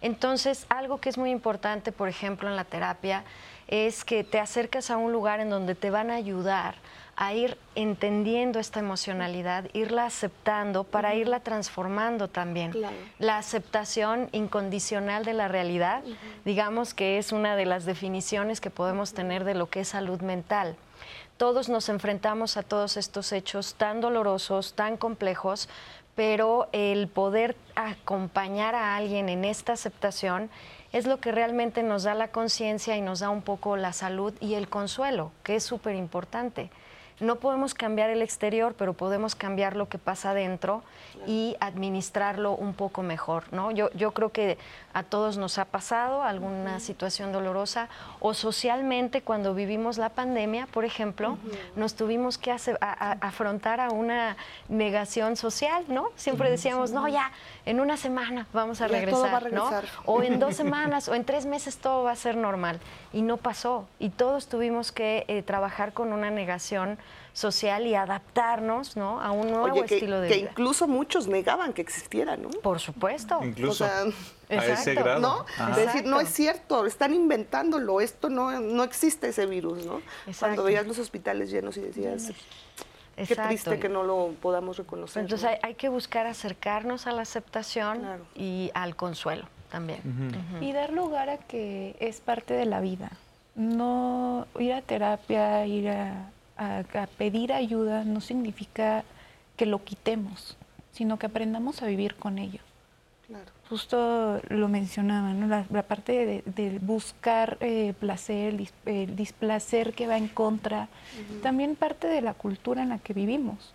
Entonces, 0.00 0.66
algo 0.68 1.00
que 1.00 1.08
es 1.08 1.18
muy 1.18 1.30
importante, 1.30 1.92
por 1.92 2.08
ejemplo, 2.08 2.48
en 2.48 2.56
la 2.56 2.64
terapia, 2.64 3.24
es 3.66 4.04
que 4.04 4.24
te 4.24 4.40
acercas 4.40 4.90
a 4.90 4.96
un 4.96 5.12
lugar 5.12 5.40
en 5.40 5.50
donde 5.50 5.74
te 5.74 5.90
van 5.90 6.10
a 6.10 6.14
ayudar 6.14 6.76
a 7.20 7.34
ir 7.34 7.58
entendiendo 7.74 8.60
esta 8.60 8.78
emocionalidad, 8.78 9.68
irla 9.72 10.06
aceptando 10.06 10.84
para 10.84 11.16
irla 11.16 11.40
transformando 11.40 12.28
también. 12.28 12.72
La 13.18 13.38
aceptación 13.38 14.28
incondicional 14.30 15.24
de 15.24 15.34
la 15.34 15.48
realidad, 15.48 16.04
digamos 16.44 16.94
que 16.94 17.18
es 17.18 17.32
una 17.32 17.56
de 17.56 17.66
las 17.66 17.84
definiciones 17.84 18.60
que 18.60 18.70
podemos 18.70 19.14
tener 19.14 19.42
de 19.42 19.54
lo 19.54 19.68
que 19.68 19.80
es 19.80 19.88
salud 19.88 20.20
mental. 20.20 20.76
Todos 21.38 21.68
nos 21.68 21.88
enfrentamos 21.88 22.56
a 22.56 22.62
todos 22.62 22.96
estos 22.96 23.32
hechos 23.32 23.74
tan 23.74 24.00
dolorosos, 24.00 24.74
tan 24.74 24.96
complejos, 24.96 25.68
pero 26.18 26.68
el 26.72 27.06
poder 27.06 27.54
acompañar 27.76 28.74
a 28.74 28.96
alguien 28.96 29.28
en 29.28 29.44
esta 29.44 29.74
aceptación 29.74 30.50
es 30.92 31.06
lo 31.06 31.20
que 31.20 31.30
realmente 31.30 31.84
nos 31.84 32.02
da 32.02 32.14
la 32.14 32.32
conciencia 32.32 32.96
y 32.96 33.00
nos 33.00 33.20
da 33.20 33.30
un 33.30 33.40
poco 33.40 33.76
la 33.76 33.92
salud 33.92 34.34
y 34.40 34.54
el 34.54 34.68
consuelo, 34.68 35.30
que 35.44 35.54
es 35.54 35.62
súper 35.62 35.94
importante 35.94 36.70
no 37.20 37.36
podemos 37.36 37.74
cambiar 37.74 38.10
el 38.10 38.22
exterior, 38.22 38.74
pero 38.76 38.92
podemos 38.92 39.34
cambiar 39.34 39.76
lo 39.76 39.88
que 39.88 39.98
pasa 39.98 40.30
adentro 40.30 40.82
y 41.26 41.56
administrarlo 41.60 42.52
un 42.52 42.74
poco 42.74 43.02
mejor, 43.02 43.44
¿no? 43.52 43.70
Yo, 43.70 43.90
yo 43.92 44.12
creo 44.12 44.30
que 44.30 44.56
a 44.94 45.02
todos 45.02 45.36
nos 45.36 45.58
ha 45.58 45.64
pasado 45.64 46.22
alguna 46.22 46.80
situación 46.80 47.32
dolorosa 47.32 47.88
o 48.20 48.34
socialmente 48.34 49.22
cuando 49.22 49.54
vivimos 49.54 49.98
la 49.98 50.10
pandemia, 50.10 50.66
por 50.66 50.84
ejemplo, 50.84 51.38
nos 51.76 51.94
tuvimos 51.94 52.38
que 52.38 52.50
afrontar 52.50 53.80
a 53.80 53.90
una 53.90 54.36
negación 54.68 55.36
social, 55.36 55.84
¿no? 55.88 56.08
Siempre 56.16 56.50
decíamos, 56.50 56.92
no, 56.92 57.08
ya, 57.08 57.32
en 57.66 57.80
una 57.80 57.96
semana 57.96 58.46
vamos 58.52 58.80
a 58.80 58.88
regresar, 58.88 59.52
¿no? 59.52 59.70
O 60.04 60.22
en 60.22 60.38
dos 60.38 60.56
semanas 60.62 61.08
o 61.08 61.14
en 61.14 61.24
tres 61.24 61.46
meses 61.46 61.78
todo 61.78 62.04
va 62.04 62.12
a 62.12 62.16
ser 62.16 62.36
normal. 62.36 62.80
Y 63.12 63.22
no 63.22 63.36
pasó. 63.36 63.86
Y 63.98 64.10
todos 64.10 64.48
tuvimos 64.48 64.92
que 64.92 65.24
eh, 65.28 65.42
trabajar 65.42 65.92
con 65.92 66.12
una 66.12 66.30
negación 66.30 66.98
social 67.32 67.86
y 67.86 67.94
adaptarnos 67.94 68.96
¿no? 68.96 69.20
a 69.20 69.30
un 69.30 69.50
nuevo 69.50 69.84
estilo 69.84 70.20
de 70.20 70.28
vida. 70.28 70.36
Que 70.36 70.50
incluso 70.50 70.88
muchos 70.88 71.28
negaban 71.28 71.72
que 71.72 71.82
existiera, 71.82 72.36
¿no? 72.36 72.50
Por 72.50 72.80
supuesto. 72.80 73.38
Incluso 73.42 73.84
a 73.84 74.06
ese 74.48 74.94
grado. 74.94 75.20
¿no? 75.20 75.76
decir, 75.76 76.04
no 76.04 76.20
es 76.20 76.30
cierto, 76.30 76.84
están 76.86 77.14
inventándolo, 77.14 78.00
esto 78.00 78.28
no, 78.28 78.60
no 78.60 78.82
existe 78.82 79.28
ese 79.28 79.46
virus, 79.46 79.84
¿no? 79.86 80.00
Cuando 80.38 80.64
veías 80.64 80.86
los 80.86 80.98
hospitales 80.98 81.50
llenos 81.50 81.76
y 81.76 81.80
decías... 81.80 82.32
Qué 83.26 83.34
triste 83.34 83.80
que 83.80 83.88
no 83.88 84.04
lo 84.04 84.34
podamos 84.40 84.76
reconocer. 84.76 85.22
Entonces 85.22 85.58
hay, 85.60 85.74
que 85.74 85.88
buscar 85.88 86.28
acercarnos 86.28 87.08
a 87.08 87.12
la 87.12 87.22
aceptación 87.22 88.00
y 88.36 88.70
al 88.74 88.94
consuelo 88.94 89.48
también. 89.70 90.00
Y 90.60 90.72
dar 90.72 90.92
lugar 90.92 91.28
a 91.28 91.38
que 91.38 91.96
es 91.98 92.20
parte 92.20 92.54
de 92.54 92.64
la 92.64 92.80
vida. 92.80 93.10
No 93.56 94.46
ir 94.60 94.72
a 94.72 94.82
terapia, 94.82 95.66
ir 95.66 95.88
a, 95.88 96.30
pedir 97.16 97.52
ayuda 97.52 98.04
no 98.04 98.20
significa 98.20 99.04
que 99.56 99.66
lo 99.66 99.84
quitemos, 99.84 100.56
sino 100.92 101.18
que 101.18 101.26
aprendamos 101.26 101.82
a 101.82 101.86
vivir 101.86 102.14
con 102.14 102.38
ello. 102.38 102.60
Justo 103.68 104.40
lo 104.48 104.68
mencionaba, 104.68 105.34
la, 105.34 105.82
parte 105.82 106.42
de, 106.46 106.78
buscar 106.78 107.58
eh, 107.60 107.92
placer, 108.00 108.58
el 108.86 109.14
displacer 109.14 109.92
que 109.92 110.06
va 110.06 110.16
en 110.16 110.28
contra, 110.28 110.88
también 111.42 111.76
parte 111.76 112.06
de 112.06 112.22
la 112.22 112.32
cultura 112.32 112.82
en 112.82 112.88
la 112.88 112.98
que 112.98 113.12
vivimos. 113.12 113.74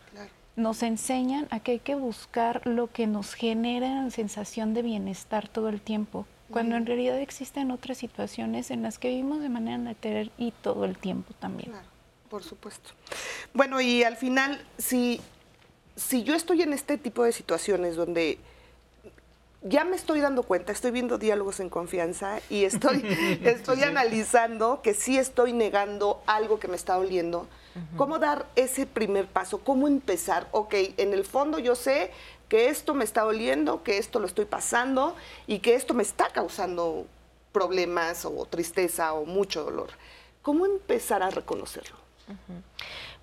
Nos 0.55 0.81
enseñan 0.81 1.47
a 1.51 1.59
que 1.59 1.73
hay 1.73 1.79
que 1.79 1.93
buscar 1.93 2.65
lo 2.65 2.87
que 2.87 3.05
nos 3.05 3.35
genera 3.35 4.09
sensación 4.09 4.73
de 4.73 4.81
bienestar 4.81 5.47
todo 5.47 5.69
el 5.69 5.81
tiempo, 5.81 6.25
cuando 6.49 6.75
en 6.75 6.87
realidad 6.87 7.19
existen 7.19 7.69
otras 7.69 7.99
situaciones 7.99 8.71
en 8.71 8.81
las 8.81 8.97
que 8.97 9.09
vivimos 9.09 9.41
de 9.41 9.49
manera 9.49 9.77
natural 9.77 10.31
y 10.39 10.51
todo 10.51 10.85
el 10.85 10.97
tiempo 10.97 11.33
también. 11.39 11.71
Por 12.33 12.41
supuesto. 12.41 12.89
Bueno, 13.53 13.79
y 13.79 14.03
al 14.03 14.17
final, 14.17 14.59
si, 14.79 15.21
si 15.95 16.23
yo 16.23 16.33
estoy 16.33 16.63
en 16.63 16.73
este 16.73 16.97
tipo 16.97 17.23
de 17.23 17.31
situaciones 17.31 17.95
donde 17.95 18.39
ya 19.61 19.85
me 19.85 19.95
estoy 19.95 20.19
dando 20.19 20.41
cuenta, 20.41 20.71
estoy 20.71 20.89
viendo 20.89 21.19
diálogos 21.19 21.59
en 21.59 21.69
confianza 21.69 22.39
y 22.49 22.63
estoy, 22.63 23.05
estoy 23.43 23.83
analizando 23.83 24.81
que 24.81 24.95
sí 24.95 25.19
estoy 25.19 25.53
negando 25.53 26.23
algo 26.25 26.59
que 26.59 26.67
me 26.67 26.75
está 26.75 26.97
oliendo. 26.97 27.47
¿Cómo 27.97 28.17
dar 28.17 28.47
ese 28.55 28.87
primer 28.87 29.27
paso? 29.27 29.59
¿Cómo 29.59 29.87
empezar? 29.87 30.47
Ok, 30.53 30.73
en 30.97 31.13
el 31.13 31.25
fondo 31.25 31.59
yo 31.59 31.75
sé 31.75 32.09
que 32.49 32.69
esto 32.69 32.95
me 32.95 33.03
está 33.03 33.27
oliendo, 33.27 33.83
que 33.83 33.99
esto 33.99 34.17
lo 34.17 34.25
estoy 34.25 34.45
pasando 34.45 35.15
y 35.45 35.59
que 35.59 35.75
esto 35.75 35.93
me 35.93 36.01
está 36.01 36.29
causando 36.29 37.05
problemas 37.51 38.25
o 38.25 38.47
tristeza 38.47 39.13
o 39.13 39.23
mucho 39.25 39.63
dolor. 39.63 39.91
¿Cómo 40.41 40.65
empezar 40.65 41.21
a 41.21 41.29
reconocerlo? 41.29 42.02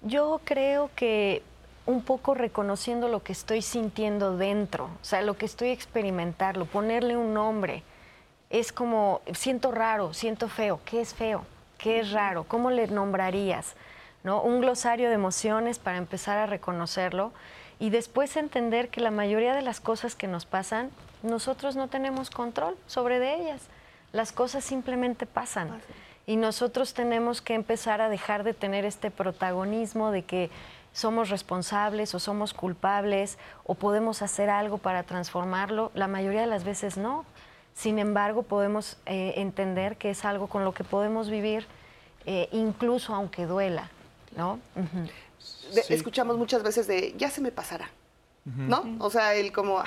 Yo 0.03 0.41
creo 0.45 0.91
que 0.95 1.43
un 1.87 2.03
poco 2.03 2.35
reconociendo 2.35 3.09
lo 3.09 3.23
que 3.23 3.33
estoy 3.33 3.63
sintiendo 3.63 4.37
dentro, 4.37 4.85
o 4.85 5.05
sea, 5.05 5.23
lo 5.23 5.37
que 5.37 5.47
estoy 5.47 5.71
experimentando, 5.71 6.67
ponerle 6.67 7.17
un 7.17 7.35
nombre. 7.35 7.83
Es 8.49 8.73
como, 8.73 9.21
siento 9.35 9.71
raro, 9.71 10.13
siento 10.15 10.49
feo. 10.49 10.81
¿Qué 10.85 11.01
es 11.01 11.15
feo? 11.15 11.45
¿Qué 11.79 12.01
es 12.01 12.13
raro? 12.13 12.45
¿Cómo 12.45 12.71
le 12.71 12.87
nombrarías? 12.89 13.75
¿No? 14.23 14.43
Un 14.43 14.61
glosario 14.61 15.09
de 15.09 15.15
emociones 15.15 15.79
para 15.79 15.99
empezar 15.99 16.39
a 16.39 16.47
reconocerlo 16.47 17.33
y 17.79 17.91
después 17.91 18.37
entender 18.37 18.89
que 18.91 19.01
la 19.01 19.11
mayoría 19.11 19.55
de 19.55 19.63
las 19.63 19.81
cosas 19.81 20.15
que 20.15 20.29
nos 20.29 20.45
pasan, 20.45 20.91
nosotros 21.23 21.77
no 21.77 21.89
tenemos 21.89 22.29
control 22.31 22.77
sobre 22.87 23.19
de 23.19 23.35
ellas. 23.37 23.63
Las 24.13 24.33
cosas 24.33 24.65
simplemente 24.65 25.25
pasan. 25.27 25.81
Y 26.31 26.37
nosotros 26.37 26.95
tenemos 26.95 27.43
que 27.43 27.55
empezar 27.55 28.01
a 28.01 28.09
dejar 28.09 28.45
de 28.45 28.55
tener 28.55 28.85
este 28.85 29.11
protagonismo 29.11 30.13
de 30.13 30.23
que 30.23 30.49
somos 30.93 31.29
responsables 31.29 32.15
o 32.15 32.21
somos 32.21 32.55
culpables 32.55 33.37
o 33.65 33.75
podemos 33.75 34.23
hacer 34.23 34.49
algo 34.49 34.79
para 34.79 35.03
transformarlo, 35.03 35.91
la 35.93 36.07
mayoría 36.07 36.43
de 36.43 36.47
las 36.47 36.63
veces 36.63 36.97
no. 36.97 37.25
Sin 37.75 37.99
embargo, 37.99 38.45
podemos 38.45 38.97
eh, 39.07 39.33
entender 39.39 39.97
que 39.97 40.11
es 40.11 40.25
algo 40.25 40.47
con 40.47 40.65
lo 40.65 40.73
que 40.73 40.85
podemos 40.85 41.29
vivir 41.29 41.67
eh, 42.27 42.49
incluso 42.53 43.13
aunque 43.13 43.47
duela, 43.47 43.91
¿no? 44.37 44.61
Escuchamos 45.89 46.39
muchas 46.39 46.63
veces 46.63 46.87
de, 46.87 47.13
ya 47.19 47.29
se 47.29 47.41
me 47.41 47.51
pasará, 47.51 47.91
¿no? 48.45 48.85
O 49.01 49.11
sea, 49.11 49.35
el 49.35 49.51
como, 49.51 49.83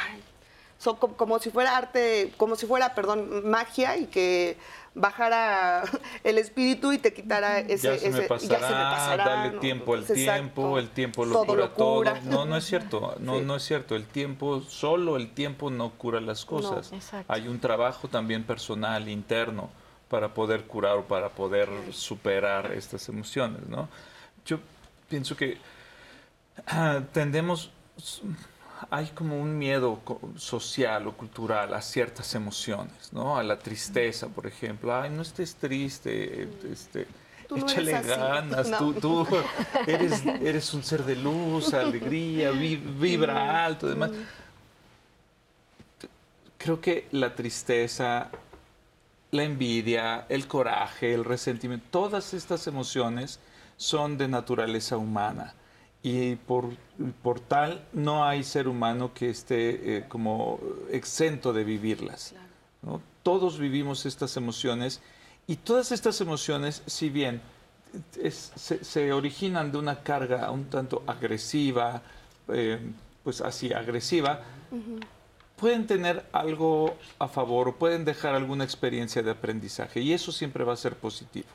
como, 0.92 1.40
si 1.40 1.50
fuera 1.50 1.78
arte, 1.78 2.32
como 2.38 2.56
si 2.56 2.66
fuera, 2.66 2.94
perdón, 2.94 3.50
magia 3.50 3.98
y 3.98 4.08
que 4.08 4.58
bajara 4.96 5.84
el 6.24 6.38
espíritu 6.38 6.92
y 6.92 6.98
te 6.98 7.14
quitara 7.14 7.60
ese... 7.60 7.88
Ya 7.88 7.98
se 7.98 8.10
me 8.12 8.22
pasará, 8.24 9.18
darle 9.18 9.60
tiempo 9.60 9.94
al 9.94 10.06
tiempo, 10.06 10.78
el 10.78 10.90
tiempo 10.90 11.26
lo 11.26 11.46
cura, 11.46 11.70
todo. 11.74 12.04
No, 12.24 12.46
no 12.46 12.58
es 12.58 12.66
cierto, 12.66 13.16
no, 13.20 13.42
no 13.42 13.56
es 13.56 13.64
cierto. 13.64 13.96
El 13.96 14.06
tiempo, 14.06 14.62
solo 14.62 15.18
el 15.18 15.34
tiempo 15.34 15.70
no 15.70 15.92
cura 15.92 16.22
las 16.22 16.46
cosas. 16.46 16.92
Hay 17.28 17.48
un 17.48 17.60
trabajo 17.60 18.08
también 18.08 18.44
personal, 18.44 19.08
interno, 19.08 19.70
para 20.10 20.34
poder 20.34 20.66
curar 20.66 20.98
o 20.98 21.04
para 21.04 21.30
poder 21.30 21.70
superar 21.92 22.72
estas 22.74 23.10
emociones, 23.10 23.68
¿no? 23.68 23.88
Yo 24.46 24.60
pienso 25.10 25.36
que 25.36 25.58
ah, 26.68 27.02
tendemos 27.14 27.72
hay 28.90 29.08
como 29.08 29.40
un 29.40 29.58
miedo 29.58 30.00
social 30.38 31.08
o 31.08 31.14
cultural 31.14 31.74
a 31.74 31.82
ciertas 31.82 32.36
emociones, 32.36 33.12
¿no? 33.12 33.38
A 33.38 33.44
la 33.44 33.60
tristeza, 33.60 34.28
por 34.28 34.48
ejemplo. 34.48 34.96
Ay, 34.96 35.10
no 35.10 35.22
estés 35.22 35.56
triste, 35.56 36.50
este, 36.72 37.08
échale 37.56 38.02
ganas, 38.02 38.72
tú, 39.00 39.28
eres, 39.88 40.26
eres, 40.26 40.74
un 40.74 40.84
ser 40.84 41.04
de 41.04 41.16
luz, 41.16 41.74
alegría, 41.74 42.52
vibra 42.52 43.66
alto, 43.66 43.88
demás. 43.88 44.12
Creo 46.58 46.80
que 46.80 47.08
la 47.12 47.36
tristeza 47.36 48.30
la 49.32 49.44
envidia, 49.44 50.26
el 50.30 50.48
coraje, 50.48 51.14
el 51.14 51.26
resentimiento, 51.26 51.88
todas 51.90 52.36
estas 52.36 52.68
emociones 52.68 53.40
son 53.78 54.18
de 54.18 54.28
naturaleza 54.28 54.96
humana 54.96 55.56
y 56.04 56.36
por, 56.36 56.70
por 57.24 57.40
tal 57.40 57.86
no 57.94 58.26
hay 58.26 58.44
ser 58.44 58.68
humano 58.68 59.14
que 59.14 59.30
esté 59.30 59.98
eh, 59.98 60.06
como 60.08 60.60
exento 60.92 61.54
de 61.54 61.64
vivirlas. 61.64 62.36
Todos 63.24 63.58
vivimos 63.58 64.06
estas 64.06 64.36
emociones 64.36 65.02
y 65.48 65.56
todas 65.56 65.94
estas 65.94 66.20
emociones, 66.20 66.84
si 66.86 67.10
bien 67.10 67.42
se, 68.20 69.14
originan 69.14 69.72
de 69.72 69.78
una 69.78 70.04
carga 70.04 70.52
un 70.52 70.66
tanto 70.66 71.04
agresiva, 71.08 72.02
eh, 72.50 72.80
pues 73.24 73.40
así 73.40 73.72
agresiva, 73.72 74.42
pueden 75.56 75.88
tener 75.88 76.26
algo 76.34 76.98
a 77.20 77.30
favor 77.30 77.76
pueden 77.76 78.04
dejar 78.04 78.36
alguna 78.36 78.66
experiencia 78.66 79.24
de 79.24 79.32
aprendizaje 79.32 80.02
y 80.02 80.12
eso 80.12 80.34
siempre 80.34 80.66
va 80.66 80.74
a 80.74 80.78
ser 80.78 80.96
positivo. 80.96 81.48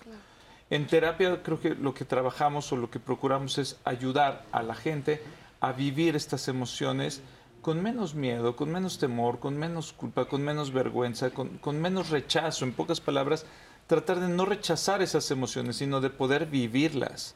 En 0.70 0.87
terapia 0.87 1.42
creo 1.42 1.61
que 1.61 1.74
lo 1.74 1.94
que 1.94 2.04
trabajamos 2.04 2.70
o 2.72 2.76
lo 2.76 2.90
que 2.90 3.00
procuramos 3.00 3.57
es 3.59 3.76
ayudar 3.85 4.44
a 4.52 4.62
la 4.62 4.74
gente 4.74 5.22
a 5.61 5.72
vivir 5.72 6.14
estas 6.14 6.48
emociones 6.48 7.22
con 7.62 7.83
menos 7.83 8.14
miedo, 8.14 8.54
con 8.54 8.70
menos 8.70 8.98
temor, 8.98 9.40
con 9.40 9.57
menos 9.57 9.92
culpa, 9.92 10.26
con 10.26 10.42
menos 10.42 10.72
vergüenza, 10.72 11.31
con, 11.31 11.81
menos 11.81 12.11
rechazo. 12.11 12.64
En 12.64 12.72
pocas 12.72 13.00
palabras, 13.00 13.46
tratar 13.87 14.20
de 14.20 14.28
no 14.28 14.44
rechazar 14.44 15.02
esas 15.02 15.31
emociones, 15.31 15.76
sino 15.76 16.00
de 16.00 16.11
poder 16.11 16.46
vivirlas. 16.46 17.35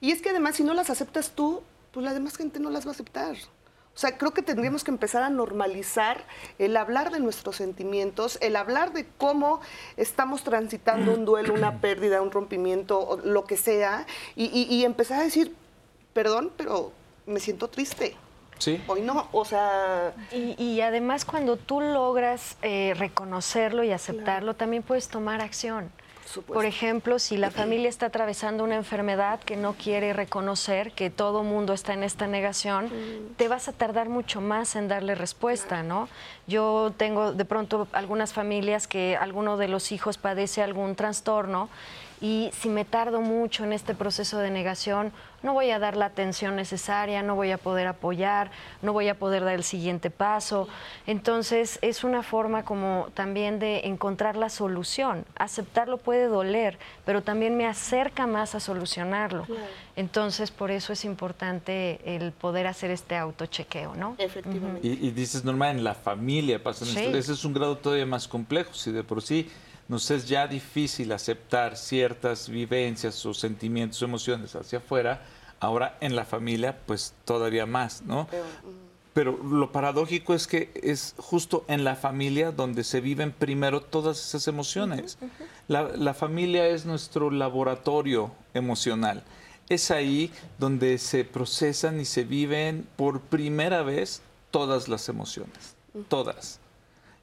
Y 0.00 0.12
es 0.12 0.22
que 0.22 0.30
además 0.30 0.56
si 0.56 0.64
no 0.64 0.72
las 0.72 0.90
aceptas 0.90 1.32
tú, 1.32 1.62
pues 1.92 2.04
la 2.04 2.14
demás 2.14 2.36
gente 2.36 2.60
no 2.60 2.70
las 2.70 2.86
va 2.86 2.90
a 2.90 2.94
aceptar. 2.94 3.36
O 4.00 4.06
sea, 4.08 4.16
creo 4.16 4.30
que 4.32 4.40
tendríamos 4.40 4.82
que 4.82 4.90
empezar 4.90 5.22
a 5.22 5.28
normalizar 5.28 6.24
el 6.58 6.74
hablar 6.78 7.10
de 7.10 7.20
nuestros 7.20 7.56
sentimientos, 7.56 8.38
el 8.40 8.56
hablar 8.56 8.94
de 8.94 9.06
cómo 9.18 9.60
estamos 9.98 10.42
transitando 10.42 11.12
un 11.12 11.26
duelo, 11.26 11.52
una 11.52 11.80
pérdida, 11.82 12.22
un 12.22 12.30
rompimiento, 12.30 13.20
lo 13.24 13.44
que 13.44 13.58
sea, 13.58 14.06
y, 14.36 14.84
empezar 14.86 15.20
a 15.20 15.24
decir, 15.24 15.54
perdón, 16.14 16.50
pero 16.56 16.92
me 17.26 17.40
siento 17.40 17.68
triste. 17.68 18.16
Sí. 18.56 18.82
Hoy 18.86 19.02
no, 19.02 19.28
o 19.32 19.44
sea... 19.44 20.14
Y, 20.32 20.80
además 20.80 21.26
cuando 21.26 21.58
tú 21.58 21.82
logras 21.82 22.56
eh, 22.62 22.94
reconocerlo 22.96 23.84
y 23.84 23.92
aceptarlo, 23.92 24.54
también 24.54 24.82
puedes 24.82 25.08
tomar 25.08 25.42
acción. 25.42 25.92
Por 26.46 26.64
ejemplo, 26.64 27.18
si 27.18 27.36
la 27.36 27.50
familia 27.50 27.88
está 27.88 28.06
atravesando 28.06 28.64
una 28.64 28.76
enfermedad 28.76 29.40
que 29.40 29.56
no 29.56 29.74
quiere 29.74 30.12
reconocer, 30.12 30.92
que 30.92 31.10
todo 31.10 31.42
mundo 31.42 31.72
está 31.72 31.92
en 31.92 32.02
esta 32.02 32.26
negación, 32.26 32.90
te 33.36 33.48
vas 33.48 33.68
a 33.68 33.72
tardar 33.72 34.08
mucho 34.08 34.40
más 34.40 34.76
en 34.76 34.88
darle 34.88 35.14
respuesta, 35.14 35.82
¿no? 35.82 36.08
Yo 36.50 36.92
tengo 36.96 37.32
de 37.32 37.44
pronto 37.44 37.86
algunas 37.92 38.32
familias 38.32 38.88
que 38.88 39.16
alguno 39.16 39.56
de 39.56 39.68
los 39.68 39.92
hijos 39.92 40.18
padece 40.18 40.64
algún 40.64 40.96
trastorno 40.96 41.68
y 42.20 42.50
si 42.52 42.68
me 42.68 42.84
tardo 42.84 43.20
mucho 43.20 43.62
en 43.62 43.72
este 43.72 43.94
proceso 43.94 44.38
de 44.38 44.50
negación, 44.50 45.12
no 45.42 45.54
voy 45.54 45.70
a 45.70 45.78
dar 45.78 45.96
la 45.96 46.06
atención 46.06 46.54
necesaria, 46.54 47.22
no 47.22 47.34
voy 47.34 47.50
a 47.50 47.56
poder 47.56 47.86
apoyar, 47.86 48.50
no 48.82 48.92
voy 48.92 49.08
a 49.08 49.18
poder 49.18 49.44
dar 49.44 49.54
el 49.54 49.62
siguiente 49.62 50.10
paso. 50.10 50.68
Entonces 51.06 51.78
es 51.80 52.02
una 52.04 52.22
forma 52.22 52.64
como 52.64 53.08
también 53.14 53.58
de 53.58 53.86
encontrar 53.86 54.36
la 54.36 54.50
solución. 54.50 55.24
Aceptarlo 55.36 55.96
puede 55.96 56.26
doler, 56.26 56.78
pero 57.06 57.22
también 57.22 57.56
me 57.56 57.66
acerca 57.66 58.26
más 58.26 58.54
a 58.54 58.60
solucionarlo. 58.60 59.46
Entonces 60.00 60.50
por 60.50 60.70
eso 60.70 60.94
es 60.94 61.04
importante 61.04 62.00
el 62.04 62.32
poder 62.32 62.66
hacer 62.66 62.90
este 62.90 63.16
autochequeo, 63.16 63.94
¿no? 63.94 64.14
Efectivamente. 64.16 64.88
y, 64.88 65.10
dices, 65.10 65.44
Norma, 65.44 65.70
en 65.70 65.84
la 65.84 65.94
familia 65.94 66.62
pasa 66.62 66.86
esto. 66.86 67.14
Ese 67.14 67.34
es 67.34 67.44
un 67.44 67.52
grado 67.52 67.76
todavía 67.76 68.06
más 68.06 68.26
complejo. 68.26 68.72
Si 68.72 68.92
de 68.92 69.04
por 69.04 69.20
sí 69.20 69.50
nos 69.88 70.10
es 70.10 70.26
ya 70.26 70.46
difícil 70.46 71.12
aceptar 71.12 71.76
ciertas 71.76 72.48
vivencias 72.48 73.26
o 73.26 73.34
sentimientos 73.34 74.00
o 74.00 74.06
emociones 74.06 74.56
hacia 74.56 74.78
afuera, 74.78 75.22
ahora 75.60 75.98
en 76.00 76.16
la 76.16 76.24
familia 76.24 76.78
pues 76.86 77.12
todavía 77.26 77.66
más, 77.66 78.00
¿no? 78.00 78.26
Pero 79.12 79.36
lo 79.42 79.70
paradójico 79.70 80.32
es 80.32 80.46
que 80.46 80.70
es 80.82 81.14
justo 81.18 81.66
en 81.68 81.84
la 81.84 81.94
familia 81.94 82.52
donde 82.52 82.84
se 82.84 83.02
viven 83.02 83.32
primero 83.32 83.82
todas 83.82 84.18
esas 84.18 84.48
emociones. 84.48 85.18
La, 85.68 86.14
familia 86.14 86.68
es 86.68 86.86
nuestro 86.86 87.30
laboratorio 87.30 88.32
emocional. 88.54 89.24
Es 89.70 89.90
ahí 89.90 90.30
donde 90.58 90.98
se 90.98 91.24
procesan 91.24 92.00
y 92.00 92.04
se 92.04 92.24
viven 92.24 92.86
por 92.96 93.20
primera 93.20 93.82
vez 93.82 94.20
todas 94.50 94.88
las 94.88 95.08
emociones, 95.08 95.76
todas. 96.08 96.60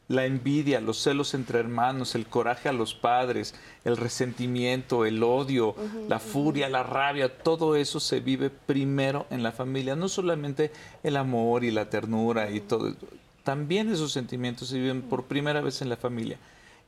La 0.07 0.25
envidia, 0.25 0.79
los 0.79 0.97
celos 1.03 1.33
entre 1.33 1.59
hermanos, 1.59 2.15
el 2.15 2.25
coraje 2.25 2.69
a 2.69 2.73
los 2.73 2.93
padres, 2.95 3.53
el 3.83 3.97
resentimiento, 3.97 5.05
el 5.05 5.21
odio, 5.21 5.75
la 6.07 6.19
furia, 6.19 6.69
la 6.69 6.83
rabia, 6.83 7.37
todo 7.37 7.75
eso 7.75 7.99
se 7.99 8.21
vive 8.21 8.49
primero 8.49 9.27
en 9.29 9.43
la 9.43 9.51
familia, 9.51 9.97
no 9.97 10.07
solamente 10.07 10.71
el 11.03 11.17
amor 11.17 11.65
y 11.65 11.71
la 11.71 11.89
ternura 11.89 12.49
y 12.49 12.61
todo, 12.61 12.95
también 13.43 13.89
esos 13.89 14.13
sentimientos 14.13 14.69
se 14.69 14.79
viven 14.79 15.01
por 15.01 15.23
primera 15.23 15.61
vez 15.61 15.81
en 15.81 15.87
la 15.87 15.97
familia. 15.97 16.37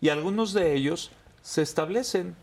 Y 0.01 0.09
algunos 0.09 0.53
de 0.53 0.73
ellos 0.75 1.11
se 1.41 1.61
establecen 1.61 2.35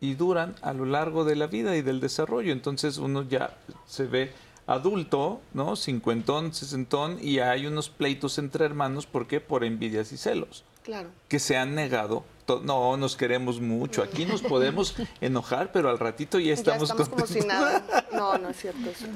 y 0.00 0.14
duran 0.14 0.54
a 0.62 0.72
lo 0.72 0.84
largo 0.84 1.24
de 1.24 1.36
la 1.36 1.46
vida 1.46 1.76
y 1.76 1.82
del 1.82 2.00
desarrollo, 2.00 2.52
entonces 2.52 2.98
uno 2.98 3.22
ya 3.22 3.56
se 3.86 4.06
ve 4.06 4.32
adulto, 4.66 5.40
¿no? 5.54 5.76
Cincuentón, 5.76 6.52
sesentón, 6.52 7.18
y 7.20 7.40
hay 7.40 7.66
unos 7.66 7.88
pleitos 7.88 8.38
entre 8.38 8.64
hermanos, 8.64 9.06
¿por 9.06 9.26
qué? 9.26 9.40
Por 9.40 9.64
envidias 9.64 10.12
y 10.12 10.18
celos. 10.18 10.64
Claro. 10.84 11.08
Que 11.28 11.38
se 11.38 11.56
han 11.56 11.74
negado. 11.74 12.24
No, 12.62 12.96
nos 12.96 13.16
queremos 13.16 13.60
mucho. 13.60 14.02
Aquí 14.02 14.24
nos 14.24 14.40
podemos 14.40 14.94
enojar, 15.20 15.70
pero 15.72 15.90
al 15.90 15.98
ratito 15.98 16.38
ya 16.38 16.54
estamos, 16.54 16.88
ya 16.88 16.94
estamos 16.94 17.08
como 17.08 17.26
si 17.26 17.40
nada. 17.46 18.06
No, 18.12 18.38
no 18.38 18.48
es 18.50 18.56
cierto 18.56 18.88
eso. 18.88 19.06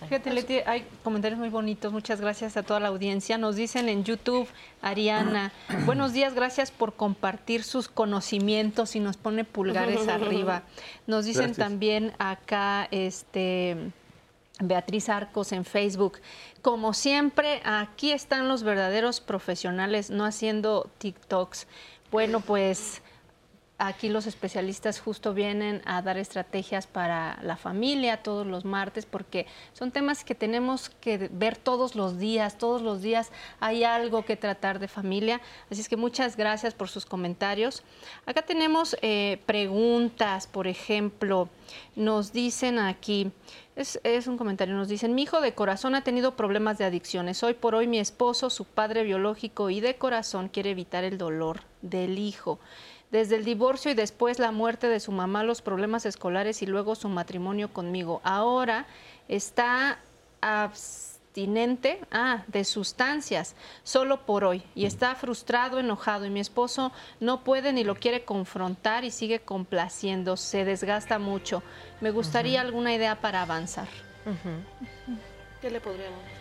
Fíjate, 0.00 0.32
Leti, 0.32 0.58
hay 0.66 0.86
comentarios 1.02 1.38
muy 1.38 1.48
bonitos. 1.48 1.90
Muchas 1.92 2.20
gracias 2.20 2.56
a 2.56 2.62
toda 2.62 2.80
la 2.80 2.88
audiencia. 2.88 3.38
Nos 3.38 3.56
dicen 3.56 3.88
en 3.88 4.04
YouTube, 4.04 4.46
Ariana, 4.82 5.52
buenos 5.86 6.12
días, 6.12 6.34
gracias 6.34 6.70
por 6.70 6.94
compartir 6.94 7.64
sus 7.64 7.88
conocimientos 7.88 8.94
y 8.94 9.00
nos 9.00 9.16
pone 9.16 9.44
pulgares 9.44 10.06
arriba. 10.08 10.62
Nos 11.06 11.24
dicen 11.24 11.54
también 11.54 12.12
acá, 12.18 12.88
este 12.90 13.90
Beatriz 14.60 15.08
Arcos 15.08 15.52
en 15.52 15.64
Facebook. 15.64 16.18
Como 16.60 16.92
siempre, 16.92 17.62
aquí 17.64 18.12
están 18.12 18.48
los 18.48 18.62
verdaderos 18.62 19.20
profesionales, 19.20 20.10
no 20.10 20.26
haciendo 20.26 20.90
TikToks. 20.98 21.66
Bueno, 22.10 22.40
pues 22.40 23.02
aquí 23.78 24.08
los 24.08 24.26
especialistas 24.26 25.00
justo 25.00 25.34
vienen 25.34 25.82
a 25.84 26.00
dar 26.00 26.16
estrategias 26.16 26.86
para 26.86 27.38
la 27.42 27.56
familia 27.56 28.22
todos 28.22 28.46
los 28.46 28.64
martes 28.64 29.04
porque 29.04 29.46
son 29.74 29.90
temas 29.90 30.24
que 30.24 30.34
tenemos 30.34 30.88
que 30.88 31.28
ver 31.30 31.56
todos 31.56 31.94
los 31.94 32.18
días, 32.18 32.56
todos 32.56 32.80
los 32.80 33.02
días 33.02 33.30
hay 33.60 33.84
algo 33.84 34.24
que 34.24 34.36
tratar 34.36 34.78
de 34.78 34.88
familia. 34.88 35.40
Así 35.70 35.80
es 35.80 35.88
que 35.88 35.96
muchas 35.96 36.36
gracias 36.36 36.72
por 36.72 36.88
sus 36.88 37.04
comentarios. 37.04 37.82
Acá 38.24 38.42
tenemos 38.42 38.96
eh, 39.02 39.42
preguntas, 39.44 40.46
por 40.46 40.66
ejemplo, 40.66 41.48
nos 41.94 42.32
dicen 42.32 42.78
aquí, 42.78 43.30
es, 43.74 44.00
es, 44.04 44.26
un 44.26 44.38
comentario, 44.38 44.74
nos 44.74 44.88
dicen, 44.88 45.14
mi 45.14 45.24
hijo 45.24 45.42
de 45.42 45.52
corazón 45.52 45.94
ha 45.94 46.02
tenido 46.02 46.34
problemas 46.34 46.78
de 46.78 46.86
adicciones. 46.86 47.42
Hoy 47.42 47.52
por 47.52 47.74
hoy 47.74 47.86
mi 47.86 47.98
esposo, 47.98 48.48
su 48.48 48.64
padre 48.64 49.02
biológico 49.02 49.68
y 49.68 49.80
de 49.80 49.96
corazón 49.96 50.48
quiere 50.48 50.70
evitar 50.70 51.04
el 51.04 51.18
dolor 51.18 51.60
del 51.82 52.18
hijo. 52.18 52.58
Desde 53.16 53.36
el 53.36 53.46
divorcio 53.46 53.90
y 53.90 53.94
después 53.94 54.38
la 54.38 54.52
muerte 54.52 54.88
de 54.88 55.00
su 55.00 55.10
mamá, 55.10 55.42
los 55.42 55.62
problemas 55.62 56.04
escolares 56.04 56.60
y 56.60 56.66
luego 56.66 56.94
su 56.94 57.08
matrimonio 57.08 57.72
conmigo. 57.72 58.20
Ahora 58.24 58.84
está 59.26 60.00
abstinente 60.42 61.98
ah, 62.12 62.44
de 62.46 62.62
sustancias 62.62 63.56
solo 63.84 64.26
por 64.26 64.44
hoy 64.44 64.62
y 64.74 64.84
está 64.84 65.14
frustrado, 65.14 65.78
enojado 65.78 66.26
y 66.26 66.30
mi 66.30 66.40
esposo 66.40 66.92
no 67.18 67.42
puede 67.42 67.72
ni 67.72 67.84
lo 67.84 67.94
quiere 67.94 68.26
confrontar 68.26 69.02
y 69.06 69.10
sigue 69.10 69.40
complaciendo, 69.40 70.36
se 70.36 70.66
desgasta 70.66 71.18
mucho. 71.18 71.62
Me 72.02 72.10
gustaría 72.10 72.60
alguna 72.60 72.92
idea 72.92 73.22
para 73.22 73.40
avanzar. 73.40 73.88
¿Qué 75.62 75.70
le 75.70 75.80
podríamos 75.80 76.35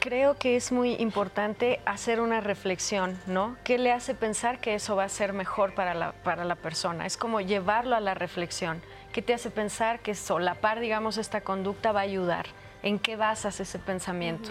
Creo 0.00 0.36
que 0.36 0.56
es 0.56 0.70
muy 0.70 0.94
importante 0.94 1.80
hacer 1.86 2.20
una 2.20 2.40
reflexión, 2.40 3.18
¿no? 3.26 3.56
¿Qué 3.64 3.78
le 3.78 3.90
hace 3.90 4.14
pensar 4.14 4.60
que 4.60 4.74
eso 4.74 4.96
va 4.96 5.04
a 5.04 5.08
ser 5.08 5.32
mejor 5.32 5.74
para 5.74 5.94
la, 5.94 6.12
para 6.12 6.44
la 6.44 6.56
persona? 6.56 7.06
Es 7.06 7.16
como 7.16 7.40
llevarlo 7.40 7.96
a 7.96 8.00
la 8.00 8.12
reflexión. 8.14 8.82
¿Qué 9.12 9.22
te 9.22 9.32
hace 9.32 9.50
pensar 9.50 10.00
que 10.00 10.14
solapar, 10.14 10.80
digamos, 10.80 11.16
esta 11.16 11.40
conducta 11.40 11.92
va 11.92 12.00
a 12.00 12.02
ayudar? 12.02 12.46
¿En 12.82 12.98
qué 12.98 13.16
basas 13.16 13.60
ese 13.60 13.78
pensamiento? 13.78 14.50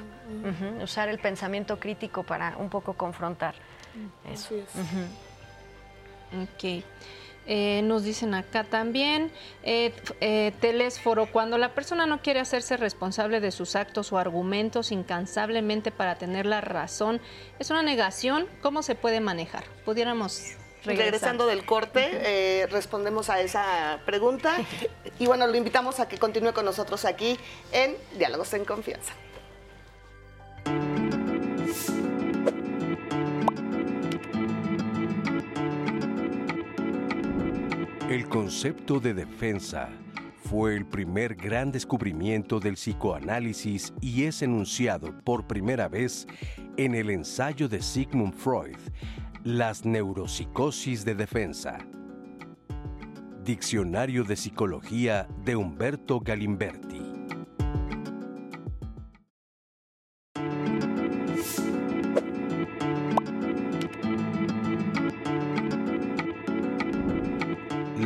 Usar 0.81 1.07
el 1.07 1.19
pensamiento 1.19 1.79
crítico 1.79 2.23
para 2.23 2.57
un 2.57 2.69
poco 2.69 2.93
confrontar 2.93 3.55
eso. 4.29 4.55
Ok. 6.33 6.83
Eh, 7.47 7.81
nos 7.83 8.03
dicen 8.03 8.33
acá 8.33 8.65
también, 8.65 9.31
eh, 9.63 9.93
eh, 10.19 10.51
telésforo, 10.59 11.27
cuando 11.31 11.57
la 11.57 11.73
persona 11.73 12.05
no 12.05 12.21
quiere 12.21 12.41
hacerse 12.41 12.75
responsable 12.75 13.39
de 13.39 13.51
sus 13.51 13.75
actos 13.75 14.11
o 14.11 14.17
argumentos 14.17 14.91
incansablemente 14.91 15.91
para 15.91 16.15
tener 16.15 16.45
la 16.45 16.59
razón, 16.59 17.21
¿es 17.57 17.69
una 17.69 17.83
negación? 17.83 18.47
¿Cómo 18.61 18.83
se 18.83 18.95
puede 18.95 19.21
manejar? 19.21 19.63
Pudiéramos 19.85 20.57
regresando 20.83 21.45
del 21.45 21.65
corte, 21.65 22.09
eh, 22.11 22.67
respondemos 22.67 23.29
a 23.29 23.41
esa 23.41 24.01
pregunta. 24.05 24.55
Y 25.19 25.25
bueno, 25.25 25.47
lo 25.47 25.55
invitamos 25.55 25.99
a 25.99 26.07
que 26.07 26.19
continúe 26.19 26.53
con 26.53 26.63
nosotros 26.63 27.03
aquí 27.03 27.39
en 27.71 27.95
Diálogos 28.19 28.53
en 28.53 28.65
Confianza. 28.65 29.13
El 38.09 38.29
concepto 38.29 39.01
de 39.01 39.13
defensa 39.13 39.89
fue 40.45 40.77
el 40.77 40.85
primer 40.85 41.35
gran 41.35 41.73
descubrimiento 41.73 42.57
del 42.57 42.75
psicoanálisis 42.75 43.93
y 43.99 44.23
es 44.23 44.41
enunciado 44.41 45.13
por 45.25 45.45
primera 45.45 45.89
vez 45.89 46.25
en 46.77 46.95
el 46.95 47.09
ensayo 47.09 47.67
de 47.67 47.81
Sigmund 47.81 48.33
Freud, 48.33 48.77
Las 49.43 49.83
neuropsicosis 49.83 51.03
de 51.03 51.15
defensa. 51.15 51.79
Diccionario 53.43 54.23
de 54.23 54.37
Psicología 54.37 55.27
de 55.43 55.57
Humberto 55.57 56.21
Galimberti. 56.21 57.16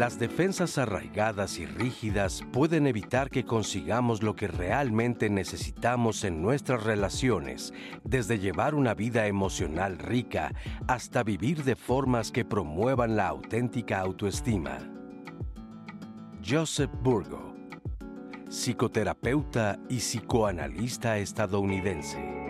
Las 0.01 0.17
defensas 0.17 0.79
arraigadas 0.79 1.59
y 1.59 1.67
rígidas 1.67 2.41
pueden 2.51 2.87
evitar 2.87 3.29
que 3.29 3.45
consigamos 3.45 4.23
lo 4.23 4.35
que 4.35 4.47
realmente 4.47 5.29
necesitamos 5.29 6.23
en 6.23 6.41
nuestras 6.41 6.83
relaciones, 6.83 7.71
desde 8.03 8.39
llevar 8.39 8.73
una 8.73 8.95
vida 8.95 9.27
emocional 9.27 9.99
rica 9.99 10.55
hasta 10.87 11.21
vivir 11.21 11.63
de 11.63 11.75
formas 11.75 12.31
que 12.31 12.43
promuevan 12.43 13.15
la 13.15 13.27
auténtica 13.27 13.99
autoestima. 13.99 14.79
Joseph 16.43 16.89
Burgo, 17.03 17.53
psicoterapeuta 18.49 19.77
y 19.87 19.97
psicoanalista 19.97 21.19
estadounidense. 21.19 22.40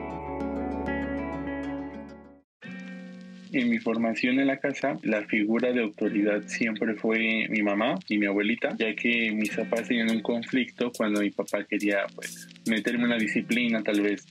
En 3.54 3.70
mi 3.70 3.80
formación 3.80 4.40
en 4.40 4.48
la 4.48 4.58
casa, 4.58 4.98
la 5.04 5.24
figura 5.24 5.74
de 5.74 5.82
autoridad 5.82 6.44
siempre 6.48 6.96
fue 6.96 7.48
mi 7.50 7.62
mamá 7.62 8.00
y 8.08 8.18
mi 8.18 8.26
abuelita, 8.26 8.76
ya 8.78 8.96
que 8.96 9.32
mis 9.32 9.54
papás 9.54 9.90
tenían 9.90 10.10
un 10.10 10.22
conflicto 10.22 10.92
cuando 10.96 11.20
mi 11.20 11.32
papá 11.32 11.64
quería 11.66 12.06
pues 12.16 12.48
meterme 12.66 13.06
una 13.06 13.18
disciplina 13.18 13.82
tal 13.84 14.02
vez 14.02 14.26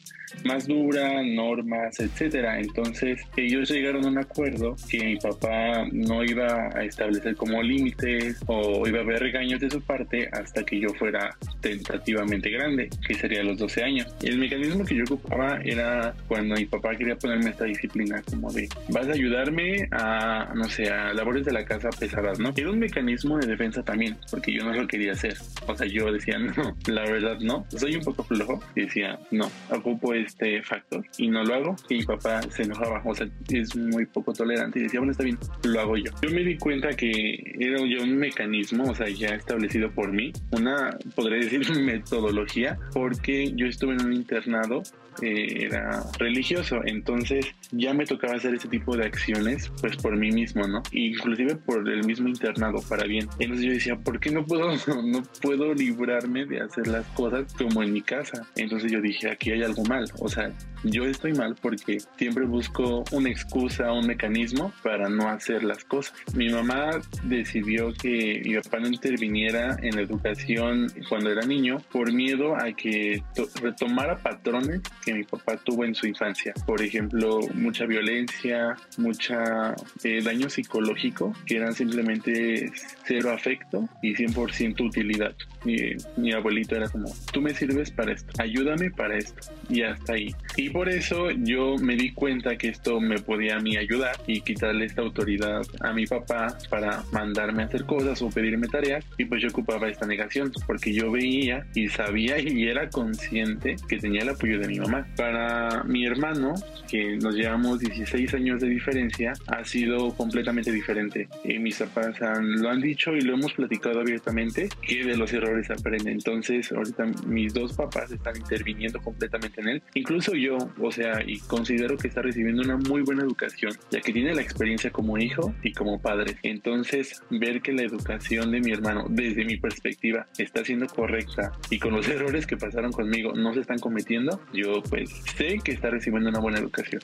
más 0.44 0.66
dura, 0.66 1.22
normas, 1.22 1.98
etcétera. 2.00 2.60
Entonces 2.60 3.20
ellos 3.36 3.70
llegaron 3.70 4.04
a 4.04 4.08
un 4.08 4.18
acuerdo 4.18 4.76
que 4.88 5.04
mi 5.04 5.16
papá 5.16 5.86
no 5.92 6.24
iba 6.24 6.70
a 6.74 6.84
establecer 6.84 7.36
como 7.36 7.62
límites 7.62 8.40
o 8.46 8.86
iba 8.86 8.98
a 8.98 9.02
haber 9.02 9.20
regaños 9.20 9.60
de 9.60 9.70
su 9.70 9.80
parte 9.80 10.28
hasta 10.32 10.62
que 10.64 10.80
yo 10.80 10.88
fuera 10.90 11.36
tentativamente 11.60 12.50
grande, 12.50 12.90
que 13.06 13.14
sería 13.14 13.42
los 13.42 13.58
12 13.58 13.82
años. 13.82 14.14
El 14.22 14.38
mecanismo 14.38 14.84
que 14.84 14.96
yo 14.96 15.04
ocupaba 15.04 15.60
era 15.64 16.14
cuando 16.28 16.54
mi 16.54 16.66
papá 16.66 16.94
quería 16.96 17.16
ponerme 17.16 17.50
esta 17.50 17.64
disciplina 17.64 18.22
como 18.30 18.52
de 18.52 18.68
vas 18.88 19.08
a 19.08 19.12
ayudarme 19.12 19.88
a, 19.90 20.52
no 20.54 20.68
sé, 20.68 20.88
a 20.88 21.12
labores 21.12 21.44
de 21.44 21.52
la 21.52 21.64
casa 21.64 21.90
pesadas, 21.90 22.38
¿no? 22.38 22.52
Era 22.56 22.70
un 22.70 22.78
mecanismo 22.78 23.38
de 23.38 23.46
defensa 23.46 23.82
también, 23.82 24.16
porque 24.30 24.52
yo 24.52 24.64
no 24.64 24.72
lo 24.72 24.86
quería 24.86 25.12
hacer. 25.12 25.36
O 25.66 25.76
sea, 25.76 25.86
yo 25.86 26.12
decía, 26.12 26.38
no, 26.38 26.76
la 26.86 27.02
verdad 27.02 27.38
no, 27.40 27.66
soy 27.70 27.96
un 27.96 28.02
flojo 28.22 28.60
y 28.74 28.82
decía, 28.82 29.18
no, 29.30 29.50
ocupo 29.70 30.14
este 30.14 30.62
factor 30.62 31.04
y 31.18 31.28
no 31.28 31.44
lo 31.44 31.54
hago. 31.54 31.76
Y 31.88 31.98
mi 31.98 32.04
papá 32.04 32.42
se 32.42 32.62
enojaba, 32.62 33.02
o 33.04 33.14
sea, 33.14 33.28
es 33.48 33.76
muy 33.76 34.06
poco 34.06 34.32
tolerante 34.32 34.78
y 34.78 34.82
decía, 34.82 35.00
bueno, 35.00 35.12
está 35.12 35.24
bien, 35.24 35.38
lo 35.64 35.80
hago 35.80 35.96
yo. 35.96 36.12
Yo 36.22 36.30
me 36.30 36.42
di 36.42 36.56
cuenta 36.58 36.90
que 36.90 37.54
era 37.58 37.78
yo 37.78 38.02
un 38.02 38.16
mecanismo, 38.16 38.84
o 38.84 38.94
sea, 38.94 39.08
ya 39.08 39.28
establecido 39.28 39.90
por 39.90 40.12
mí, 40.12 40.32
una, 40.52 40.96
podría 41.14 41.38
decir, 41.38 41.68
metodología, 41.80 42.78
porque 42.92 43.52
yo 43.54 43.66
estuve 43.66 43.94
en 43.94 44.06
un 44.06 44.12
internado 44.12 44.82
era 45.22 46.02
religioso, 46.18 46.80
entonces 46.84 47.46
ya 47.72 47.94
me 47.94 48.04
tocaba 48.04 48.34
hacer 48.34 48.54
ese 48.54 48.68
tipo 48.68 48.96
de 48.96 49.04
acciones 49.04 49.70
pues 49.80 49.96
por 49.96 50.16
mí 50.16 50.30
mismo, 50.30 50.66
¿no? 50.66 50.82
Inclusive 50.92 51.56
por 51.56 51.88
el 51.88 52.04
mismo 52.04 52.28
internado 52.28 52.82
para 52.88 53.04
bien. 53.04 53.28
Entonces 53.38 53.66
yo 53.66 53.72
decía, 53.72 53.96
¿por 53.96 54.20
qué 54.20 54.30
no 54.30 54.44
puedo 54.44 54.70
no 55.04 55.22
puedo 55.40 55.74
librarme 55.74 56.46
de 56.46 56.60
hacer 56.60 56.86
las 56.86 57.06
cosas 57.08 57.52
como 57.54 57.82
en 57.82 57.92
mi 57.92 58.02
casa? 58.02 58.46
Entonces 58.56 58.90
yo 58.90 59.00
dije, 59.00 59.30
aquí 59.30 59.50
hay 59.52 59.62
algo 59.62 59.84
mal, 59.84 60.04
o 60.18 60.28
sea, 60.28 60.52
yo 60.84 61.04
estoy 61.04 61.34
mal 61.34 61.56
porque 61.60 61.98
siempre 62.16 62.46
busco 62.46 63.04
una 63.12 63.28
excusa, 63.28 63.92
un 63.92 64.06
mecanismo 64.06 64.72
para 64.82 65.08
no 65.08 65.28
hacer 65.28 65.62
las 65.62 65.84
cosas. 65.84 66.14
Mi 66.34 66.48
mamá 66.48 66.90
decidió 67.24 67.92
que 67.92 68.42
mi 68.44 68.54
papá 68.56 68.80
no 68.80 68.88
interviniera 68.88 69.76
en 69.82 69.96
la 69.96 70.02
educación 70.02 70.90
cuando 71.08 71.30
era 71.30 71.42
niño 71.42 71.78
por 71.92 72.12
miedo 72.12 72.56
a 72.56 72.72
que 72.72 73.22
retomara 73.62 74.16
patrones 74.16 74.80
mi 75.14 75.24
papá 75.24 75.56
tuvo 75.56 75.84
en 75.84 75.94
su 75.94 76.06
infancia. 76.06 76.52
Por 76.66 76.82
ejemplo, 76.82 77.40
mucha 77.54 77.86
violencia, 77.86 78.76
mucha 78.96 79.74
eh, 80.04 80.22
daño 80.22 80.48
psicológico, 80.48 81.34
que 81.46 81.56
eran 81.56 81.74
simplemente 81.74 82.70
cero 83.04 83.32
afecto 83.32 83.88
y 84.02 84.14
100% 84.14 84.80
utilidad. 84.80 85.34
Mi, 85.64 85.76
mi 86.16 86.32
abuelito 86.32 86.76
era 86.76 86.88
como, 86.88 87.12
tú 87.32 87.40
me 87.40 87.54
sirves 87.54 87.90
para 87.90 88.12
esto, 88.12 88.30
ayúdame 88.38 88.90
para 88.90 89.16
esto 89.16 89.52
y 89.68 89.82
hasta 89.82 90.14
ahí. 90.14 90.34
Y 90.56 90.70
por 90.70 90.88
eso 90.88 91.30
yo 91.30 91.76
me 91.76 91.96
di 91.96 92.12
cuenta 92.12 92.56
que 92.56 92.68
esto 92.68 93.00
me 93.00 93.18
podía 93.18 93.56
a 93.56 93.60
mí 93.60 93.76
ayudar 93.76 94.16
y 94.26 94.40
quitarle 94.40 94.86
esta 94.86 95.02
autoridad 95.02 95.62
a 95.80 95.92
mi 95.92 96.06
papá 96.06 96.56
para 96.68 97.04
mandarme 97.12 97.62
a 97.62 97.66
hacer 97.66 97.84
cosas 97.84 98.20
o 98.22 98.30
pedirme 98.30 98.68
tareas 98.68 99.04
y 99.18 99.24
pues 99.24 99.42
yo 99.42 99.48
ocupaba 99.48 99.88
esta 99.88 100.06
negación 100.06 100.52
porque 100.66 100.92
yo 100.92 101.10
veía 101.10 101.66
y 101.74 101.88
sabía 101.88 102.38
y 102.38 102.64
era 102.64 102.88
consciente 102.88 103.76
que 103.88 103.98
tenía 103.98 104.22
el 104.22 104.30
apoyo 104.30 104.58
de 104.58 104.68
mi 104.68 104.78
mamá. 104.78 105.06
Para 105.16 105.84
mi 105.84 106.06
hermano, 106.06 106.54
que 106.88 107.16
nos 107.16 107.34
llevamos 107.34 107.78
16 107.80 108.34
años 108.34 108.60
de 108.60 108.68
diferencia, 108.68 109.32
ha 109.46 109.64
sido 109.64 110.14
completamente 110.14 110.72
diferente. 110.72 111.28
Y 111.44 111.58
mis 111.58 111.78
papás 111.78 112.16
lo 112.20 112.70
han 112.70 112.80
dicho 112.80 113.14
y 113.14 113.20
lo 113.20 113.34
hemos 113.34 113.52
platicado 113.52 114.00
abiertamente, 114.00 114.68
que 114.82 115.04
de 115.04 115.16
los 115.16 115.32
errores 115.32 115.49
aprende. 115.70 116.10
Entonces, 116.10 116.72
ahorita 116.72 117.06
mis 117.26 117.52
dos 117.52 117.72
papás 117.74 118.10
están 118.10 118.36
interviniendo 118.36 119.00
completamente 119.00 119.60
en 119.60 119.68
él. 119.68 119.82
Incluso 119.94 120.34
yo, 120.34 120.58
o 120.80 120.90
sea, 120.90 121.22
y 121.26 121.38
considero 121.40 121.96
que 121.96 122.08
está 122.08 122.22
recibiendo 122.22 122.62
una 122.62 122.76
muy 122.76 123.02
buena 123.02 123.22
educación, 123.22 123.72
ya 123.90 124.00
que 124.00 124.12
tiene 124.12 124.34
la 124.34 124.42
experiencia 124.42 124.90
como 124.90 125.18
hijo 125.18 125.54
y 125.62 125.72
como 125.72 126.00
padre. 126.00 126.36
Entonces, 126.42 127.22
ver 127.30 127.60
que 127.62 127.72
la 127.72 127.82
educación 127.82 128.50
de 128.50 128.60
mi 128.60 128.72
hermano, 128.72 129.06
desde 129.08 129.44
mi 129.44 129.56
perspectiva, 129.56 130.26
está 130.38 130.64
siendo 130.64 130.86
correcta 130.86 131.52
y 131.70 131.78
con 131.78 131.92
los 131.92 132.08
errores 132.08 132.46
que 132.46 132.56
pasaron 132.56 132.92
conmigo 132.92 133.32
no 133.34 133.54
se 133.54 133.60
están 133.60 133.78
cometiendo, 133.78 134.40
yo 134.52 134.82
pues 134.88 135.10
sé 135.36 135.58
que 135.62 135.72
está 135.72 135.90
recibiendo 135.90 136.30
una 136.30 136.40
buena 136.40 136.58
educación. 136.58 137.02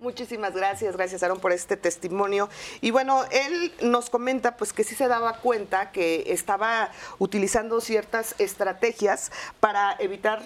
Muchísimas 0.00 0.54
gracias, 0.54 0.96
gracias 0.96 1.22
Aaron 1.22 1.40
por 1.40 1.52
este 1.52 1.76
testimonio. 1.76 2.48
Y 2.80 2.90
bueno, 2.90 3.24
él 3.30 3.70
nos 3.82 4.08
comenta 4.08 4.56
pues 4.56 4.72
que 4.72 4.82
sí 4.82 4.94
se 4.94 5.08
daba 5.08 5.34
cuenta 5.34 5.92
que 5.92 6.32
estaba 6.32 6.90
utilizando 7.18 7.82
ciertas 7.82 8.34
estrategias 8.38 9.30
para 9.60 9.94
evitar 9.98 10.42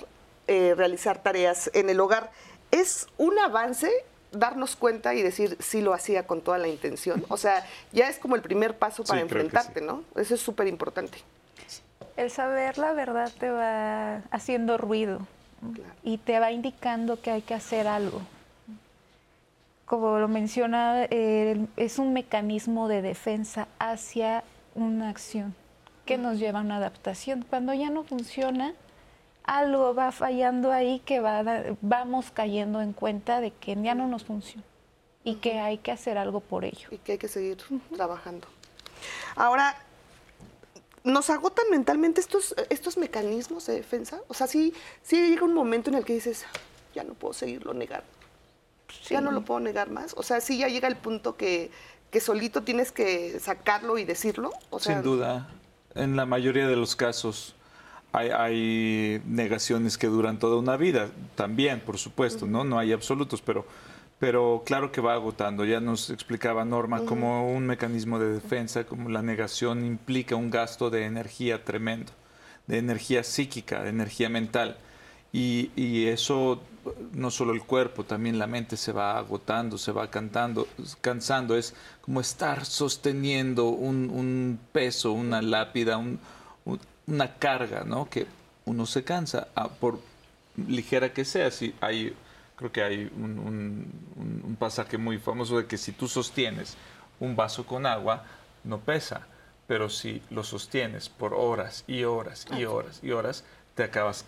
eh, 0.49 0.75
realizar 0.77 1.23
tareas 1.23 1.71
en 1.73 1.89
el 1.89 2.01
hogar. 2.01 2.33
¿Es 2.73 3.07
un 3.17 3.39
avance 3.39 3.89
darnos 4.33 4.75
cuenta 4.75 5.15
y 5.15 5.23
decir 5.23 5.57
si 5.61 5.81
lo 5.83 5.95
hacía 5.95 6.27
con 6.27 6.41
toda 6.41 6.59
la 6.59 6.67
intención? 6.67 7.25
O 7.29 7.37
sea, 7.37 7.65
ya 7.93 8.09
es 8.09 8.19
como 8.19 8.35
el 8.35 8.43
primer 8.43 8.77
paso 8.77 9.05
para 9.05 9.21
enfrentarte, 9.21 9.81
¿no? 9.81 10.03
Eso 10.17 10.35
es 10.35 10.41
súper 10.41 10.67
importante. 10.67 11.19
El 12.17 12.33
saber 12.33 12.77
la 12.77 12.93
verdad 12.93 13.31
te 13.39 13.51
va 13.51 14.17
haciendo 14.33 14.79
ruido 14.79 15.21
y 16.03 16.19
te 16.19 16.41
va 16.41 16.51
indicando 16.51 17.23
que 17.23 17.31
hay 17.31 17.43
que 17.43 17.55
hacer 17.55 17.87
algo. 17.87 18.21
Como 19.87 20.19
lo 20.19 20.29
menciona, 20.29 21.05
eh, 21.11 21.67
es 21.77 21.99
un 21.99 22.13
mecanismo 22.13 22.89
de 22.89 23.03
defensa 23.03 23.69
hacia 23.79 24.45
una 24.75 25.11
acción 25.11 25.55
que 26.07 26.19
nos 26.19 26.39
lleva 26.39 26.61
a 26.61 26.63
una 26.63 26.77
adaptación. 26.77 27.45
Cuando 27.49 27.75
ya 27.75 27.91
no 27.91 28.05
funciona, 28.05 28.75
algo 29.45 29.95
va 29.95 30.11
fallando 30.13 30.73
ahí 30.73 31.01
que 31.01 31.21
va, 31.21 31.45
vamos 31.83 32.31
cayendo 32.31 32.81
en 32.81 32.93
cuenta 32.93 33.41
de 33.41 33.51
que 33.51 33.77
ya 33.81 33.95
no 33.95 34.09
nos 34.09 34.25
funciona 34.25 34.65
y 35.23 35.37
que 35.37 35.59
hay 35.59 35.79
que 35.79 35.93
hacer 35.93 36.19
algo 36.19 36.41
por 36.41 36.65
ello. 36.65 36.89
Y 36.91 36.99
que 36.99 37.13
hay 37.13 37.19
que 37.19 37.29
seguir 37.29 37.59
trabajando. 37.95 38.47
Ahora, 39.37 39.77
¿nos 41.03 41.31
agotan 41.31 41.67
mentalmente 41.71 42.21
estos, 42.21 42.55
estos 42.71 42.97
mecanismos 42.97 43.67
de 43.67 43.75
defensa? 43.75 44.21
O 44.29 44.35
sea, 44.35 44.47
sí, 44.47 44.73
sí 45.03 45.31
llega 45.31 45.45
un 45.45 45.55
momento 45.55 45.91
en 45.91 45.97
el 45.97 46.05
que 46.05 46.15
dices, 46.15 46.45
ya 46.95 47.05
no 47.05 47.15
puedo 47.15 47.35
seguirlo 47.35 47.75
negando. 47.75 48.14
Ya 49.09 49.21
no 49.21 49.31
lo 49.31 49.45
puedo 49.45 49.61
negar 49.61 49.91
más. 49.91 50.15
O 50.17 50.23
sea, 50.23 50.41
sí 50.41 50.59
ya 50.59 50.69
llega 50.69 50.89
el 50.89 50.97
punto 50.97 51.37
que, 51.37 51.71
que 52.11 52.21
solito 52.21 52.63
tienes 52.63 52.93
que 52.93 53.39
sacarlo 53.41 53.99
y 53.99 54.05
decirlo. 54.05 54.53
O 54.71 54.79
Sin 54.79 55.03
duda. 55.03 55.49
En 55.95 56.17
la 56.17 56.27
mayoría 56.27 56.67
de 56.67 56.77
los 56.77 56.97
casos 56.97 57.55
hay, 58.15 59.21
negaciones 59.27 59.99
que 59.99 60.07
duran 60.07 60.39
toda 60.39 60.57
una 60.57 60.77
vida, 60.77 61.09
también, 61.35 61.81
por 61.81 61.99
supuesto, 61.99 62.47
¿no? 62.47 62.63
No 62.63 62.79
hay 62.79 62.93
absolutos, 62.93 63.43
pero, 63.43 63.67
pero 64.21 64.63
claro 64.65 64.93
que 64.93 65.01
va 65.01 65.15
agotando. 65.15 65.65
Ya 65.65 65.81
nos 65.81 66.11
explicaba 66.11 66.65
Norma 66.65 67.05
como 67.05 67.53
un 67.53 67.67
mecanismo 67.67 68.21
de 68.21 68.35
defensa, 68.35 68.85
como 68.85 69.09
la 69.09 69.23
negación 69.23 69.85
implica 69.85 70.37
un 70.37 70.51
gasto 70.51 70.91
de 70.91 71.07
energía 71.07 71.65
tremendo, 71.65 72.13
de 72.69 72.79
energía 72.79 73.25
psíquica, 73.25 73.83
de 73.83 73.91
energía 73.91 74.29
mental. 74.29 74.79
Y, 75.33 76.07
eso 76.07 76.63
no 77.13 77.31
solo 77.31 77.53
el 77.53 77.63
cuerpo, 77.63 78.05
también 78.05 78.39
la 78.39 78.47
mente 78.47 78.77
se 78.77 78.93
va 78.93 79.19
agotando, 79.19 79.79
se 79.79 79.93
va 79.93 80.11
cantando, 80.11 80.69
cansando. 81.01 81.57
Es 81.57 81.75
como 82.01 82.21
estar 82.21 82.65
sosteniendo 82.65 83.69
un, 83.69 84.59
peso, 84.73 85.13
una 85.13 85.43
lápida, 85.43 85.99
una 87.07 87.35
carga, 87.39 87.85
¿no? 87.85 88.09
Que 88.09 88.27
uno 88.65 88.87
se 88.87 89.05
cansa, 89.05 89.49
ah, 89.55 89.69
por 89.69 90.01
ligera 90.57 91.13
que 91.13 91.25
sea. 91.25 91.51
Si 91.51 91.75
hay 91.81 92.15
creo 92.57 92.73
que 92.73 92.83
hay 92.83 93.11
un, 93.17 94.57
pasaje 94.59 94.97
muy 94.97 95.19
famoso 95.19 95.59
de 95.59 95.67
que 95.67 95.77
si 95.77 95.93
tú 95.93 96.09
sostienes 96.09 96.77
un 97.21 97.37
vaso 97.37 97.67
con 97.67 97.87
agua, 97.87 98.25
no 98.63 98.79
pesa, 98.79 99.27
pero 99.67 99.91
si 99.91 100.23
lo 100.31 100.45
sostienes 100.45 101.09
por 101.09 101.35
horas 101.35 101.85
y 101.87 102.05
horas 102.05 102.47
y 102.57 102.65
horas 102.65 103.01
y 103.03 103.11
horas, 103.11 103.45
te 103.75 103.83
acabas 103.83 104.25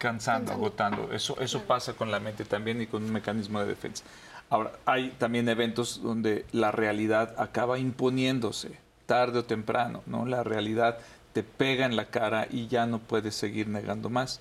cansando, 0.00 0.52
agotando. 0.52 1.12
Eso, 1.12 1.38
eso 1.40 1.60
pasa 1.62 1.92
con 1.92 2.10
la 2.10 2.18
mente 2.18 2.44
también 2.44 2.80
y 2.80 2.86
con 2.86 3.04
un 3.04 3.12
mecanismo 3.12 3.60
de 3.60 3.66
defensa. 3.66 4.02
Ahora, 4.48 4.72
hay 4.86 5.10
también 5.10 5.48
eventos 5.48 6.02
donde 6.02 6.46
la 6.52 6.72
realidad 6.72 7.34
acaba 7.38 7.78
imponiéndose, 7.78 8.78
tarde 9.06 9.40
o 9.40 9.44
temprano, 9.44 10.02
¿no? 10.06 10.26
La 10.26 10.42
realidad 10.42 10.98
te 11.32 11.42
pega 11.42 11.86
en 11.86 11.94
la 11.94 12.06
cara 12.06 12.48
y 12.50 12.66
ya 12.66 12.86
no 12.86 12.98
puedes 12.98 13.36
seguir 13.36 13.68
negando 13.68 14.08
más 14.08 14.40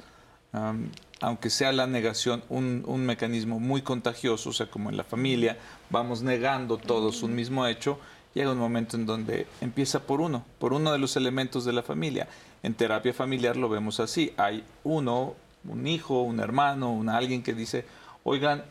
aunque 1.22 1.49
sea 1.49 1.72
la 1.72 1.88
negación 1.88 2.43
un, 2.49 2.84
un, 2.88 3.05
mecanismo 3.05 3.60
muy 3.60 3.82
contagioso, 3.82 4.49
o 4.49 4.53
sea, 4.53 4.70
como 4.70 4.89
en 4.89 4.97
la 4.97 5.03
familia, 5.03 5.57
vamos 5.89 6.24
negando 6.24 6.78
todos 6.78 7.22
un 7.24 7.36
mismo 7.36 7.68
hecho, 7.68 7.99
llega 8.34 8.51
un 8.51 8.57
momento 8.57 8.97
en 8.97 9.05
donde 9.05 9.47
empieza 9.62 9.99
por 9.99 10.22
uno, 10.22 10.43
por 10.57 10.74
uno 10.74 10.91
de 10.91 10.97
los 10.97 11.16
elementos 11.18 11.66
de 11.66 11.74
la 11.74 11.84
familia. 11.84 12.28
En 12.64 12.74
terapia 12.74 13.14
familiar 13.14 13.57
lo 13.57 13.70
vemos 13.70 13.99
así, 13.99 14.34
hay 14.38 14.64
uno, 14.84 15.36
un 15.68 15.88
hijo, 15.88 16.22
un 16.22 16.39
hermano, 16.39 16.91
un 16.91 17.10
alguien 17.10 17.43
que 17.43 17.53
dice, 17.53 17.86
oigan, 18.24 18.64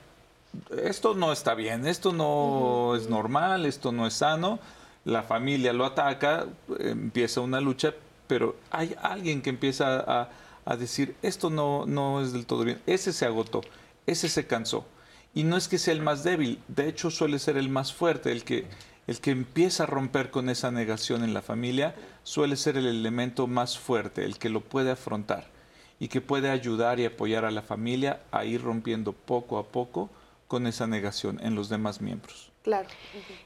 esto 0.82 1.14
no 1.14 1.32
está 1.32 1.54
bien, 1.54 1.86
esto 1.86 2.12
no 2.12 2.94
es 2.96 3.08
normal, 3.08 3.66
esto 3.66 3.92
no 3.92 4.06
es 4.06 4.14
sano, 4.14 4.58
la 5.04 5.22
familia 5.22 5.72
lo 5.72 5.84
ataca, 5.84 6.46
empieza 6.78 7.40
una 7.40 7.60
lucha, 7.60 7.94
pero 8.26 8.56
hay 8.70 8.94
alguien 9.02 9.42
que 9.42 9.50
empieza 9.50 10.00
a 10.00 10.30
a 10.68 10.76
decir, 10.76 11.16
esto 11.22 11.48
no, 11.48 11.86
no 11.86 12.20
es 12.20 12.34
del 12.34 12.44
todo 12.44 12.62
bien. 12.62 12.78
Ese 12.84 13.14
se 13.14 13.24
agotó, 13.24 13.62
ese 14.06 14.28
se 14.28 14.46
cansó. 14.46 14.84
Y 15.34 15.44
no 15.44 15.56
es 15.56 15.66
que 15.66 15.78
sea 15.78 15.94
el 15.94 16.02
más 16.02 16.24
débil, 16.24 16.60
de 16.68 16.88
hecho 16.88 17.10
suele 17.10 17.38
ser 17.38 17.56
el 17.56 17.70
más 17.70 17.94
fuerte, 17.94 18.32
el 18.32 18.44
que, 18.44 18.66
el 19.06 19.18
que 19.20 19.30
empieza 19.30 19.84
a 19.84 19.86
romper 19.86 20.30
con 20.30 20.50
esa 20.50 20.70
negación 20.70 21.24
en 21.24 21.32
la 21.32 21.40
familia, 21.40 21.94
suele 22.22 22.54
ser 22.56 22.76
el 22.76 22.86
elemento 22.86 23.46
más 23.46 23.78
fuerte, 23.78 24.26
el 24.26 24.36
que 24.36 24.50
lo 24.50 24.60
puede 24.60 24.90
afrontar 24.90 25.46
y 25.98 26.08
que 26.08 26.20
puede 26.20 26.50
ayudar 26.50 27.00
y 27.00 27.04
apoyar 27.04 27.44
a 27.44 27.50
la 27.50 27.62
familia 27.62 28.20
a 28.30 28.44
ir 28.44 28.62
rompiendo 28.62 29.12
poco 29.12 29.58
a 29.58 29.64
poco 29.64 30.10
con 30.46 30.66
esa 30.66 30.86
negación 30.86 31.40
en 31.42 31.54
los 31.54 31.68
demás 31.68 32.00
miembros. 32.00 32.50
Claro. 32.62 32.88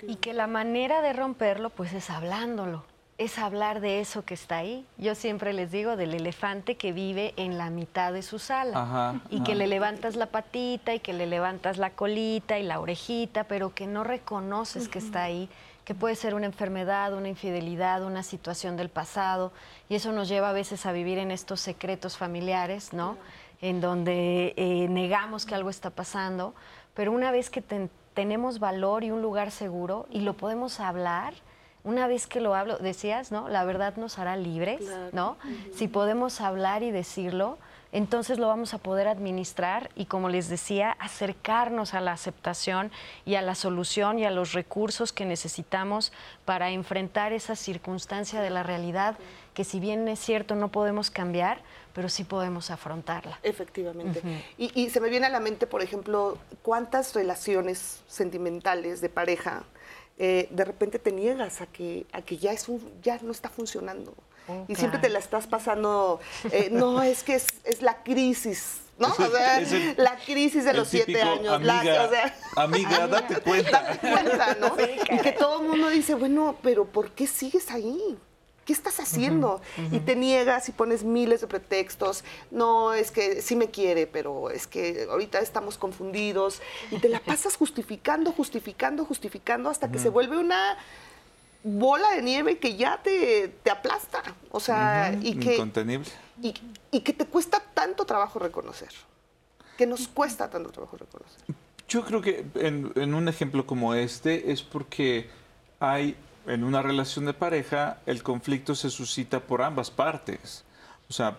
Y 0.07 0.17
que 0.17 0.33
la 0.33 0.47
manera 0.47 1.03
de 1.03 1.13
romperlo 1.13 1.71
pues 1.71 1.93
es 1.93 2.11
hablándolo 2.11 2.85
es 3.19 3.39
hablar 3.39 3.81
de 3.81 4.01
eso 4.01 4.25
que 4.25 4.35
está 4.35 4.59
ahí. 4.59 4.85
Yo 4.99 5.15
siempre 5.15 5.53
les 5.53 5.71
digo 5.71 5.97
del 5.97 6.15
elefante 6.15 6.77
que 6.77 6.93
vive 6.93 7.35
en 7.37 7.59
la 7.59 7.71
mitad 7.71 8.13
de 8.13 8.23
su 8.23 8.39
sala 8.39 9.21
y 9.31 9.43
que 9.43 9.55
le 9.55 9.67
levantas 9.67 10.17
la 10.17 10.27
patita 10.27 10.95
y 10.95 11.01
que 11.01 11.13
le 11.13 11.27
levantas 11.27 11.79
la 11.79 11.91
colita 11.91 12.59
y 12.59 12.63
la 12.63 12.81
orejita, 12.81 13.45
pero 13.45 13.75
que 13.75 13.87
no 13.87 14.03
reconoces 14.03 14.89
que 14.89 14.99
está 14.99 15.23
ahí, 15.23 15.49
que 15.85 15.95
puede 15.95 16.15
ser 16.15 16.35
una 16.35 16.47
enfermedad, 16.47 17.13
una 17.15 17.29
infidelidad, 17.29 18.05
una 18.05 18.23
situación 18.23 18.77
del 18.77 18.89
pasado 18.89 19.53
y 19.89 19.97
eso 19.97 20.13
nos 20.13 20.29
lleva 20.29 20.51
a 20.51 20.53
veces 20.53 20.87
a 20.87 20.93
vivir 20.93 21.19
en 21.19 21.31
estos 21.31 21.61
secretos 21.61 22.17
familiares, 22.17 22.93
¿no? 22.93 23.17
En 23.61 23.81
donde 23.81 24.55
eh, 24.57 24.87
negamos 24.89 25.47
que 25.47 25.55
algo 25.55 25.71
está 25.71 25.91
pasando, 25.91 26.55
pero 26.95 27.13
una 27.13 27.31
vez 27.31 27.51
que 27.51 27.63
tenemos 28.15 28.59
valor 28.59 29.05
y 29.05 29.11
un 29.11 29.23
lugar 29.23 29.51
seguro 29.51 30.07
y 30.11 30.21
lo 30.21 30.35
podemos 30.35 30.81
hablar, 30.81 31.35
una 31.85 32.07
vez 32.07 32.27
que 32.29 32.41
lo 32.41 32.55
hablo, 32.55 32.79
decías, 32.79 33.33
¿no? 33.33 33.49
La 33.49 33.65
verdad 33.65 33.97
nos 33.97 34.19
hará 34.19 34.37
libres, 34.37 34.83
¿no? 35.13 35.37
Si 35.75 35.89
podemos 35.89 36.41
hablar 36.41 36.85
y 36.85 36.93
decirlo, 36.93 37.59
entonces 37.93 38.39
lo 38.39 38.49
vamos 38.49 38.75
a 38.75 38.79
poder 38.79 39.07
administrar 39.07 39.91
y, 39.95 40.07
como 40.07 40.29
les 40.29 40.49
decía, 40.49 40.97
acercarnos 40.99 41.95
a 41.95 42.01
la 42.01 42.13
aceptación 42.13 42.91
y 43.25 43.35
a 43.37 43.43
la 43.43 43.55
solución 43.55 44.19
y 44.19 44.25
a 44.25 44.31
los 44.31 44.53
recursos 44.53 45.13
que 45.13 45.25
necesitamos 45.25 46.13
para 46.45 46.71
enfrentar 46.71 47.33
esa 47.33 47.55
circunstancia 47.55 48.41
de 48.41 48.51
la 48.51 48.63
realidad 48.63 49.17
que 49.55 49.65
si 49.65 49.81
bien 49.81 50.09
es 50.09 50.19
cierto 50.19 50.55
no 50.55 50.69
podemos 50.69 51.11
cambiar, 51.11 51.61
pero 51.95 52.09
sí 52.09 52.25
podemos 52.25 52.71
afrontarla. 52.71 53.39
Efectivamente. 53.43 54.23
y, 54.57 54.73
y 54.75 54.89
se 54.89 54.99
me 54.99 55.11
viene 55.11 55.27
a 55.27 55.31
la 55.31 55.41
mente, 55.41 55.67
por 55.67 55.83
ejemplo, 55.83 56.39
cuántas 56.63 57.15
relaciones 57.15 58.01
sentimentales 58.09 59.03
de 59.03 59.11
pareja 59.11 59.65
eh, 60.19 60.49
de 60.51 60.65
repente 60.65 60.99
te 60.99 61.11
niegas 61.11 61.61
a 61.61 61.67
que, 61.67 62.07
a 62.13 62.23
que 62.23 62.37
ya, 62.37 62.53
es 62.53 62.67
ya 63.03 63.19
no 63.23 63.33
está 63.33 63.49
funcionando. 63.49 64.15
Y 64.69 64.75
siempre 64.75 64.99
te 64.99 65.09
la 65.09 65.19
estás 65.19 65.47
pasando, 65.47 66.21
eh, 66.51 66.69
no, 66.71 67.03
es 67.03 67.23
que 67.23 67.35
es, 67.35 67.83
la 67.83 68.03
crisis, 68.03 68.81
¿no? 68.99 69.09
O 69.09 69.15
sea, 69.15 69.61
la 69.97 70.17
crisis 70.17 70.65
de 70.65 70.75
los 70.75 70.89
siete 70.89 71.23
años. 71.23 71.61
Amiga, 72.57 73.07
date 73.07 73.41
cuenta. 73.41 73.83
Date 73.83 73.99
cuenta, 73.99 74.57
¿no? 74.61 74.77
y 75.11 75.19
que 75.19 75.33
todo 75.33 75.63
el 75.63 75.69
mundo 75.69 75.89
dice, 75.89 76.15
bueno, 76.15 76.57
pero 76.63 76.85
¿por 76.87 77.11
qué 77.13 77.27
sigues 77.27 77.71
ahí? 77.71 78.19
¿Qué 78.65 78.73
estás 78.73 79.01
haciendo? 79.01 79.61
Y 79.91 79.99
te 80.01 80.15
niegas 80.15 80.69
y 80.69 80.73
pones 80.73 81.03
miles 81.03 81.41
de 81.41 81.49
pretextos. 81.49 82.23
No, 82.53 82.95
es 82.95 83.11
que 83.11 83.43
sí 83.43 83.57
me 83.57 83.71
quiere, 83.71 84.07
pero 84.07 84.51
es 84.51 84.69
que 84.69 85.09
ahorita 85.11 85.41
estamos 85.41 85.79
confundidos. 85.79 86.63
Y 86.93 86.99
te 86.99 87.09
la 87.09 87.19
pasas 87.19 87.57
justificando, 87.57 88.31
justificando, 88.31 89.05
justificando 89.05 89.69
hasta 89.69 89.91
que 89.91 89.99
se 89.99 90.11
vuelve 90.11 90.39
una 90.39 90.79
bola 91.63 92.11
de 92.13 92.23
nieve 92.23 92.59
que 92.59 92.77
ya 92.77 93.01
te, 93.03 93.53
aplasta. 93.71 94.23
O 94.51 94.61
sea, 94.61 95.17
y 95.21 95.37
que. 95.37 95.55
Incontenible. 95.55 96.11
Y, 96.41 97.01
que 97.01 97.13
te 97.13 97.27
cuesta 97.27 97.63
tanto 97.75 98.05
trabajo 98.05 98.39
reconocer. 98.39 98.91
Que 99.79 99.87
nos 99.87 100.09
cuesta 100.09 100.51
tanto 100.51 100.71
trabajo 100.71 100.97
reconocer. 100.97 101.41
Yo 101.89 102.05
creo 102.05 102.21
que 102.21 102.45
en 102.55 103.15
un 103.15 103.29
ejemplo 103.29 103.67
como 103.67 103.95
este 103.95 104.51
es 104.51 104.63
porque 104.63 105.29
hay 105.79 106.17
en 106.47 106.65
una 106.65 106.83
relación 106.83 107.25
de 107.25 107.35
pareja 107.35 107.99
el 108.07 108.23
conflicto 108.23 108.75
se 108.75 108.91
suscita 108.91 109.41
por 109.41 109.63
ambas 109.63 109.91
partes. 109.91 110.65
O 111.09 111.13
sea, 111.13 111.37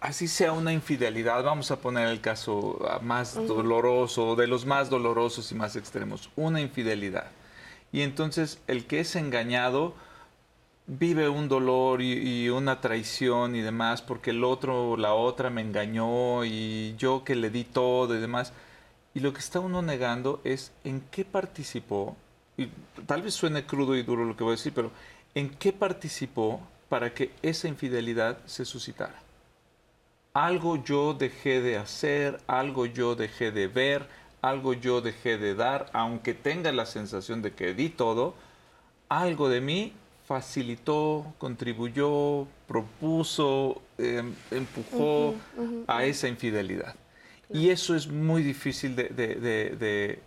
así 0.00 0.28
sea 0.28 0.52
una 0.52 0.72
infidelidad, 0.72 1.42
vamos 1.42 1.70
a 1.70 1.76
poner 1.76 2.08
el 2.08 2.20
caso 2.20 2.78
más 3.02 3.34
doloroso, 3.34 4.36
de 4.36 4.46
los 4.46 4.66
más 4.66 4.90
dolorosos 4.90 5.50
y 5.52 5.54
más 5.54 5.76
extremos, 5.76 6.30
una 6.36 6.60
infidelidad. 6.60 7.30
Y 7.96 8.02
entonces 8.02 8.60
el 8.66 8.84
que 8.84 9.00
es 9.00 9.16
engañado 9.16 9.94
vive 10.86 11.30
un 11.30 11.48
dolor 11.48 12.02
y, 12.02 12.50
una 12.50 12.82
traición 12.82 13.56
y 13.56 13.62
demás 13.62 14.02
porque 14.02 14.32
el 14.32 14.44
otro 14.44 14.90
o 14.90 14.96
la 14.98 15.14
otra 15.14 15.48
me 15.48 15.62
engañó 15.62 16.44
y 16.44 16.94
yo 16.98 17.24
que 17.24 17.34
le 17.34 17.48
di 17.48 17.64
todo 17.64 18.14
y 18.14 18.20
demás. 18.20 18.52
Y 19.14 19.20
lo 19.20 19.32
que 19.32 19.38
está 19.38 19.60
uno 19.60 19.80
negando 19.80 20.42
es 20.44 20.72
en 20.84 21.00
qué 21.10 21.24
participó 21.24 22.18
y 22.58 22.68
tal 23.06 23.22
vez 23.22 23.32
suene 23.32 23.64
crudo 23.64 23.96
y 23.96 24.02
duro 24.02 24.26
lo 24.26 24.36
que 24.36 24.44
voy 24.44 24.52
a 24.52 24.56
decir, 24.56 24.74
pero 24.74 24.90
¿en 25.34 25.48
qué 25.48 25.72
participó 25.72 26.60
para 26.90 27.14
que 27.14 27.30
esa 27.40 27.66
infidelidad 27.66 28.36
se 28.44 28.66
suscitara? 28.66 29.22
Algo 30.34 30.84
yo 30.84 31.14
dejé 31.14 31.62
de 31.62 31.78
hacer, 31.78 32.42
algo 32.46 32.84
yo 32.84 33.14
dejé 33.14 33.52
de 33.52 33.68
ver, 33.68 34.06
algo 34.48 34.72
yo 34.72 35.00
dejé 35.00 35.38
de 35.38 35.54
dar, 35.54 35.90
aunque 35.92 36.34
tenga 36.34 36.72
la 36.72 36.86
sensación 36.86 37.42
de 37.42 37.52
que 37.52 37.74
di 37.74 37.88
todo, 37.88 38.34
algo 39.08 39.48
de 39.48 39.60
mí 39.60 39.92
facilitó, 40.26 41.34
contribuyó, 41.38 42.46
propuso, 42.66 43.82
em, 43.98 44.34
empujó 44.50 45.34
a 45.86 46.04
esa 46.04 46.28
infidelidad. 46.28 46.94
Y 47.52 47.70
eso 47.70 47.94
es 47.94 48.08
muy 48.08 48.42
difícil 48.42 48.96
de, 48.96 50.18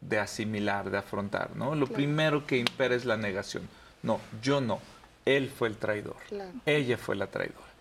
de 0.00 0.18
asimilar, 0.18 0.90
de 0.90 0.98
afrontar, 0.98 1.56
¿no? 1.56 1.74
Lo 1.74 1.86
primero 1.86 2.46
que 2.46 2.58
impera 2.58 2.94
es 2.94 3.04
la 3.04 3.16
negación. 3.16 3.68
No, 4.02 4.20
yo 4.42 4.60
no. 4.60 4.80
Él 5.24 5.50
fue 5.50 5.68
el 5.68 5.76
traidor. 5.76 6.16
Ella 6.66 6.98
fue 6.98 7.16
la 7.16 7.28
traidora. 7.28 7.72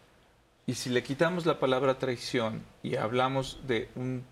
Y 0.67 0.75
si 0.75 0.89
le 0.89 1.03
quitamos 1.03 1.45
la 1.45 1.59
palabra 1.59 1.97
traición 1.97 2.63
y 2.83 2.95
hablamos 2.95 3.59
de 3.67 3.89
un 3.95 4.23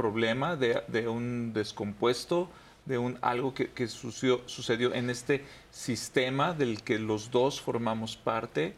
problema, 0.00 0.56
de, 0.56 1.08
un 1.08 1.52
descompuesto, 1.52 2.48
de 2.86 2.96
un 2.96 3.18
algo 3.20 3.52
que, 3.52 3.86
sucedió, 3.86 4.40
sucedió, 4.46 4.94
en 4.94 5.10
este 5.10 5.44
sistema 5.70 6.54
del 6.54 6.82
que 6.82 6.98
los 6.98 7.30
dos 7.30 7.60
formamos 7.60 8.16
parte, 8.16 8.74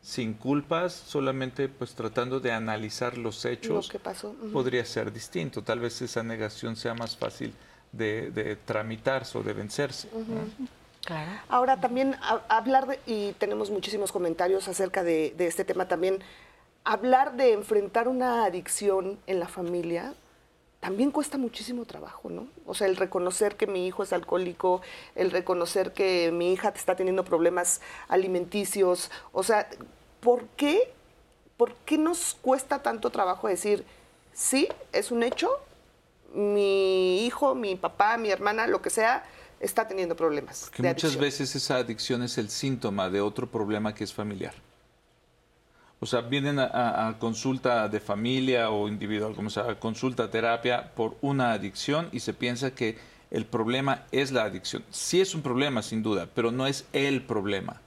sin 0.00 0.32
culpas, 0.32 0.94
solamente 0.94 1.68
pues 1.68 1.94
tratando 1.94 2.40
de 2.40 2.52
analizar 2.52 3.18
los 3.18 3.44
hechos, 3.44 3.90
que 3.90 3.98
pasó. 3.98 4.34
podría 4.50 4.84
ser 4.86 5.12
distinto. 5.12 5.62
Tal 5.62 5.78
vez 5.78 6.00
esa 6.00 6.22
negación 6.22 6.74
sea 6.74 6.94
más 6.94 7.18
fácil 7.18 7.52
de, 7.92 8.56
tramitarse 8.64 9.36
o 9.36 9.42
de 9.42 9.52
vencerse. 9.52 10.08
Claro. 11.04 11.30
Ahora 11.48 11.80
también 11.80 12.16
hablar 12.48 12.86
de, 12.86 12.98
y 13.06 13.32
tenemos 13.32 13.70
muchísimos 13.70 14.10
comentarios 14.10 14.68
acerca 14.68 15.02
de, 15.04 15.34
de 15.36 15.48
este 15.48 15.64
tema 15.64 15.86
también, 15.86 16.20
hablar 16.84 17.36
de 17.36 17.52
enfrentar 17.52 18.08
una 18.08 18.46
adicción 18.46 19.18
en 19.26 19.38
la 19.38 19.48
familia 19.48 20.14
también 20.82 21.12
cuesta 21.12 21.38
muchísimo 21.38 21.84
trabajo, 21.84 22.28
¿no? 22.28 22.48
O 22.66 22.74
sea, 22.74 22.88
el 22.88 22.96
reconocer 22.96 23.54
que 23.54 23.68
mi 23.68 23.86
hijo 23.86 24.02
es 24.02 24.12
alcohólico, 24.12 24.82
el 25.14 25.30
reconocer 25.30 25.92
que 25.92 26.32
mi 26.32 26.52
hija 26.52 26.72
está 26.74 26.96
teniendo 26.96 27.24
problemas 27.24 27.80
alimenticios, 28.08 29.08
o 29.30 29.44
sea, 29.44 29.70
¿por 30.18 30.42
qué, 30.56 30.92
¿por 31.56 31.72
qué 31.86 31.98
nos 31.98 32.36
cuesta 32.42 32.82
tanto 32.82 33.10
trabajo 33.10 33.46
decir, 33.46 33.84
sí, 34.32 34.66
es 34.92 35.12
un 35.12 35.22
hecho, 35.22 35.52
mi 36.34 37.26
hijo, 37.26 37.54
mi 37.54 37.76
papá, 37.76 38.16
mi 38.16 38.30
hermana, 38.32 38.66
lo 38.66 38.82
que 38.82 38.90
sea, 38.90 39.22
está 39.60 39.86
teniendo 39.86 40.16
problemas? 40.16 40.62
Porque 40.64 40.82
muchas 40.82 41.16
veces 41.16 41.54
esa 41.54 41.76
adicción 41.76 42.24
es 42.24 42.38
el 42.38 42.50
síntoma 42.50 43.08
de 43.08 43.20
otro 43.20 43.48
problema 43.48 43.94
que 43.94 44.02
es 44.02 44.12
familiar. 44.12 44.54
O 46.02 46.06
sea, 46.06 46.20
vienen 46.20 46.58
a, 46.58 47.14
consulta 47.20 47.88
de 47.88 48.00
familia 48.00 48.70
o 48.70 48.88
individual, 48.88 49.36
como 49.36 49.50
sea, 49.50 49.78
consulta 49.78 50.28
terapia 50.28 50.90
por 50.96 51.16
una 51.20 51.52
adicción 51.52 52.08
y 52.10 52.18
se 52.18 52.34
piensa 52.34 52.74
que 52.74 52.98
el 53.30 53.46
problema 53.46 54.02
es 54.10 54.32
la 54.32 54.42
adicción. 54.42 54.82
Sí 54.90 55.20
es 55.20 55.32
un 55.32 55.42
problema, 55.42 55.80
sin 55.80 56.02
duda, 56.02 56.28
pero 56.34 56.50
no 56.50 56.66
es 56.66 56.86
el 56.92 57.22
problema. 57.22 57.80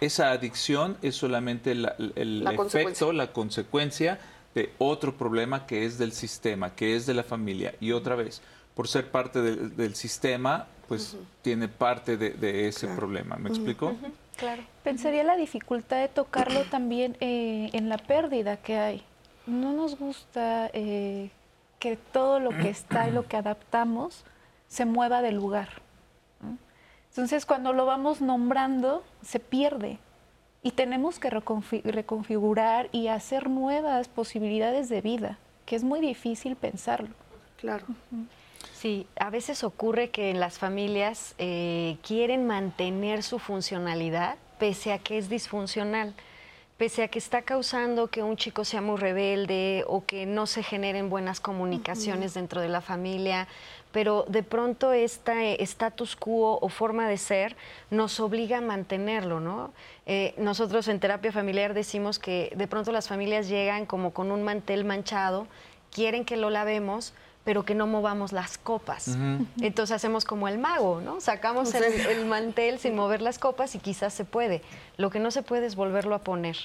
Esa 0.00 0.32
adicción 0.32 0.96
es 1.00 1.14
solamente 1.14 1.70
el 1.70 2.44
efecto, 2.60 3.12
la 3.12 3.32
consecuencia 3.32 4.18
de 4.56 4.72
otro 4.78 5.16
problema 5.16 5.64
que 5.64 5.84
es 5.84 5.96
del 5.96 6.10
sistema, 6.10 6.74
que 6.74 6.96
es 6.96 7.06
de 7.06 7.14
la 7.14 7.22
familia. 7.22 7.72
Y 7.80 7.92
otra 7.92 8.16
vez, 8.16 8.42
por 8.78 8.86
ser 8.86 9.10
parte 9.10 9.42
del 9.42 9.96
sistema, 9.96 10.68
pues 10.86 11.16
tiene 11.42 11.66
parte 11.66 12.16
de, 12.16 12.68
ese 12.68 12.86
problema. 12.86 13.34
¿Me 13.34 13.48
explico? 13.48 13.96
Claro. 14.36 14.62
Pensaría 14.84 15.24
la 15.24 15.34
dificultad 15.34 15.96
de 15.96 16.06
tocarlo 16.06 16.62
también 16.62 17.16
eh, 17.18 17.70
en 17.72 17.88
la 17.88 17.98
pérdida 17.98 18.56
que 18.56 18.78
hay. 18.78 19.02
No 19.48 19.72
nos 19.72 19.98
gusta 19.98 20.70
eh, 20.74 21.32
que 21.80 21.96
todo 21.96 22.38
lo 22.38 22.50
que 22.50 22.68
está 22.68 23.08
y 23.08 23.10
lo 23.10 23.26
que 23.26 23.36
adaptamos 23.36 24.22
se 24.68 24.84
mueva 24.84 25.22
del 25.22 25.34
lugar. 25.34 25.70
Entonces, 27.08 27.46
cuando 27.46 27.72
lo 27.72 27.84
vamos 27.84 28.20
nombrando, 28.20 29.02
se 29.22 29.40
pierde. 29.40 29.98
Y 30.62 30.70
tenemos 30.70 31.18
que 31.18 31.30
reconfigurar 31.30 32.90
y 32.92 33.08
hacer 33.08 33.50
nuevas 33.50 34.06
posibilidades 34.06 34.88
de 34.88 35.00
vida, 35.00 35.36
que 35.66 35.74
es 35.74 35.82
muy 35.82 35.98
difícil 35.98 36.54
pensarlo. 36.54 37.10
Claro. 37.56 37.84
Sí, 38.80 39.08
a 39.18 39.28
veces 39.28 39.64
ocurre 39.64 40.10
que 40.10 40.32
las 40.34 40.60
familias 40.60 41.34
eh, 41.38 41.96
quieren 42.06 42.46
mantener 42.46 43.24
su 43.24 43.40
funcionalidad 43.40 44.36
pese 44.60 44.92
a 44.92 44.98
que 44.98 45.18
es 45.18 45.28
disfuncional, 45.28 46.14
pese 46.76 47.02
a 47.02 47.08
que 47.08 47.18
está 47.18 47.42
causando 47.42 48.06
que 48.06 48.22
un 48.22 48.36
chico 48.36 48.64
sea 48.64 48.80
muy 48.80 48.96
rebelde 48.96 49.82
o 49.88 50.04
que 50.04 50.26
no 50.26 50.46
se 50.46 50.62
generen 50.62 51.10
buenas 51.10 51.40
comunicaciones 51.40 52.34
dentro 52.34 52.60
de 52.60 52.68
la 52.68 52.80
familia, 52.80 53.48
pero 53.90 54.24
de 54.28 54.44
pronto 54.44 54.92
este 54.92 55.60
status 55.60 56.14
quo 56.14 56.60
o 56.60 56.68
forma 56.68 57.08
de 57.08 57.16
ser 57.16 57.56
nos 57.90 58.20
obliga 58.20 58.58
a 58.58 58.60
mantenerlo, 58.60 59.40
¿no? 59.40 59.72
Eh, 60.06 60.34
nosotros 60.38 60.86
en 60.86 61.00
terapia 61.00 61.32
familiar 61.32 61.74
decimos 61.74 62.20
que 62.20 62.52
de 62.54 62.68
pronto 62.68 62.92
las 62.92 63.08
familias 63.08 63.48
llegan 63.48 63.86
como 63.86 64.12
con 64.12 64.30
un 64.30 64.44
mantel 64.44 64.84
manchado, 64.84 65.48
quieren 65.90 66.24
que 66.24 66.36
lo 66.36 66.48
lavemos, 66.48 67.12
pero 67.48 67.64
que 67.64 67.74
no 67.74 67.86
movamos 67.86 68.32
las 68.32 68.58
copas. 68.58 69.16
Entonces 69.62 69.96
hacemos 69.96 70.26
como 70.26 70.48
el 70.48 70.58
mago, 70.58 71.00
¿no? 71.00 71.18
Sacamos 71.22 71.72
el, 71.72 72.26
mantel 72.26 72.78
sin 72.78 72.94
mover 72.94 73.22
las 73.22 73.38
copas 73.38 73.74
y 73.74 73.78
quizás 73.78 74.12
se 74.12 74.26
puede. 74.26 74.60
Lo 74.98 75.08
que 75.08 75.18
no 75.18 75.30
se 75.30 75.40
puede 75.40 75.64
es 75.64 75.74
volverlo 75.74 76.14
a 76.14 76.18
poner, 76.18 76.58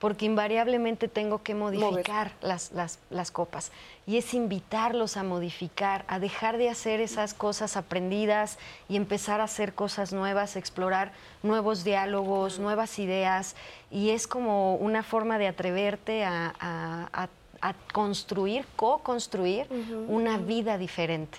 porque 0.00 0.26
invariablemente 0.26 1.06
tengo 1.06 1.44
que 1.44 1.54
modificar 1.54 2.32
las, 2.40 2.72
las, 2.72 3.30
copas. 3.30 3.70
Y 4.08 4.16
es 4.16 4.34
invitarlos 4.34 5.16
a 5.16 5.22
modificar, 5.22 6.04
a 6.08 6.18
dejar 6.18 6.58
de 6.58 6.68
hacer 6.68 7.00
esas 7.00 7.32
cosas 7.32 7.76
aprendidas 7.76 8.58
y 8.88 8.96
empezar 8.96 9.40
a 9.40 9.44
hacer 9.44 9.72
cosas 9.72 10.12
nuevas, 10.12 10.56
explorar 10.56 11.12
nuevos 11.44 11.84
diálogos, 11.84 12.58
nuevas 12.58 12.98
ideas. 12.98 13.54
Y 13.92 14.10
es 14.10 14.26
como 14.26 14.74
una 14.74 15.04
forma 15.04 15.38
de 15.38 15.46
atreverte 15.46 16.24
a, 16.24 16.52
a 16.58 17.08
a 17.12 17.28
construir, 17.72 18.66
co-construir 18.76 19.66
una 20.08 20.36
vida 20.36 20.76
diferente. 20.76 21.38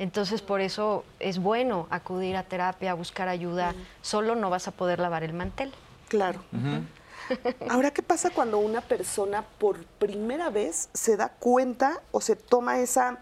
Entonces, 0.00 0.40
por 0.40 0.62
eso 0.62 1.04
es 1.18 1.38
bueno 1.38 1.86
acudir 1.90 2.34
a 2.34 2.42
terapia, 2.42 2.94
buscar 2.94 3.28
ayuda. 3.28 3.74
Solo 4.00 4.34
no 4.34 4.48
vas 4.48 4.66
a 4.66 4.70
poder 4.70 4.98
lavar 4.98 5.24
el 5.24 5.34
mantel. 5.34 5.74
Claro. 6.08 6.42
Ahora, 7.68 7.90
¿qué 7.90 8.02
pasa 8.02 8.30
cuando 8.30 8.58
una 8.58 8.80
persona 8.80 9.44
por 9.58 9.84
primera 9.84 10.48
vez 10.48 10.88
se 10.94 11.18
da 11.18 11.28
cuenta 11.28 12.00
o 12.12 12.22
se 12.22 12.34
toma 12.34 12.80
esa 12.80 13.18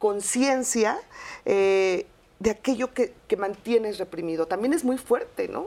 conciencia 0.00 0.98
eh, 1.44 2.06
de 2.40 2.50
aquello 2.50 2.92
que, 2.92 3.14
mantienes 3.38 3.98
reprimido? 3.98 4.46
También 4.46 4.72
es 4.72 4.82
muy 4.82 4.98
fuerte, 4.98 5.46
¿no? 5.46 5.66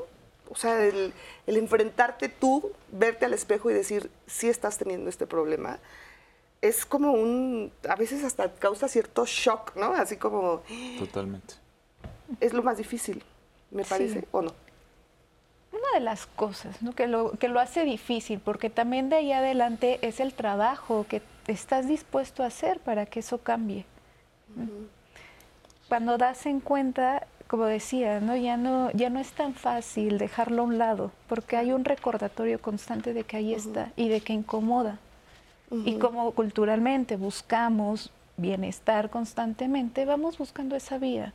O 0.49 0.55
sea, 0.55 0.83
el, 0.85 1.13
el, 1.47 1.55
enfrentarte 1.55 2.27
tú, 2.27 2.73
verte 2.91 3.23
al 3.23 3.33
espejo 3.33 3.71
y 3.71 3.73
decir, 3.73 4.11
sí 4.27 4.49
estás 4.49 4.77
teniendo 4.77 5.09
este 5.09 5.25
problema, 5.25 5.79
es 6.61 6.85
como 6.85 7.11
un, 7.11 7.71
a 7.89 7.95
veces 7.95 8.23
hasta 8.23 8.53
causa 8.53 8.87
cierto 8.87 9.25
shock, 9.25 9.75
¿no? 9.75 9.93
Así 9.93 10.17
como... 10.17 10.61
Totalmente. 10.99 11.55
Es 12.39 12.53
lo 12.53 12.63
más 12.63 12.77
difícil, 12.77 13.23
me 13.71 13.83
parece, 13.83 14.27
¿o 14.31 14.41
no? 14.41 14.53
Una 15.71 15.91
de 15.93 16.01
las 16.01 16.27
cosas 16.27 16.81
¿no? 16.81 16.93
que, 16.93 17.07
lo, 17.07 17.31
que 17.31 17.47
lo 17.47 17.59
hace 17.59 17.83
difícil, 17.83 18.39
porque 18.39 18.69
también 18.69 19.09
de 19.09 19.17
ahí 19.17 19.31
adelante 19.31 19.99
es 20.01 20.19
el 20.19 20.33
trabajo 20.33 21.05
que 21.09 21.21
estás 21.47 21.87
dispuesto 21.87 22.43
a 22.43 22.47
hacer 22.47 22.79
para 22.79 23.05
que 23.05 23.21
eso 23.21 23.39
cambie. 23.39 23.85
Cuando 25.87 26.17
das 26.17 26.45
en 26.45 26.59
cuenta, 26.59 27.25
como 27.47 27.65
decía, 27.65 28.19
¿no? 28.19 28.35
Ya, 28.35 28.57
no, 28.57 28.91
ya 28.91 29.09
no 29.09 29.19
es 29.19 29.31
tan 29.31 29.53
fácil 29.55 30.17
dejarlo 30.17 30.61
a 30.61 30.65
un 30.65 30.77
lado, 30.77 31.11
porque 31.27 31.57
hay 31.57 31.71
un 31.71 31.85
recordatorio 31.85 32.61
constante 32.61 33.13
de 33.13 33.23
que 33.23 33.37
ahí 33.37 33.53
está 33.53 33.91
y 33.95 34.09
de 34.09 34.21
que 34.21 34.33
incomoda. 34.33 34.99
Y 35.85 35.95
como 35.95 36.31
culturalmente 36.31 37.15
buscamos 37.15 38.11
bienestar 38.37 39.09
constantemente, 39.09 40.05
vamos 40.05 40.37
buscando 40.37 40.75
esa 40.75 40.97
vía. 40.97 41.33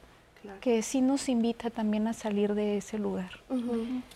que 0.60 0.80
sí 0.82 1.00
nos 1.00 1.28
invita 1.28 1.70
también 1.70 2.06
a 2.06 2.12
salir 2.12 2.54
de 2.54 2.76
ese 2.76 2.98
lugar. 2.98 3.30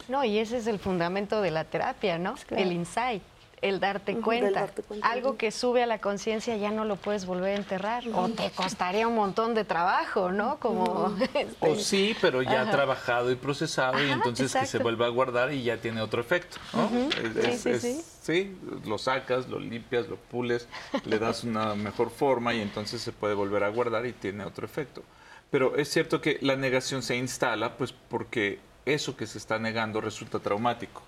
No, 0.09 0.23
y 0.25 0.39
ese 0.39 0.59
es 0.59 0.68
el 0.68 0.79
fundamento 0.79 1.41
de 1.43 1.51
la 1.51 1.64
terapia, 1.64 2.18
¿no? 2.18 2.37
El 2.51 2.71
insight 2.71 3.23
el 3.62 3.80
darte, 3.80 4.16
cuenta. 4.16 4.70
Algo 5.02 5.36
que 5.36 5.50
sube 5.50 5.82
a 5.82 5.86
la 5.86 5.98
conciencia 5.98 6.56
ya 6.56 6.70
no 6.70 6.84
lo 6.84 6.96
puedes 6.96 7.26
volver 7.26 7.54
a 7.54 7.56
enterrar 7.56 8.04
o 8.14 8.28
te 8.28 8.50
costaría 8.50 9.06
un 9.06 9.14
montón 9.14 9.54
de 9.54 9.64
trabajo, 9.64 10.32
¿no? 10.32 10.58
Como 10.58 11.14
este, 11.34 11.48
O 11.61 11.76
sí, 11.76 12.16
pero 12.20 12.42
ya 12.42 12.62
ha 12.62 12.70
trabajado 12.70 13.30
y 13.30 13.34
procesado 13.34 14.02
y 14.04 14.11
entonces 14.11 14.54
que 14.54 14.66
se 14.66 14.78
vuelva 14.78 15.06
a 15.06 15.08
guardar 15.11 15.52
y 15.52 15.62
ya 15.62 15.76
tiene 15.76 16.00
otro 16.00 16.20
efecto, 16.20 16.58
¿no? 16.72 17.11
sí, 17.56 17.78
sí, 17.78 18.00
sí, 18.22 18.58
lo 18.84 18.98
sacas, 18.98 19.48
lo 19.48 19.58
limpias, 19.58 20.08
lo 20.08 20.16
pules, 20.16 20.68
le 21.04 21.18
das 21.18 21.44
una 21.44 21.74
mejor 21.74 22.11
forma 22.11 22.54
y 22.54 22.61
entonces 22.61 23.02
se 23.02 23.12
puede 23.12 23.34
volver 23.34 23.64
a 23.64 23.68
guardar 23.68 24.06
y 24.06 24.12
tiene 24.12 24.44
otro 24.44 24.64
efecto. 24.64 25.02
Pero 25.50 25.76
es 25.76 25.88
cierto 25.88 26.20
que 26.20 26.38
la 26.40 26.56
negación 26.56 27.02
se 27.02 27.16
instala 27.16 27.76
pues 27.76 27.92
porque 27.92 28.61
eso 28.86 29.16
que 29.16 29.26
se 29.26 29.38
está 29.38 29.58
negando 29.58 30.00
resulta 30.00 30.38
traumático. 30.38 31.02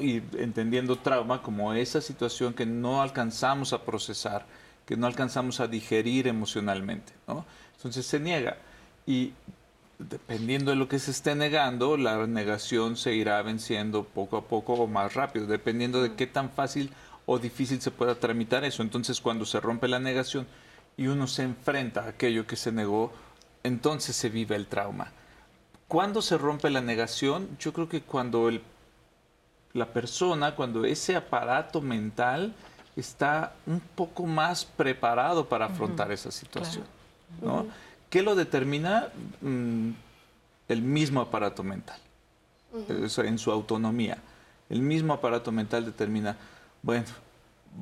Y 0.00 0.22
entendiendo 0.38 0.96
trauma 0.96 1.40
como 1.40 1.72
esa 1.72 2.00
situación 2.00 2.52
que 2.52 2.66
no 2.66 3.00
alcanzamos 3.00 3.72
a 3.72 3.84
procesar, 3.84 4.44
que 4.84 4.96
no 4.96 5.06
alcanzamos 5.06 5.60
a 5.60 5.68
digerir 5.68 6.26
emocionalmente, 6.26 7.12
¿no? 7.28 7.44
Entonces 7.76 8.04
se 8.04 8.18
niega. 8.18 8.56
Y 9.06 9.32
dependiendo 9.98 10.72
de 10.72 10.76
lo 10.76 10.88
que 10.88 10.98
se 10.98 11.12
esté 11.12 11.36
negando, 11.36 11.96
la 11.96 12.26
negación 12.26 12.96
se 12.96 13.14
irá 13.14 13.40
venciendo 13.42 14.02
poco 14.04 14.36
a 14.36 14.44
poco 14.44 14.74
o 14.74 14.86
más 14.88 15.14
rápido, 15.14 15.46
dependiendo 15.46 16.02
de 16.02 16.14
qué 16.14 16.26
tan 16.26 16.50
fácil 16.50 16.90
o 17.26 17.38
difícil 17.38 17.80
se 17.80 17.92
pueda 17.92 18.16
tramitar 18.16 18.64
eso. 18.64 18.82
Entonces, 18.82 19.20
cuando 19.20 19.44
se 19.44 19.60
rompe 19.60 19.86
la 19.86 20.00
negación 20.00 20.46
y 20.96 21.06
uno 21.06 21.28
se 21.28 21.44
enfrenta 21.44 22.02
a 22.02 22.08
aquello 22.08 22.46
que 22.46 22.56
se 22.56 22.72
negó, 22.72 23.12
entonces 23.62 24.16
se 24.16 24.28
vive 24.28 24.56
el 24.56 24.66
trauma. 24.66 25.12
¿Cuándo 25.86 26.20
se 26.20 26.36
rompe 26.36 26.68
la 26.70 26.80
negación? 26.80 27.48
Yo 27.60 27.72
creo 27.72 27.88
que 27.88 28.02
cuando 28.02 28.48
el 28.48 28.60
la 29.72 29.86
persona, 29.86 30.54
cuando 30.54 30.84
ese 30.84 31.16
aparato 31.16 31.80
mental 31.80 32.54
está 32.96 33.52
un 33.66 33.80
poco 33.80 34.26
más 34.26 34.64
preparado 34.64 35.48
para 35.48 35.66
afrontar 35.66 36.10
esa 36.10 36.30
situación. 36.30 36.84
¿no? 37.42 37.66
¿Qué 38.10 38.22
lo 38.22 38.34
determina? 38.34 39.08
Mm, 39.40 39.90
el 40.68 40.82
mismo 40.82 41.20
aparato 41.20 41.62
mental, 41.62 41.98
en 42.88 43.38
su 43.38 43.50
autonomía. 43.50 44.18
el 44.68 44.82
mismo 44.82 45.14
aparato 45.14 45.50
mental 45.50 45.86
determina, 45.86 46.36
bueno, 46.82 47.06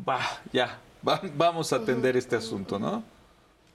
va, 0.08 0.20
ya, 0.52 0.78
vamos 1.02 1.72
a 1.72 1.76
atender 1.76 2.16
este 2.16 2.36
asunto, 2.36 2.78
¿no? 2.78 3.02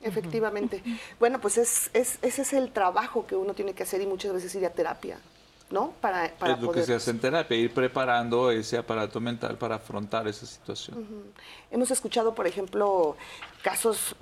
Efectivamente. 0.02 0.82
Bueno, 1.20 1.40
pues 1.40 1.58
es, 1.58 1.90
ese 1.94 2.42
es 2.42 2.54
el 2.54 2.72
trabajo 2.72 3.28
que 3.28 3.36
uno 3.36 3.54
tiene 3.54 3.74
que 3.74 3.84
hacer 3.84 4.02
y 4.02 4.08
muchas 4.08 4.34
veces 4.34 4.56
ir 4.56 4.66
a 4.66 4.70
terapia. 4.70 5.20
¿No? 5.72 5.94
Para, 6.02 6.26
es 6.26 6.62
lo 6.62 6.72
que 6.72 6.84
se 6.84 6.94
hace 6.94 7.12
en 7.12 7.20
terapia, 7.20 7.58
ir 7.58 7.74
preparando 7.74 8.52
ese 8.52 8.78
aparato 8.78 9.20
mental 9.20 9.58
para 9.58 9.76
afrontar 9.76 10.28
esa 10.28 10.46
situación. 10.46 11.08
Hemos 11.72 11.92
escuchado, 11.92 12.36
por 12.36 12.48
ejemplo, 12.48 13.16
casos 13.64 14.16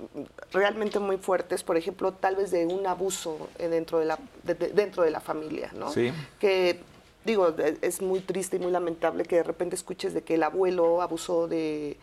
realmente 0.52 0.98
muy 0.98 1.16
fuertes, 1.16 1.62
por 1.62 1.76
ejemplo, 1.76 2.12
tal 2.12 2.36
vez 2.36 2.50
de 2.50 2.66
un 2.66 2.86
abuso 2.86 3.48
dentro 3.58 3.98
de 3.98 4.06
la, 4.06 4.18
dentro 4.44 5.02
de 5.02 5.10
la 5.10 5.20
familia, 5.20 5.70
¿no? 5.74 5.90
Sí. 5.90 6.12
Que 6.38 6.80
digo, 7.24 7.54
es 7.82 8.00
muy 8.00 8.20
triste 8.20 8.56
y 8.56 8.60
muy 8.60 8.72
lamentable 8.72 9.24
que 9.24 9.36
de 9.36 9.42
repente 9.42 9.76
escuches 9.76 10.14
de 10.14 10.22
que 10.22 10.34
el 10.34 10.42
abuelo 10.42 11.02
abusó 11.02 11.48
de, 11.48 11.98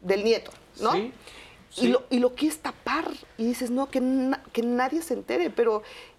del 0.00 0.24
nieto, 0.24 0.50
¿no? 0.80 0.92
Sí. 0.92 1.12
Y, 1.78 1.88
lo, 1.88 2.04
y 2.08 2.20
lo 2.20 2.34
quieres 2.34 2.58
tapar 2.60 3.06
y 3.36 3.44
dices, 3.44 3.70
no, 3.70 3.90
que, 3.90 4.00
que 4.52 4.62
nadie 4.62 5.02
se 5.02 5.12
entere, 5.12 5.50
pero 5.50 5.82
eh, 5.82 6.15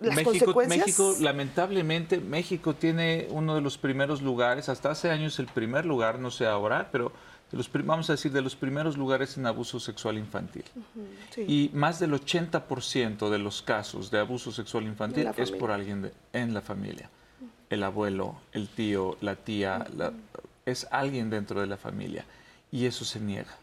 las 0.00 0.14
México, 0.14 0.30
consecuencias... 0.30 0.86
México, 0.86 1.14
lamentablemente, 1.20 2.18
México 2.18 2.74
tiene 2.74 3.28
uno 3.30 3.54
de 3.54 3.60
los 3.60 3.78
primeros 3.78 4.22
lugares, 4.22 4.68
hasta 4.68 4.90
hace 4.90 5.10
años 5.10 5.38
el 5.38 5.46
primer 5.46 5.84
lugar, 5.84 6.18
no 6.18 6.30
sé 6.30 6.46
ahora, 6.46 6.88
pero 6.90 7.12
de 7.50 7.56
los, 7.56 7.70
vamos 7.72 8.10
a 8.10 8.14
decir, 8.14 8.32
de 8.32 8.42
los 8.42 8.56
primeros 8.56 8.96
lugares 8.96 9.36
en 9.36 9.46
abuso 9.46 9.78
sexual 9.78 10.18
infantil. 10.18 10.64
Y 11.36 11.70
más 11.74 12.00
del 12.00 12.12
80% 12.12 13.30
de 13.30 13.38
los 13.38 13.62
casos 13.62 14.10
de 14.10 14.18
abuso 14.18 14.50
sexual 14.50 14.84
infantil 14.84 15.28
es 15.36 15.52
por 15.52 15.70
alguien 15.70 16.10
en 16.32 16.54
la 16.54 16.60
familia. 16.60 17.10
El 17.70 17.82
abuelo, 17.82 18.36
el 18.52 18.68
tío, 18.68 19.16
la 19.20 19.36
tía, 19.36 19.86
es 20.64 20.88
alguien 20.90 21.30
dentro 21.30 21.60
de 21.60 21.66
la 21.66 21.76
familia. 21.76 22.24
Y 22.72 22.86
eso 22.86 23.04
se 23.04 23.20
niega. 23.20 23.56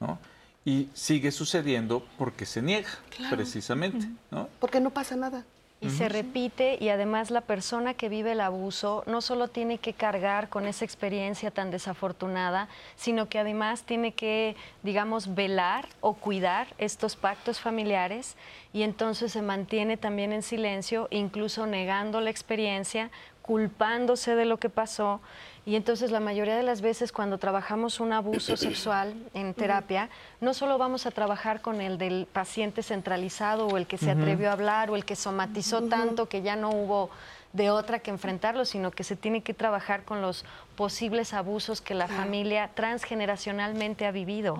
¿no? 0.00 0.18
Y 0.64 0.88
sigue 0.94 1.30
sucediendo 1.30 2.06
porque 2.18 2.46
se 2.46 2.62
niega, 2.62 2.88
precisamente. 3.30 4.08
¿no? 4.30 4.48
Porque 4.60 4.80
no 4.80 4.90
pasa 4.90 5.16
nada. 5.16 5.44
Y 5.80 5.90
se 5.90 6.08
repite 6.08 6.78
y 6.80 6.88
además 6.88 7.30
la 7.30 7.42
persona 7.42 7.92
que 7.92 8.08
vive 8.08 8.32
el 8.32 8.40
abuso 8.40 9.04
no 9.06 9.20
solo 9.20 9.48
tiene 9.48 9.76
que 9.76 9.92
cargar 9.92 10.48
con 10.48 10.66
esa 10.66 10.82
experiencia 10.82 11.50
tan 11.50 11.70
desafortunada, 11.70 12.68
sino 12.96 13.28
que 13.28 13.38
además 13.38 13.82
tiene 13.82 14.14
que, 14.14 14.56
digamos, 14.82 15.34
velar 15.34 15.86
o 16.00 16.14
cuidar 16.14 16.68
estos 16.78 17.16
pactos 17.16 17.60
familiares 17.60 18.36
y 18.72 18.82
entonces 18.82 19.32
se 19.32 19.42
mantiene 19.42 19.98
también 19.98 20.32
en 20.32 20.42
silencio, 20.42 21.06
incluso 21.10 21.66
negando 21.66 22.22
la 22.22 22.30
experiencia, 22.30 23.10
culpándose 23.42 24.36
de 24.36 24.46
lo 24.46 24.56
que 24.56 24.70
pasó 24.70 25.20
y 25.66 25.76
entonces 25.76 26.10
la 26.10 26.20
mayoría 26.20 26.56
de 26.56 26.62
las 26.62 26.80
veces 26.80 27.10
cuando 27.10 27.38
trabajamos 27.38 28.00
un 28.00 28.12
abuso 28.12 28.56
sexual 28.56 29.14
en 29.32 29.54
terapia, 29.54 30.10
no 30.40 30.54
solo 30.54 30.78
vamos 30.78 31.06
a 31.06 31.10
trabajar 31.10 31.62
con 31.62 31.80
el 31.80 31.98
del 31.98 32.26
paciente 32.30 32.82
centralizado 32.82 33.66
o 33.66 33.76
el 33.76 33.86
que 33.86 33.98
se 33.98 34.10
atrevió 34.10 34.50
a 34.50 34.52
hablar 34.52 34.90
o 34.90 34.96
el 34.96 35.04
que 35.04 35.16
somatizó 35.16 35.82
tanto 35.82 36.28
que 36.28 36.42
ya 36.42 36.56
no 36.56 36.70
hubo 36.70 37.10
de 37.54 37.70
otra 37.70 38.00
que 38.00 38.10
enfrentarlo, 38.10 38.64
sino 38.64 38.90
que 38.90 39.04
se 39.04 39.14
tiene 39.14 39.42
que 39.42 39.54
trabajar 39.54 40.04
con 40.04 40.20
los 40.20 40.44
posibles 40.74 41.32
abusos 41.32 41.80
que 41.80 41.94
la 41.94 42.08
familia 42.08 42.70
transgeneracionalmente 42.74 44.06
ha 44.06 44.10
vivido. 44.10 44.56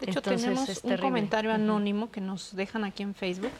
De 0.00 0.10
hecho, 0.10 0.22
tenemos 0.22 0.82
un 0.82 0.96
comentario 0.96 1.52
anónimo 1.52 2.10
que 2.10 2.22
nos 2.22 2.56
dejan 2.56 2.84
aquí 2.84 3.02
en 3.02 3.14
Facebook 3.14 3.52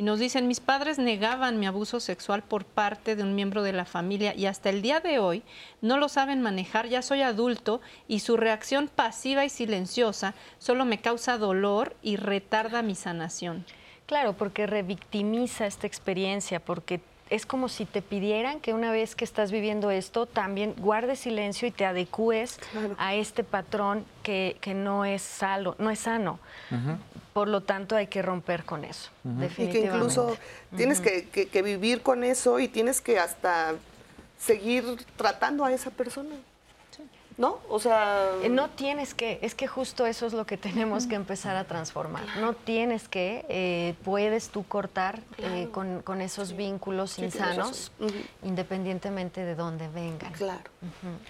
y 0.00 0.02
nos 0.02 0.18
dicen, 0.18 0.48
mis 0.48 0.60
padres 0.60 0.98
negaban 0.98 1.60
mi 1.60 1.66
abuso 1.66 2.00
sexual 2.00 2.42
por 2.42 2.64
parte 2.64 3.16
de 3.16 3.22
un 3.22 3.34
miembro 3.34 3.62
de 3.62 3.74
la 3.74 3.84
familia 3.84 4.34
y 4.34 4.46
hasta 4.46 4.70
el 4.70 4.80
día 4.80 5.00
de 5.00 5.18
hoy 5.18 5.42
no 5.82 5.98
lo 5.98 6.08
saben 6.08 6.40
manejar, 6.40 6.88
ya 6.88 7.02
soy 7.02 7.20
adulto 7.20 7.82
y 8.08 8.20
su 8.20 8.38
reacción 8.38 8.88
pasiva 8.88 9.44
y 9.44 9.50
silenciosa 9.50 10.32
solo 10.56 10.86
me 10.86 11.02
causa 11.02 11.36
dolor 11.36 11.96
y 12.00 12.16
retarda 12.16 12.80
mi 12.80 12.94
sanación. 12.94 13.66
Claro, 14.06 14.32
porque 14.38 14.66
revictimiza 14.66 15.66
esta 15.66 15.86
experiencia, 15.86 16.64
porque 16.64 17.02
es 17.30 17.46
como 17.46 17.68
si 17.68 17.86
te 17.86 18.02
pidieran 18.02 18.60
que 18.60 18.74
una 18.74 18.90
vez 18.90 19.14
que 19.14 19.24
estás 19.24 19.52
viviendo 19.52 19.90
esto, 19.90 20.26
también 20.26 20.74
guardes 20.76 21.20
silencio 21.20 21.68
y 21.68 21.70
te 21.70 21.86
adecúes 21.86 22.58
a 22.98 23.14
este 23.14 23.44
patrón 23.44 24.04
que, 24.24 24.58
no 24.74 25.04
es 25.04 25.22
sano. 25.22 25.76
No 25.78 25.90
es 25.90 26.00
sano. 26.00 26.40
Por 27.32 27.48
lo 27.48 27.62
tanto, 27.62 27.94
hay 27.94 28.08
que 28.08 28.20
romper 28.20 28.64
con 28.64 28.84
eso. 28.84 29.10
Y 29.56 29.68
que 29.68 29.80
incluso 29.80 30.36
tienes 30.76 31.00
que, 31.00 31.62
vivir 31.62 32.02
con 32.02 32.24
eso 32.24 32.58
y 32.58 32.66
tienes 32.66 33.00
que 33.00 33.18
hasta 33.18 33.74
seguir 34.38 34.84
tratando 35.16 35.64
a 35.64 35.72
esa 35.72 35.90
persona. 35.90 36.34
¿No? 37.40 37.58
O 37.70 37.80
sea... 37.80 38.28
Eh, 38.42 38.50
no 38.50 38.68
tienes 38.68 39.14
que, 39.14 39.38
es 39.40 39.54
que 39.54 39.66
justo 39.66 40.04
eso 40.04 40.26
es 40.26 40.34
lo 40.34 40.44
que 40.44 40.58
tenemos 40.58 41.06
que 41.06 41.14
empezar 41.14 41.56
a 41.56 41.64
transformar. 41.64 42.22
No 42.38 42.52
tienes 42.52 43.08
que, 43.08 43.46
eh, 43.48 43.94
puedes 44.04 44.50
tú 44.50 44.62
cortar 44.64 45.20
eh, 45.38 45.68
con, 45.72 46.20
esos 46.20 46.54
vínculos 46.54 47.18
insanos, 47.18 47.92
independientemente 48.42 49.42
de 49.42 49.54
dónde 49.54 49.88
vengan. 49.88 50.32
Claro, 50.34 50.70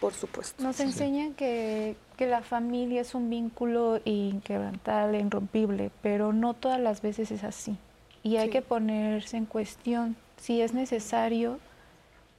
por 0.00 0.12
supuesto. 0.12 0.60
Nos 0.60 0.80
enseñan 0.80 1.34
que, 1.34 1.94
que 2.16 2.26
la 2.26 2.42
familia 2.42 3.02
es 3.02 3.14
un 3.14 3.30
vínculo 3.30 4.00
inquebrantable, 4.04 5.20
irrompible, 5.20 5.92
pero 6.02 6.32
no 6.32 6.54
todas 6.54 6.80
las 6.80 7.02
veces 7.02 7.30
es 7.30 7.44
así. 7.44 7.78
Y 8.24 8.36
hay 8.36 8.50
que 8.50 8.62
ponerse 8.62 9.36
en 9.36 9.46
cuestión. 9.46 10.16
Si 10.38 10.60
es 10.60 10.74
necesario 10.74 11.60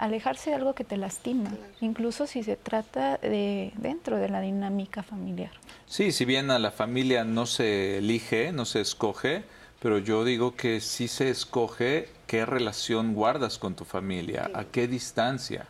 alejarse 0.02 0.50
de 0.50 0.56
algo 0.56 0.74
que 0.74 0.84
te 0.84 0.98
lastima, 0.98 1.52
incluso 1.80 2.26
si 2.26 2.42
se 2.42 2.56
trata 2.56 3.18
de 3.18 3.72
dentro 3.76 4.18
de 4.18 4.30
la 4.30 4.42
dinámica 4.42 5.04
familiar. 5.04 5.52
Sí, 5.86 6.12
si 6.12 6.26
bien 6.26 6.50
a 6.50 6.58
la 6.58 6.72
familia 6.72 7.24
no 7.24 7.46
se 7.46 8.00
elige, 8.00 8.52
no 8.52 8.66
se 8.66 8.82
escoge, 8.82 9.44
pero 9.80 10.00
yo 10.00 10.26
digo 10.26 10.56
que 10.56 10.82
sí 10.82 11.08
se 11.08 11.30
escoge 11.30 12.10
qué 12.26 12.48
relación 12.48 13.14
guardas 13.14 13.60
con 13.60 13.76
tu 13.76 13.86
familia, 13.86 14.50
a 14.56 14.64
qué 14.64 14.88
distancia, 14.88 15.68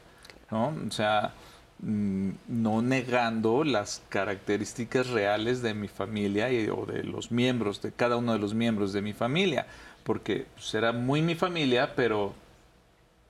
¿no? 0.49 0.73
O 0.87 0.91
sea, 0.91 1.33
mm, 1.79 2.29
no 2.47 2.81
negando 2.81 3.65
las 3.65 4.01
características 4.07 5.09
reales 5.09 5.61
de 5.61 5.73
mi 5.73 5.89
familia 5.89 6.49
y, 6.49 6.69
o 6.69 6.85
de 6.85 7.03
los 7.03 7.31
miembros, 7.31 7.81
de 7.81 7.91
cada 7.91 8.15
uno 8.15 8.31
de 8.31 8.39
los 8.39 8.53
miembros 8.53 8.93
de 8.93 9.01
mi 9.01 9.11
familia, 9.11 9.67
porque 10.05 10.45
será 10.57 10.93
muy 10.93 11.21
mi 11.21 11.35
familia, 11.35 11.93
pero 11.97 12.33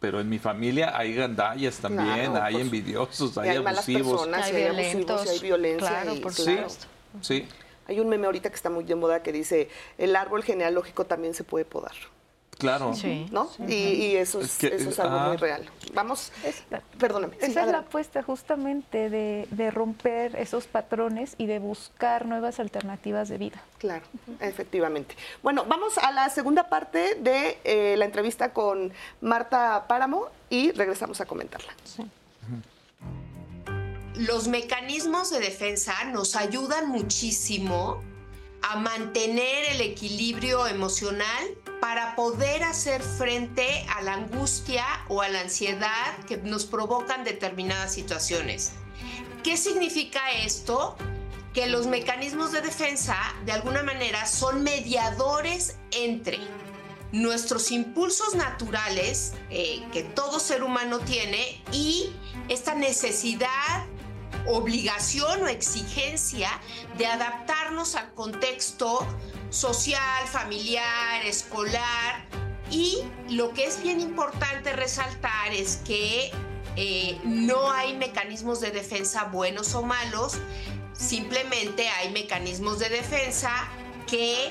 pero 0.01 0.19
en 0.19 0.27
mi 0.27 0.39
familia 0.39 0.97
hay 0.97 1.13
gandallas 1.13 1.77
también, 1.77 2.35
hay 2.35 2.55
envidiosos, 2.55 3.37
hay, 3.37 3.55
abusivos. 3.55 4.27
hay, 4.33 4.51
violentos, 4.51 5.29
hay 5.29 5.39
violencia. 5.39 5.87
Claro, 5.87 6.19
por 6.19 6.33
supuesto. 6.33 6.87
Sí, 7.21 7.47
Hay 7.87 7.99
un 7.99 8.09
meme 8.09 8.25
ahorita 8.25 8.49
que 8.49 8.55
está 8.55 8.71
muy 8.71 8.83
de 8.83 8.95
moda 8.95 9.21
que 9.21 9.31
dice, 9.31 9.69
el 9.99 10.15
árbol 10.15 10.41
genealógico 10.41 11.05
también 11.05 11.35
se 11.35 11.43
puede 11.43 11.65
podar. 11.65 11.93
Claro. 12.61 12.93
¿No? 13.31 13.49
Y, 13.67 14.15
eso, 14.17 14.39
es, 14.39 14.63
eso 14.63 14.89
es 14.91 14.99
algo 14.99 15.17
muy 15.17 15.37
real. 15.37 15.67
Vamos, 15.95 16.31
perdóname. 16.99 17.35
Esa 17.41 17.61
es 17.61 17.71
la 17.71 17.79
apuesta 17.79 18.21
justamente 18.21 19.09
de, 19.09 19.71
romper 19.71 20.35
esos 20.35 20.67
patrones 20.67 21.33
y 21.39 21.47
de 21.47 21.57
buscar 21.57 22.27
nuevas 22.27 22.59
alternativas 22.59 23.29
de 23.29 23.39
vida. 23.39 23.63
Claro, 23.79 24.05
efectivamente. 24.39 25.15
Bueno, 25.41 25.65
vamos 25.67 25.97
a 25.97 26.11
la 26.11 26.29
segunda 26.29 26.69
parte 26.69 27.15
de 27.15 27.57
eh, 27.63 27.95
la 27.97 28.05
entrevista 28.05 28.53
con 28.53 28.93
Marta 29.21 29.85
Páramo 29.87 30.27
y 30.51 30.71
regresamos 30.71 31.19
a 31.19 31.25
comentarla. 31.25 31.73
Los 34.13 34.47
mecanismos 34.47 35.31
de 35.31 35.39
defensa 35.39 35.95
nos 36.11 36.35
ayudan 36.35 36.89
muchísimo 36.89 38.03
a 38.61 38.75
mantener 38.77 39.65
el 39.71 39.81
equilibrio 39.81 40.67
emocional 40.67 41.57
para 41.81 42.15
poder 42.15 42.63
hacer 42.63 43.01
frente 43.01 43.85
a 43.89 44.03
la 44.03 44.13
angustia 44.13 44.85
o 45.09 45.21
a 45.21 45.27
la 45.27 45.41
ansiedad 45.41 46.15
que 46.27 46.37
nos 46.37 46.65
provocan 46.65 47.23
determinadas 47.23 47.91
situaciones. 47.91 48.73
¿Qué 49.43 49.57
significa 49.57 50.21
esto? 50.31 50.95
Que 51.55 51.65
los 51.67 51.87
mecanismos 51.87 52.51
de 52.51 52.61
defensa 52.61 53.17
de 53.45 53.51
alguna 53.51 53.81
manera 53.81 54.27
son 54.27 54.61
mediadores 54.61 55.77
entre 55.89 56.39
nuestros 57.11 57.71
impulsos 57.71 58.35
naturales 58.35 59.33
eh, 59.49 59.83
que 59.91 60.03
todo 60.03 60.39
ser 60.39 60.63
humano 60.63 60.99
tiene 60.99 61.61
y 61.71 62.13
esta 62.47 62.75
necesidad 62.75 63.85
obligación 64.45 65.43
o 65.43 65.47
exigencia 65.47 66.49
de 66.97 67.07
adaptarnos 67.07 67.95
al 67.95 68.13
contexto 68.13 69.05
social, 69.51 70.27
familiar, 70.27 71.23
escolar. 71.25 72.25
Y 72.71 73.03
lo 73.29 73.53
que 73.53 73.65
es 73.65 73.83
bien 73.83 73.99
importante 73.99 74.73
resaltar 74.73 75.53
es 75.53 75.77
que 75.85 76.31
eh, 76.77 77.19
no 77.23 77.71
hay 77.71 77.95
mecanismos 77.95 78.61
de 78.61 78.71
defensa 78.71 79.25
buenos 79.25 79.75
o 79.75 79.83
malos, 79.83 80.37
simplemente 80.93 81.89
hay 81.89 82.11
mecanismos 82.11 82.79
de 82.79 82.89
defensa 82.89 83.51
que 84.07 84.49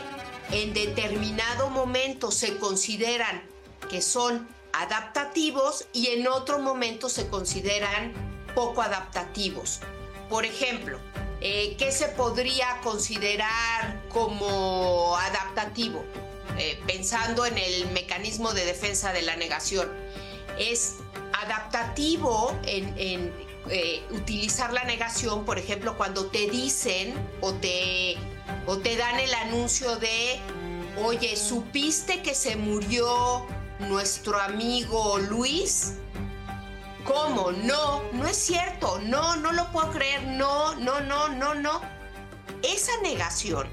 en 0.52 0.74
determinado 0.74 1.70
momento 1.70 2.30
se 2.30 2.58
consideran 2.58 3.42
que 3.88 4.02
son 4.02 4.46
adaptativos 4.72 5.86
y 5.92 6.08
en 6.08 6.28
otro 6.28 6.58
momento 6.58 7.08
se 7.08 7.28
consideran 7.28 8.12
poco 8.54 8.82
adaptativos. 8.82 9.80
Por 10.28 10.44
ejemplo, 10.44 10.98
eh, 11.40 11.76
¿qué 11.78 11.90
se 11.90 12.08
podría 12.08 12.80
considerar 12.82 14.02
como 14.08 15.16
adaptativo? 15.16 16.04
Eh, 16.58 16.78
pensando 16.86 17.46
en 17.46 17.56
el 17.56 17.90
mecanismo 17.92 18.52
de 18.52 18.64
defensa 18.66 19.12
de 19.12 19.22
la 19.22 19.36
negación. 19.36 19.88
Es 20.58 20.96
adaptativo 21.32 22.54
en, 22.64 23.32
eh, 23.70 24.02
utilizar 24.10 24.72
la 24.72 24.84
negación, 24.84 25.44
por 25.44 25.58
ejemplo, 25.58 25.96
cuando 25.96 26.26
te 26.26 26.50
dicen 26.50 27.14
o 27.40 27.54
te, 27.54 28.16
o 28.66 28.78
te 28.78 28.96
dan 28.96 29.18
el 29.20 29.32
anuncio 29.32 29.96
de, 29.96 30.38
oye, 31.02 31.36
¿supiste 31.36 32.20
que 32.22 32.34
se 32.34 32.56
murió 32.56 33.46
nuestro 33.78 34.38
amigo 34.38 35.18
Luis? 35.18 35.94
¿Cómo? 37.10 37.50
No, 37.50 38.04
no 38.12 38.26
es 38.28 38.36
cierto, 38.36 39.00
no, 39.00 39.34
no 39.34 39.50
lo 39.50 39.72
puedo 39.72 39.90
creer, 39.90 40.22
no, 40.28 40.76
no, 40.76 41.00
no, 41.00 41.28
no, 41.28 41.54
no. 41.54 41.80
Esa 42.62 42.92
negación 43.02 43.68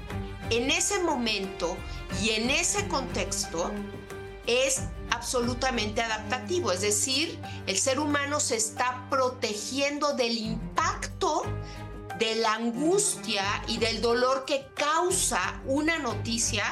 en 0.50 0.72
ese 0.72 0.98
momento 1.04 1.76
y 2.20 2.30
en 2.30 2.50
ese 2.50 2.88
contexto 2.88 3.70
es 4.48 4.82
absolutamente 5.10 6.02
adaptativo, 6.02 6.72
es 6.72 6.80
decir, 6.80 7.38
el 7.66 7.78
ser 7.78 8.00
humano 8.00 8.40
se 8.40 8.56
está 8.56 9.06
protegiendo 9.08 10.14
del 10.14 10.36
impacto 10.36 11.44
de 12.18 12.34
la 12.36 12.54
angustia 12.54 13.44
y 13.68 13.78
del 13.78 14.00
dolor 14.00 14.46
que 14.46 14.66
causa 14.74 15.60
una 15.64 15.98
noticia 15.98 16.64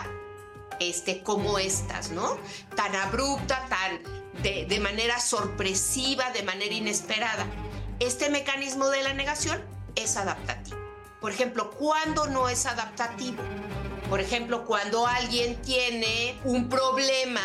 este, 0.80 1.22
como 1.22 1.60
estas, 1.60 2.10
¿no? 2.10 2.38
Tan 2.74 2.96
abrupta, 2.96 3.64
tan 3.68 4.26
de, 4.43 4.66
de 4.66 4.80
manera 4.80 5.20
sorpresiva, 5.20 6.30
de 6.30 6.43
manera 6.43 6.74
inesperada. 6.74 7.47
Este 7.99 8.28
mecanismo 8.30 8.89
de 8.89 9.03
la 9.03 9.14
negación 9.14 9.62
es 9.95 10.16
adaptativo. 10.16 10.76
Por 11.20 11.32
ejemplo, 11.32 11.70
¿cuándo 11.72 12.26
no 12.26 12.49
es 12.49 12.66
adaptativo? 12.66 13.43
Por 14.09 14.20
ejemplo, 14.20 14.64
cuando 14.64 15.07
alguien 15.07 15.61
tiene 15.62 16.39
un 16.45 16.68
problema 16.68 17.41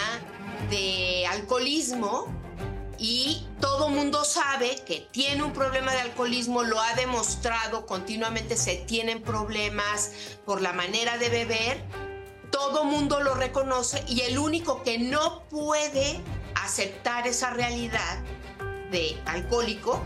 de 0.70 1.26
alcoholismo 1.28 2.28
y 3.00 3.48
todo 3.60 3.90
mundo 3.90 4.24
sabe 4.24 4.76
que 4.86 5.08
tiene 5.12 5.42
un 5.42 5.54
problema 5.54 5.92
de 5.92 6.02
alcoholismo, 6.02 6.62
lo 6.62 6.80
ha 6.80 6.94
demostrado 6.94 7.88
continuamente, 7.88 8.56
se 8.58 8.76
tienen 8.76 9.24
problemas 9.24 10.12
por 10.46 10.62
la 10.62 10.74
manera 10.74 11.18
de 11.18 11.30
beber, 11.30 11.84
todo 12.52 12.84
mundo 12.84 13.22
lo 13.22 13.34
reconoce 13.34 14.04
y 14.08 14.22
el 14.22 14.38
único 14.38 14.84
que 14.84 15.00
no 15.00 15.48
puede 15.50 16.22
aceptar 16.56 17.28
esa 17.28 17.52
realidad 17.52 18.20
de 18.92 19.18
alcohólico 19.26 20.02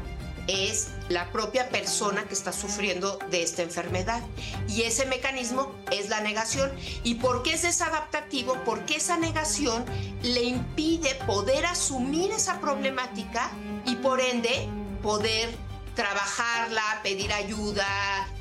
es 0.47 0.89
la 1.09 1.31
propia 1.31 1.69
persona 1.69 2.23
que 2.25 2.33
está 2.33 2.53
sufriendo 2.53 3.17
de 3.31 3.43
esta 3.43 3.63
enfermedad. 3.63 4.21
Y 4.67 4.83
ese 4.83 5.05
mecanismo 5.05 5.73
es 5.91 6.09
la 6.09 6.21
negación. 6.21 6.71
¿Y 7.03 7.15
por 7.15 7.43
qué 7.43 7.53
es 7.53 7.63
desadaptativo? 7.63 8.57
Porque 8.63 8.97
esa 8.97 9.17
negación 9.17 9.85
le 10.21 10.43
impide 10.43 11.15
poder 11.25 11.65
asumir 11.65 12.31
esa 12.31 12.59
problemática 12.59 13.51
y 13.85 13.95
por 13.95 14.21
ende 14.21 14.69
poder 15.01 15.55
trabajarla, 15.95 16.99
pedir 17.03 17.31
ayuda, 17.33 17.87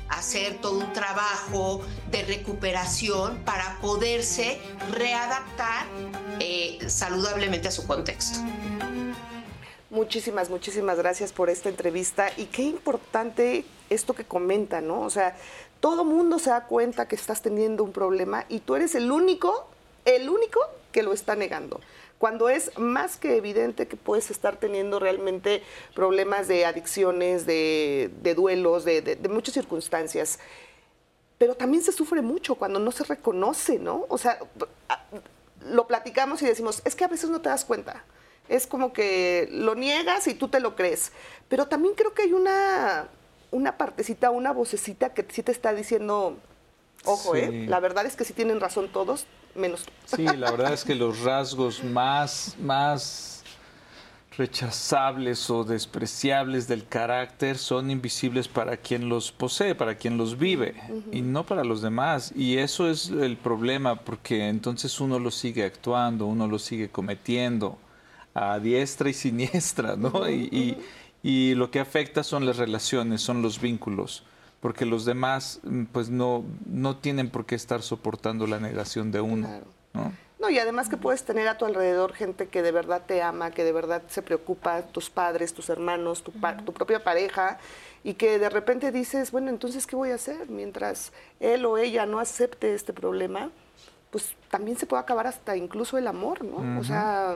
hacer 0.09 0.59
todo 0.61 0.79
un 0.79 0.93
trabajo 0.93 1.81
de 2.11 2.23
recuperación 2.23 3.37
para 3.45 3.79
poderse 3.81 4.59
readaptar 4.91 5.85
eh, 6.39 6.79
saludablemente 6.87 7.67
a 7.67 7.71
su 7.71 7.85
contexto. 7.87 8.39
Muchísimas, 9.89 10.49
muchísimas 10.49 10.97
gracias 10.97 11.31
por 11.31 11.49
esta 11.49 11.69
entrevista 11.69 12.29
y 12.35 12.45
qué 12.45 12.63
importante 12.63 13.65
esto 13.89 14.13
que 14.13 14.25
comenta, 14.25 14.81
¿no? 14.81 15.01
O 15.01 15.09
sea, 15.09 15.37
todo 15.79 16.03
mundo 16.03 16.39
se 16.39 16.49
da 16.49 16.65
cuenta 16.65 17.07
que 17.07 17.15
estás 17.15 17.41
teniendo 17.41 17.83
un 17.83 17.91
problema 17.91 18.45
y 18.49 18.59
tú 18.59 18.75
eres 18.75 18.95
el 18.95 19.11
único, 19.11 19.67
el 20.03 20.29
único 20.29 20.59
que 20.91 21.03
lo 21.03 21.13
está 21.13 21.35
negando. 21.35 21.79
Cuando 22.25 22.49
es 22.49 22.75
más 22.79 23.17
que 23.17 23.37
evidente 23.37 23.87
que 23.87 23.97
puedes 23.97 24.31
estar 24.31 24.57
teniendo 24.57 24.99
realmente 24.99 25.61
problemas 25.93 26.47
de 26.47 26.65
adicciones, 26.65 27.45
de, 27.45 28.09
duelos, 28.35 28.83
de, 28.83 29.03
de 29.03 29.29
muchas 29.29 29.53
circunstancias. 29.53 30.39
Pero 31.37 31.53
también 31.53 31.83
se 31.83 31.91
sufre 31.91 32.23
mucho 32.23 32.55
cuando 32.55 32.79
no 32.79 32.91
se 32.91 33.03
reconoce, 33.03 33.77
¿no? 33.77 34.07
O 34.09 34.17
sea, 34.17 34.39
lo 35.67 35.85
platicamos 35.85 36.41
y 36.41 36.47
decimos, 36.47 36.81
es 36.83 36.95
que 36.95 37.03
a 37.03 37.09
veces 37.09 37.29
no 37.29 37.41
te 37.41 37.49
das 37.49 37.63
cuenta 37.63 38.03
es 38.49 38.65
como 38.65 38.91
que 38.91 39.47
lo 39.51 39.75
niegas 39.75 40.25
y 40.25 40.33
tú 40.33 40.47
te 40.47 40.59
lo 40.59 40.75
crees. 40.75 41.11
Pero 41.47 41.67
también 41.67 41.93
creo 41.93 42.15
que 42.15 42.23
hay 42.23 42.33
una, 42.33 43.07
una 43.51 43.77
partecita, 43.77 44.31
una 44.31 44.51
vocecita 44.51 45.13
que 45.13 45.27
sí 45.29 45.43
te 45.43 45.51
está 45.51 45.75
diciendo, 45.75 46.39
ojo, 47.03 47.35
¿eh? 47.35 47.67
la 47.67 47.79
verdad 47.79 48.07
es 48.07 48.15
que 48.15 48.23
sí 48.23 48.33
tienen 48.33 48.59
razón 48.59 48.91
todos, 48.91 49.27
Sí, 50.05 50.25
la 50.25 50.51
verdad 50.51 50.73
es 50.73 50.83
que 50.83 50.95
los 50.95 51.21
rasgos 51.21 51.83
más, 51.83 52.55
más 52.61 53.35
rechazables 54.37 55.49
o 55.49 55.63
despreciables 55.63 56.67
del 56.67 56.85
carácter 56.87 57.57
son 57.57 57.89
invisibles 57.89 58.47
para 58.47 58.77
quien 58.77 59.07
los 59.07 59.31
posee, 59.31 59.75
para 59.75 59.95
quien 59.95 60.17
los 60.17 60.37
vive, 60.37 60.75
y 61.11 61.21
no 61.21 61.45
para 61.45 61.63
los 61.63 61.81
demás. 61.81 62.33
Y 62.35 62.57
eso 62.57 62.89
es 62.89 63.09
el 63.09 63.37
problema, 63.37 63.95
porque 63.95 64.47
entonces 64.47 64.99
uno 64.99 65.19
lo 65.19 65.31
sigue 65.31 65.63
actuando, 65.63 66.25
uno 66.25 66.47
lo 66.47 66.59
sigue 66.59 66.89
cometiendo 66.89 67.77
a 68.33 68.59
diestra 68.59 69.09
y 69.09 69.13
siniestra, 69.13 69.95
¿no? 69.95 70.29
y, 70.29 70.77
lo 71.55 71.71
que 71.71 71.79
afecta 71.79 72.23
son 72.23 72.45
las 72.45 72.57
relaciones, 72.57 73.21
son 73.21 73.41
los 73.41 73.59
vínculos, 73.59 74.23
porque 74.65 74.87
los 74.87 75.05
demás 75.05 75.59
mm, 75.61 75.83
pues 75.91 76.09
no, 76.09 76.43
no 76.65 76.97
tienen 76.97 77.29
por 77.29 77.45
qué 77.45 77.53
estar 77.53 77.83
soportando 77.83 78.47
la 78.47 78.59
negación 78.59 79.11
de 79.11 79.21
uno. 79.21 79.47
¿no? 79.93 80.11
No, 80.39 80.49
y 80.49 80.57
además 80.57 80.89
que 80.89 80.97
puedes 80.97 81.23
tener 81.23 81.47
a 81.47 81.59
tu 81.59 81.65
alrededor 81.65 82.13
gente 82.13 82.47
que 82.47 82.63
de 82.63 82.71
verdad 82.71 83.03
te 83.05 83.21
ama, 83.21 83.51
que 83.51 83.63
de 83.63 83.71
verdad 83.71 84.01
se 84.07 84.23
preocupa, 84.23 84.81
tus 84.81 85.11
padres, 85.11 85.53
tus 85.53 85.69
hermanos, 85.69 86.23
tu, 86.23 86.33
tu 86.65 86.73
propia 86.73 87.03
pareja, 87.03 87.59
y 88.03 88.15
que 88.15 88.39
de 88.39 88.49
repente 88.49 88.91
dices, 88.91 89.29
bueno, 89.31 89.51
entonces, 89.51 89.85
¿qué 89.85 89.95
voy 89.95 90.09
a 90.09 90.15
hacer? 90.15 90.49
Mientras 90.49 91.13
él 91.39 91.63
o 91.67 91.77
ella 91.77 92.07
no 92.07 92.17
acepte 92.17 92.73
este 92.73 92.91
problema, 92.91 93.51
pues 94.15 94.33
también 94.49 94.77
se 94.77 94.85
puede 94.85 95.01
acabar 95.01 95.27
hasta 95.27 95.57
incluso 95.57 95.97
el 95.97 96.07
amor, 96.07 96.45
¿no? 96.45 96.79
O 96.79 96.83
sea... 96.85 97.35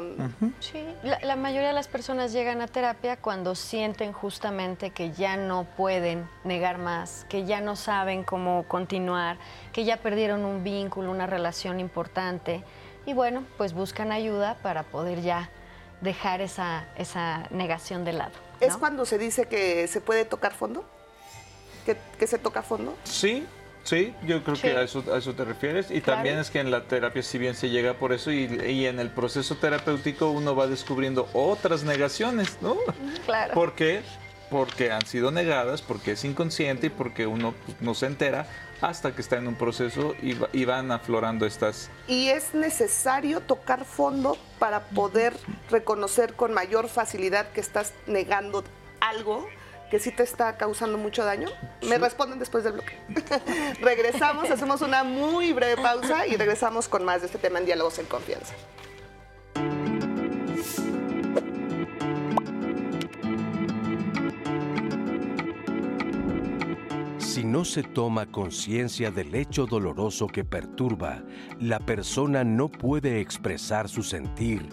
Sí, 0.61 0.81
la, 1.03 1.35
mayoría 1.35 1.67
de 1.67 1.73
las 1.73 1.89
personas 1.89 2.31
llegan 2.31 2.61
a 2.61 2.67
terapia 2.67 3.17
cuando 3.17 3.53
sienten 3.53 4.13
justamente 4.13 4.91
que 4.91 5.11
ya 5.11 5.35
no 5.35 5.65
pueden 5.75 6.29
negar 6.45 6.77
más, 6.77 7.25
que 7.27 7.43
ya 7.43 7.59
no 7.59 7.75
saben 7.75 8.23
cómo 8.23 8.63
continuar, 8.69 9.37
que 9.73 9.83
ya 9.83 9.97
perdieron 9.97 10.45
un 10.45 10.63
vínculo, 10.63 11.11
una 11.11 11.27
relación 11.27 11.81
importante. 11.81 12.63
Y 13.05 13.11
bueno, 13.11 13.43
pues 13.57 13.73
buscan 13.73 14.13
ayuda 14.13 14.55
para 14.63 14.83
poder 14.83 15.21
ya 15.21 15.49
dejar 15.99 16.39
esa, 16.39 16.87
esa 16.95 17.43
negación 17.49 18.05
de 18.05 18.13
lado. 18.13 18.31
¿Es 18.61 18.77
cuando 18.77 19.05
se 19.05 19.17
dice 19.17 19.49
que 19.49 19.85
se 19.89 19.99
puede 19.99 20.23
tocar 20.23 20.53
fondo? 20.53 20.85
¿Que, 21.85 21.97
que 22.17 22.25
se 22.25 22.37
toca 22.37 22.61
fondo? 22.61 22.95
Sí, 23.03 23.45
Sí, 23.89 24.13
yo 24.23 24.43
creo 24.43 24.55
que 24.55 24.69
a 24.77 24.83
eso, 24.83 25.03
a 25.11 25.17
eso 25.17 25.33
te 25.33 25.43
refieres. 25.43 25.89
Y 25.89 25.99
también 26.01 26.37
es 26.37 26.51
que 26.51 26.59
en 26.59 26.69
la 26.69 26.83
terapia, 26.83 27.23
si 27.23 27.39
bien 27.39 27.55
se 27.55 27.71
llega 27.71 27.95
por 27.95 28.13
eso, 28.13 28.31
y, 28.31 28.45
en 28.85 28.99
el 28.99 29.09
proceso 29.09 29.55
terapéutico 29.55 30.29
uno 30.29 30.55
va 30.55 30.67
descubriendo 30.67 31.27
otras 31.33 31.83
negaciones, 31.83 32.59
¿no? 32.61 32.77
Claro. 33.25 33.55
¿Por 33.55 33.73
qué? 33.73 34.03
Porque 34.51 34.91
han 34.91 35.03
sido 35.07 35.31
negadas, 35.31 35.81
porque 35.81 36.11
es 36.11 36.23
inconsciente 36.23 36.87
y 36.87 36.89
porque 36.91 37.25
uno 37.25 37.55
pues, 37.65 37.81
no 37.81 37.95
se 37.95 38.05
entera 38.05 38.45
hasta 38.79 39.15
que 39.15 39.21
está 39.21 39.37
en 39.37 39.47
un 39.47 39.55
proceso 39.55 40.13
y, 40.21 40.37
y, 40.53 40.65
van 40.65 40.91
aflorando 40.91 41.47
estas. 41.47 41.89
Y 42.07 42.29
es 42.29 42.53
necesario 42.53 43.41
tocar 43.41 43.85
fondo 43.85 44.37
para 44.59 44.81
poder 44.81 45.33
reconocer 45.71 46.35
con 46.35 46.53
mayor 46.53 46.89
facilidad 46.89 47.49
que 47.53 47.59
estás 47.59 47.93
negando 48.05 48.63
algo 48.99 49.47
que 49.89 49.99
sí 49.99 50.11
te 50.11 50.23
está 50.23 50.55
causando 50.55 50.97
mucho 50.97 51.25
daño? 51.25 51.49
Me 51.87 51.97
responden 51.97 52.39
después 52.39 52.63
del 52.63 52.73
bloque. 52.73 52.97
regresamos, 53.81 54.49
hacemos 54.51 54.81
una 54.81 55.03
muy 55.03 55.51
breve 55.53 55.81
pausa 55.81 56.27
y 56.27 56.35
regresamos 56.35 56.87
con 56.87 57.03
más 57.03 57.21
de 57.21 57.27
este 57.27 57.39
tema 57.39 57.59
en 57.59 57.65
Diálogos 57.65 57.99
en 57.99 58.05
Confianza. 58.05 58.53
Si 67.17 67.45
no 67.45 67.63
se 67.63 67.83
toma 67.83 68.25
conciencia 68.25 69.11
del 69.11 69.33
hecho 69.33 69.65
doloroso 69.65 70.27
que 70.27 70.43
perturba, 70.43 71.23
la 71.59 71.79
persona 71.79 72.43
no 72.43 72.69
puede 72.69 73.21
expresar 73.21 73.87
su 73.87 74.03
sentir 74.03 74.67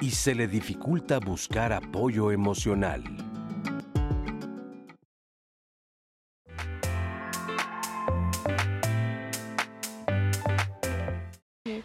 y 0.00 0.10
se 0.10 0.34
le 0.34 0.46
dificulta 0.46 1.18
buscar 1.18 1.72
apoyo 1.72 2.30
emocional. 2.30 3.29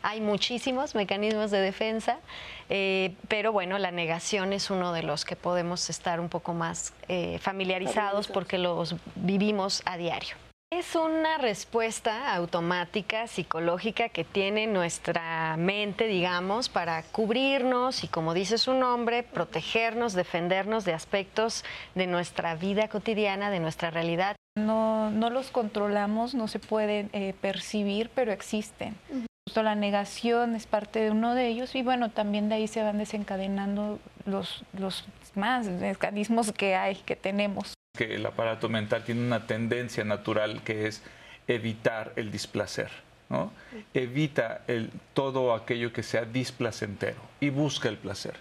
Hay 0.02 0.22
muchísimos 0.22 0.96
mecanismos 0.96 1.52
de 1.52 1.60
defensa, 1.60 2.20
eh, 2.70 3.14
pero 3.28 3.52
bueno, 3.52 3.78
la 3.78 3.92
negación 3.92 4.54
es 4.54 4.70
uno 4.70 4.94
de 4.94 5.04
los 5.04 5.26
que 5.26 5.36
podemos 5.36 5.90
estar 5.90 6.20
un 6.20 6.30
poco 6.30 6.54
más 6.54 6.94
eh, 7.08 7.40
familiarizados 7.40 8.28
porque 8.28 8.58
los 8.58 8.96
vivimos 9.16 9.82
a 9.86 9.98
diario. 9.98 10.36
Es 10.72 10.96
una 10.96 11.38
respuesta 11.38 12.34
automática, 12.34 13.28
psicológica 13.28 14.10
que 14.10 14.24
tiene 14.24 14.66
nuestra 14.66 15.56
mente, 15.58 16.08
digamos, 16.08 16.70
para 16.70 17.04
cubrirnos 17.04 18.04
y, 18.04 18.08
como 18.08 18.34
dice 18.34 18.58
su 18.58 18.74
nombre, 18.74 19.24
protegernos, 19.24 20.14
defendernos 20.14 20.84
de 20.84 20.94
aspectos 20.94 21.64
de 21.94 22.08
nuestra 22.08 22.56
vida 22.56 22.88
cotidiana, 22.88 23.52
de 23.52 23.60
nuestra 23.60 23.92
realidad. 23.92 24.36
No, 24.58 25.12
no 25.12 25.30
los 25.30 25.52
controlamos, 25.52 26.34
no 26.34 26.48
se 26.48 26.60
pueden 26.60 27.10
eh, 27.14 27.34
percibir, 27.40 28.10
pero 28.14 28.32
existen. 28.32 28.96
Justo 29.48 29.64
la 29.64 29.76
negación 29.76 30.56
es 30.56 30.66
parte 30.66 31.00
de 31.00 31.12
uno 31.12 31.36
de 31.36 31.48
ellos 31.48 31.76
y 31.76 31.84
bueno, 31.84 32.10
también 32.10 32.50
de 32.50 32.56
ahí 32.56 32.68
se 32.68 32.82
van 32.82 32.98
desencadenando 32.98 34.00
los, 34.26 34.64
los 34.74 35.06
más 35.36 35.68
mecanismos 35.68 36.52
que 36.52 36.76
hay, 36.76 36.96
que 36.96 37.16
tenemos 37.16 37.76
que 37.96 38.16
el 38.16 38.26
aparato 38.26 38.70
mental 38.70 39.04
tiene 39.04 39.22
una 39.22 39.48
tendencia 39.48 40.04
natural 40.04 40.62
que 40.64 40.88
es 40.88 41.02
evitar 41.48 42.14
el 42.16 42.32
displacer. 42.32 42.92
¿no? 43.30 43.52
Evita 43.94 44.62
el, 44.68 44.92
todo 45.14 45.56
aquello 45.56 45.92
que 45.92 46.04
sea 46.04 46.26
displacentero 46.26 47.18
y 47.40 47.50
busca 47.50 47.90
el 47.90 47.98
placer. 47.98 48.36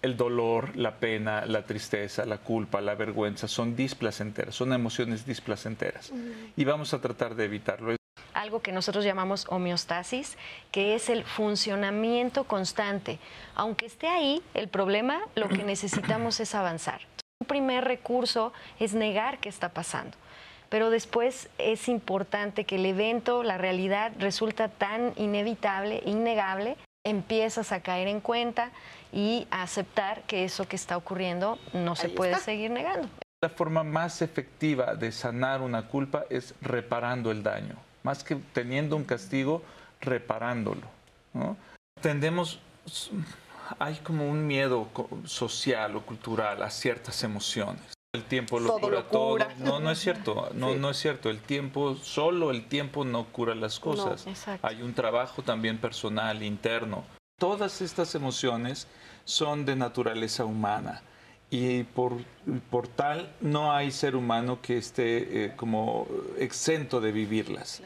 El 0.00 0.16
dolor, 0.16 0.76
la 0.76 0.96
pena, 0.98 1.46
la 1.46 1.64
tristeza, 1.64 2.24
la 2.24 2.38
culpa, 2.38 2.80
la 2.80 2.94
vergüenza 2.94 3.48
son 3.48 3.74
displacenteras, 3.74 4.54
son 4.54 4.72
emociones 4.72 5.26
displacenteras. 5.26 6.12
Y 6.56 6.64
vamos 6.64 6.92
a 6.94 7.00
tratar 7.00 7.34
de 7.34 7.44
evitarlo. 7.44 7.96
Algo 8.42 8.60
que 8.60 8.72
nosotros 8.72 9.04
llamamos 9.04 9.46
homeostasis, 9.50 10.36
que 10.72 10.96
es 10.96 11.08
el 11.08 11.22
funcionamiento 11.22 12.42
constante. 12.42 13.20
Aunque 13.54 13.86
esté 13.86 14.08
ahí, 14.08 14.42
el 14.54 14.66
problema, 14.66 15.20
lo 15.36 15.48
que 15.48 15.62
necesitamos 15.62 16.40
es 16.40 16.56
avanzar. 16.56 17.02
Un 17.40 17.46
primer 17.46 17.84
recurso 17.84 18.52
es 18.80 18.94
negar 18.94 19.38
qué 19.38 19.48
está 19.48 19.68
pasando, 19.68 20.18
pero 20.70 20.90
después 20.90 21.50
es 21.58 21.88
importante 21.88 22.64
que 22.64 22.74
el 22.74 22.86
evento, 22.86 23.44
la 23.44 23.58
realidad 23.58 24.10
resulta 24.18 24.66
tan 24.66 25.12
inevitable, 25.14 26.02
innegable, 26.04 26.76
empiezas 27.06 27.70
a 27.70 27.80
caer 27.80 28.08
en 28.08 28.20
cuenta 28.20 28.72
y 29.12 29.46
a 29.52 29.62
aceptar 29.62 30.22
que 30.22 30.42
eso 30.42 30.66
que 30.66 30.74
está 30.74 30.96
ocurriendo 30.96 31.60
no 31.74 31.94
se 31.94 32.08
puede 32.08 32.34
seguir 32.40 32.72
negando. 32.72 33.08
La 33.40 33.50
forma 33.50 33.84
más 33.84 34.20
efectiva 34.20 34.96
de 34.96 35.12
sanar 35.12 35.60
una 35.60 35.86
culpa 35.86 36.24
es 36.28 36.56
reparando 36.60 37.30
el 37.30 37.44
daño, 37.44 37.76
más 38.02 38.24
que 38.24 38.36
teniendo 38.52 38.96
un 38.96 39.04
castigo, 39.04 39.62
reparándolo. 40.00 40.82
Tendemos 42.00 42.60
hay 43.78 43.96
como 43.96 44.28
un 44.28 44.46
miedo 44.46 44.88
social 45.24 45.96
o 45.96 46.02
cultural 46.02 46.62
a 46.62 46.70
ciertas 46.70 47.22
emociones. 47.22 47.82
El 48.14 48.24
tiempo 48.24 48.60
lo 48.60 48.78
cura, 48.78 49.08
todo. 49.08 49.38
No, 49.58 49.80
no 49.80 49.90
es 49.90 49.98
cierto. 49.98 50.50
No, 50.54 50.74
no 50.74 50.90
es 50.90 50.98
cierto. 50.98 51.30
El 51.30 51.40
tiempo, 51.40 51.96
solo 51.96 52.50
el 52.50 52.66
tiempo 52.66 53.04
no 53.04 53.24
cura 53.24 53.54
las 53.54 53.80
cosas. 53.80 54.26
hay 54.60 54.82
un 54.82 54.92
trabajo 54.92 55.42
también 55.42 55.78
personal, 55.78 56.42
interno. 56.42 57.04
Todas 57.38 57.80
estas 57.80 58.14
emociones 58.14 58.86
son 59.24 59.64
de 59.64 59.76
naturaleza 59.76 60.44
humana 60.44 61.02
y 61.48 61.84
por, 61.84 62.18
por 62.70 62.86
tal 62.86 63.34
no 63.40 63.72
hay 63.72 63.90
ser 63.90 64.14
humano 64.14 64.60
que 64.60 64.76
esté 64.76 65.46
eh, 65.46 65.52
como 65.56 66.06
exento 66.38 67.00
de 67.00 67.12
vivirlas. 67.12 67.82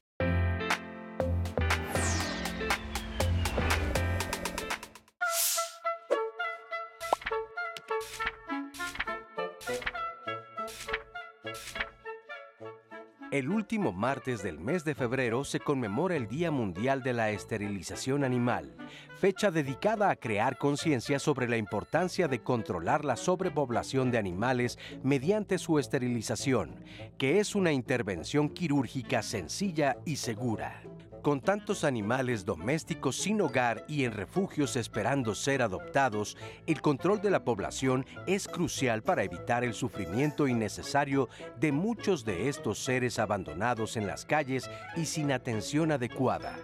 El 13.36 13.50
último 13.50 13.92
martes 13.92 14.42
del 14.42 14.58
mes 14.58 14.82
de 14.86 14.94
febrero 14.94 15.44
se 15.44 15.60
conmemora 15.60 16.16
el 16.16 16.26
Día 16.26 16.50
Mundial 16.50 17.02
de 17.02 17.12
la 17.12 17.30
Esterilización 17.32 18.24
Animal, 18.24 18.74
fecha 19.18 19.50
dedicada 19.50 20.08
a 20.08 20.16
crear 20.16 20.56
conciencia 20.56 21.18
sobre 21.18 21.46
la 21.46 21.58
importancia 21.58 22.28
de 22.28 22.42
controlar 22.42 23.04
la 23.04 23.14
sobrepoblación 23.14 24.10
de 24.10 24.16
animales 24.16 24.78
mediante 25.02 25.58
su 25.58 25.78
esterilización, 25.78 26.82
que 27.18 27.38
es 27.38 27.54
una 27.54 27.72
intervención 27.72 28.48
quirúrgica 28.48 29.22
sencilla 29.22 29.98
y 30.06 30.16
segura. 30.16 30.80
Con 31.26 31.40
tantos 31.40 31.82
animales 31.82 32.44
domésticos 32.44 33.16
sin 33.16 33.40
hogar 33.40 33.84
y 33.88 34.04
en 34.04 34.12
refugios 34.12 34.76
esperando 34.76 35.34
ser 35.34 35.60
adoptados, 35.60 36.36
el 36.68 36.80
control 36.80 37.20
de 37.20 37.30
la 37.30 37.42
población 37.42 38.06
es 38.28 38.46
crucial 38.46 39.02
para 39.02 39.24
evitar 39.24 39.64
el 39.64 39.74
sufrimiento 39.74 40.46
innecesario 40.46 41.28
de 41.58 41.72
muchos 41.72 42.24
de 42.24 42.48
estos 42.48 42.78
seres 42.78 43.18
abandonados 43.18 43.96
en 43.96 44.06
las 44.06 44.24
calles 44.24 44.70
y 44.96 45.06
sin 45.06 45.32
atención 45.32 45.90
adecuada. 45.90 46.60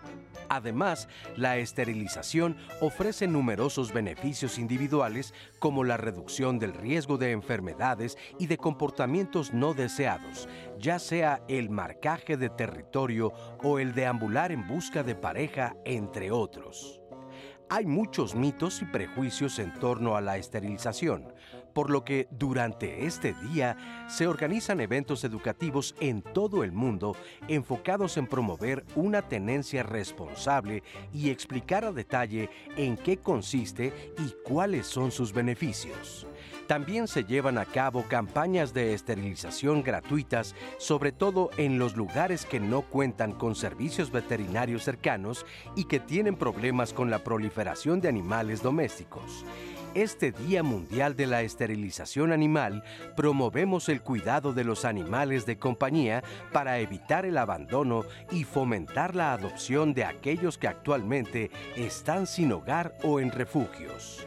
Además, 0.53 1.09
la 1.35 1.57
esterilización 1.57 2.59
ofrece 2.83 3.27
numerosos 3.27 3.91
beneficios 3.91 4.59
individuales 4.59 5.33
como 5.59 5.83
la 5.83 5.97
reducción 5.97 6.59
del 6.59 6.75
riesgo 6.75 7.17
de 7.17 7.31
enfermedades 7.31 8.19
y 8.39 8.49
de 8.49 8.59
comportamientos 8.59 9.55
no 9.55 9.73
deseados, 9.73 10.51
ya 10.79 10.99
sea 10.99 11.43
el 11.49 11.71
marcaje 11.71 12.37
de 12.37 12.51
territorio 12.51 13.33
o 13.63 13.79
el 13.79 13.95
deambular 13.95 14.53
en 14.53 14.69
busca 14.69 15.03
de 15.03 15.15
pareja, 15.15 15.75
entre 15.87 16.31
otros. 16.31 17.02
Hay 17.75 17.87
muchos 17.87 18.35
mitos 18.35 18.83
y 18.83 18.85
prejuicios 18.85 19.59
en 19.59 19.73
torno 19.73 20.15
a 20.15 20.21
la 20.21 20.37
esterilización, 20.37 21.33
por 21.73 21.89
lo 21.89 22.05
que 22.05 22.29
durante 22.31 23.07
este 23.07 23.33
día 23.33 24.05
se 24.11 24.27
organizan 24.27 24.83
eventos 24.83 25.25
educativos 25.25 25.95
en 25.99 26.21
todo 26.21 26.65
el 26.65 26.73
mundo 26.73 27.17
enfocados 27.49 28.19
en 28.19 28.27
promover 28.27 28.85
una 28.95 29.23
tenencia 29.23 29.83
responsable 29.85 30.83
y 31.15 31.31
explicar 31.31 31.87
a 31.87 31.93
detalle 31.93 32.51
en 32.77 32.99
qué 32.99 33.17
consiste 33.17 34.13
y 34.19 34.35
cuáles 34.47 34.87
son 34.87 35.11
sus 35.11 35.33
beneficios. 35.33 36.27
También 36.73 37.07
se 37.07 37.25
llevan 37.25 37.59
a 37.59 37.67
cabo 37.67 38.03
campañas 38.09 38.73
de 38.73 38.95
esterilización 38.95 39.83
gratuitas, 39.83 40.55
sobre 40.79 41.13
todo 41.13 41.51
en 41.59 41.79
los 41.79 41.99
lugares 41.99 42.47
que 42.47 42.61
no 42.61 42.81
cuentan 42.81 43.33
con 43.33 43.55
servicios 43.55 44.11
veterinarios 44.11 44.83
cercanos 44.83 45.45
y 45.77 45.85
que 45.85 46.01
tienen 46.01 46.35
problemas 46.35 46.95
con 46.95 47.11
la 47.11 47.19
proliferación 47.19 48.01
de 48.01 48.09
animales 48.09 48.63
domésticos. 48.63 49.45
Este 49.93 50.33
Día 50.33 50.63
Mundial 50.63 51.15
de 51.15 51.27
la 51.27 51.43
Esterilización 51.43 52.33
Animal 52.33 52.83
promovemos 53.17 53.91
el 53.91 54.01
cuidado 54.01 54.55
de 54.55 54.65
los 54.65 54.87
animales 54.87 55.45
de 55.45 55.59
compañía 55.59 56.25
para 56.53 56.79
evitar 56.79 57.27
el 57.27 57.37
abandono 57.37 58.05
y 58.31 58.45
fomentar 58.45 59.15
la 59.15 59.35
adopción 59.35 59.93
de 59.93 60.07
aquellos 60.07 60.57
que 60.57 60.69
actualmente 60.69 61.51
están 61.77 62.27
sin 62.27 62.51
hogar 62.51 62.97
o 63.03 63.21
en 63.21 63.31
refugios. 63.31 64.27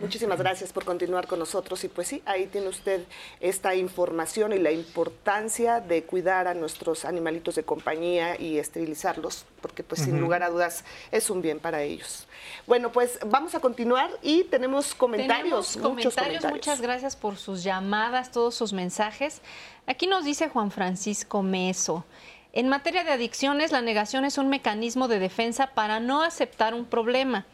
Muchísimas 0.00 0.38
gracias 0.38 0.72
por 0.72 0.86
continuar 0.86 1.26
con 1.26 1.38
nosotros 1.38 1.84
y 1.84 1.88
pues 1.88 2.08
sí, 2.08 2.22
ahí 2.24 2.46
tiene 2.46 2.68
usted 2.68 3.04
esta 3.38 3.74
información 3.74 4.54
y 4.54 4.58
la 4.58 4.72
importancia 4.72 5.80
de 5.80 6.04
cuidar 6.04 6.48
a 6.48 6.54
nuestros 6.54 7.04
animalitos 7.04 7.54
de 7.56 7.64
compañía 7.64 8.40
y 8.40 8.58
esterilizarlos, 8.58 9.44
porque 9.60 9.82
pues 9.82 10.00
sin 10.00 10.18
lugar 10.18 10.42
a 10.42 10.48
dudas 10.48 10.84
es 11.12 11.28
un 11.28 11.42
bien 11.42 11.60
para 11.60 11.82
ellos. 11.82 12.26
Bueno, 12.66 12.90
pues 12.92 13.18
vamos 13.26 13.54
a 13.54 13.60
continuar 13.60 14.10
y 14.22 14.44
tenemos 14.44 14.94
comentarios. 14.94 15.76
muchos 15.76 16.14
comentarios. 16.14 16.44
Muchas 16.44 16.80
gracias 16.80 17.14
por 17.14 17.36
sus 17.36 17.62
llamadas, 17.62 18.30
todos 18.30 18.54
sus 18.54 18.72
mensajes. 18.72 19.42
Aquí 19.86 20.06
nos 20.06 20.24
dice 20.24 20.48
Juan 20.48 20.70
Francisco 20.70 21.42
Meso. 21.42 22.06
En 22.52 22.68
materia 22.68 23.04
de 23.04 23.12
adicciones, 23.12 23.70
la 23.70 23.82
negación 23.82 24.24
es 24.24 24.38
un 24.38 24.48
mecanismo 24.48 25.08
de 25.08 25.18
defensa 25.18 25.68
para 25.68 26.00
no 26.00 26.22
aceptar 26.22 26.74
un 26.74 26.86
problema. 26.86 27.46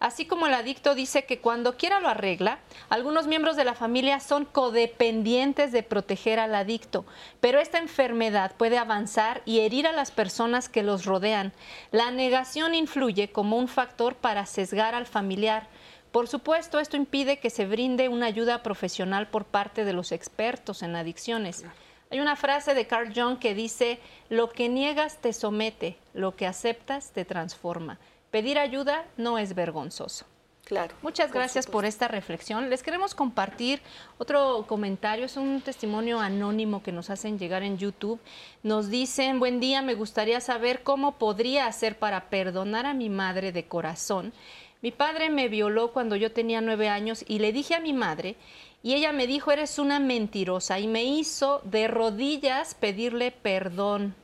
Así 0.00 0.24
como 0.24 0.46
el 0.46 0.54
adicto 0.54 0.94
dice 0.94 1.26
que 1.26 1.40
cuando 1.40 1.76
quiera 1.76 2.00
lo 2.00 2.08
arregla, 2.08 2.58
algunos 2.88 3.26
miembros 3.26 3.54
de 3.54 3.64
la 3.64 3.74
familia 3.74 4.18
son 4.18 4.46
codependientes 4.46 5.72
de 5.72 5.82
proteger 5.82 6.40
al 6.40 6.54
adicto, 6.54 7.04
pero 7.40 7.60
esta 7.60 7.76
enfermedad 7.76 8.52
puede 8.56 8.78
avanzar 8.78 9.42
y 9.44 9.60
herir 9.60 9.86
a 9.86 9.92
las 9.92 10.10
personas 10.10 10.70
que 10.70 10.82
los 10.82 11.04
rodean. 11.04 11.52
La 11.92 12.10
negación 12.10 12.74
influye 12.74 13.30
como 13.30 13.58
un 13.58 13.68
factor 13.68 14.14
para 14.14 14.46
sesgar 14.46 14.94
al 14.94 15.04
familiar. 15.04 15.68
Por 16.12 16.28
supuesto, 16.28 16.80
esto 16.80 16.96
impide 16.96 17.38
que 17.38 17.50
se 17.50 17.66
brinde 17.66 18.08
una 18.08 18.24
ayuda 18.24 18.62
profesional 18.62 19.28
por 19.28 19.44
parte 19.44 19.84
de 19.84 19.92
los 19.92 20.12
expertos 20.12 20.82
en 20.82 20.96
adicciones. 20.96 21.66
Hay 22.10 22.20
una 22.20 22.36
frase 22.36 22.72
de 22.72 22.86
Carl 22.86 23.12
Jung 23.14 23.38
que 23.38 23.54
dice, 23.54 24.00
lo 24.30 24.48
que 24.48 24.70
niegas 24.70 25.18
te 25.18 25.34
somete, 25.34 25.98
lo 26.14 26.34
que 26.36 26.46
aceptas 26.46 27.10
te 27.10 27.26
transforma. 27.26 27.98
Pedir 28.30 28.58
ayuda 28.58 29.06
no 29.16 29.38
es 29.38 29.54
vergonzoso. 29.54 30.26
Claro. 30.64 30.94
Muchas 31.02 31.32
gracias 31.32 31.66
por 31.66 31.84
esta 31.84 32.06
reflexión. 32.06 32.70
Les 32.70 32.84
queremos 32.84 33.12
compartir 33.12 33.82
otro 34.18 34.66
comentario, 34.68 35.24
es 35.24 35.36
un 35.36 35.62
testimonio 35.62 36.20
anónimo 36.20 36.80
que 36.80 36.92
nos 36.92 37.10
hacen 37.10 37.40
llegar 37.40 37.64
en 37.64 37.76
YouTube. 37.76 38.20
Nos 38.62 38.88
dicen, 38.88 39.40
buen 39.40 39.58
día, 39.58 39.82
me 39.82 39.94
gustaría 39.94 40.40
saber 40.40 40.84
cómo 40.84 41.18
podría 41.18 41.66
hacer 41.66 41.98
para 41.98 42.30
perdonar 42.30 42.86
a 42.86 42.94
mi 42.94 43.08
madre 43.08 43.50
de 43.50 43.66
corazón. 43.66 44.32
Mi 44.80 44.92
padre 44.92 45.28
me 45.28 45.48
violó 45.48 45.92
cuando 45.92 46.14
yo 46.14 46.30
tenía 46.30 46.60
nueve 46.60 46.88
años 46.88 47.24
y 47.26 47.40
le 47.40 47.52
dije 47.52 47.74
a 47.74 47.80
mi 47.80 47.92
madre 47.92 48.36
y 48.82 48.94
ella 48.94 49.12
me 49.12 49.26
dijo, 49.26 49.50
eres 49.50 49.78
una 49.78 49.98
mentirosa 49.98 50.78
y 50.78 50.86
me 50.86 51.02
hizo 51.04 51.60
de 51.64 51.88
rodillas 51.88 52.74
pedirle 52.74 53.32
perdón. 53.32 54.14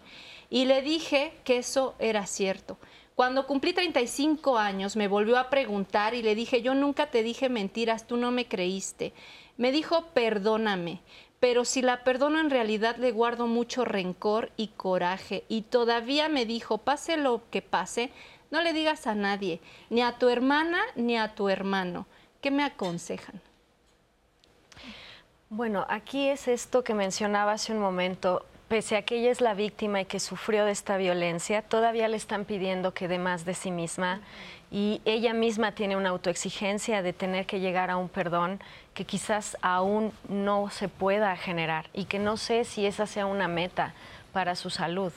Y 0.49 0.67
le 0.67 0.81
dije 0.81 1.33
que 1.45 1.59
eso 1.59 1.97
era 1.99 2.25
cierto. 2.27 2.79
Cuando 3.17 3.47
cumplí 3.47 3.73
35 3.73 4.59
años 4.59 4.95
me 4.95 5.09
volvió 5.09 5.39
a 5.39 5.49
preguntar 5.49 6.13
y 6.13 6.21
le 6.21 6.35
dije, 6.35 6.61
yo 6.61 6.75
nunca 6.75 7.07
te 7.07 7.23
dije 7.23 7.49
mentiras, 7.49 8.07
tú 8.07 8.19
no 8.19 8.31
me 8.31 8.47
creíste. 8.47 9.15
Me 9.57 9.73
dijo, 9.73 10.09
perdóname, 10.13 11.01
pero 11.41 11.65
si 11.65 11.81
la 11.81 12.05
perdono 12.05 12.41
en 12.41 12.51
realidad 12.51 12.97
le 12.97 13.13
guardo 13.13 13.47
mucho 13.47 13.87
rencor 13.87 14.53
y 14.59 14.69
coraje. 14.69 15.45
Y 15.49 15.63
todavía 15.63 16.29
me 16.29 16.45
dijo, 16.45 16.77
pase 16.77 17.17
lo 17.17 17.41
que 17.49 17.63
pase, 17.63 18.11
no 18.51 18.61
le 18.61 18.75
digas 18.75 19.07
a 19.07 19.15
nadie, 19.15 19.63
ni 19.89 20.03
a 20.03 20.19
tu 20.19 20.29
hermana 20.29 20.83
ni 20.95 21.17
a 21.17 21.35
tu 21.35 21.49
hermano. 21.49 22.07
¿Qué 22.43 22.51
me 22.51 22.65
aconsejan? 22.65 23.41
Bueno, 25.49 25.87
aquí 25.89 26.29
es 26.29 26.49
esto 26.49 26.85
que 26.85 26.93
mencionaba 26.93 27.53
hace 27.53 27.73
un 27.73 27.79
momento 27.79 28.45
pese 28.69 28.97
a 28.97 29.03
que 29.03 29.19
ella 29.19 29.31
es 29.31 29.41
la 29.41 29.55
víctima 29.55 30.01
y 30.01 30.05
que 30.07 30.21
sufrió 30.21 30.65
de 30.65 30.73
esta 30.73 30.97
violencia, 30.97 31.63
todavía 31.63 32.09
le 32.09 32.17
están 32.17 32.45
pidiendo 32.45 32.93
que 32.93 33.09
dé 33.09 33.19
más 33.19 33.45
de 33.45 33.55
sí 33.55 33.71
misma 33.71 34.21
y 34.71 35.01
ella 35.05 35.33
misma 35.33 35.73
tiene 35.73 35.97
una 35.97 36.09
autoexigencia 36.09 37.03
de 37.03 37.13
tener 37.13 37.47
que 37.47 37.61
llegar 37.61 37.91
a 37.91 37.97
un 37.97 38.09
perdón 38.09 38.61
que 38.95 39.05
quizás 39.05 39.57
aún 39.63 40.13
no 40.29 40.71
se 40.71 40.89
pueda 40.89 41.37
generar 41.37 41.89
y 41.93 42.07
que 42.07 42.19
no 42.19 42.37
sé 42.37 42.65
si 42.65 42.87
esa 42.87 43.07
sea 43.07 43.27
una 43.27 43.47
meta 43.47 43.95
para 44.33 44.57
su 44.57 44.71
salud. 44.71 45.13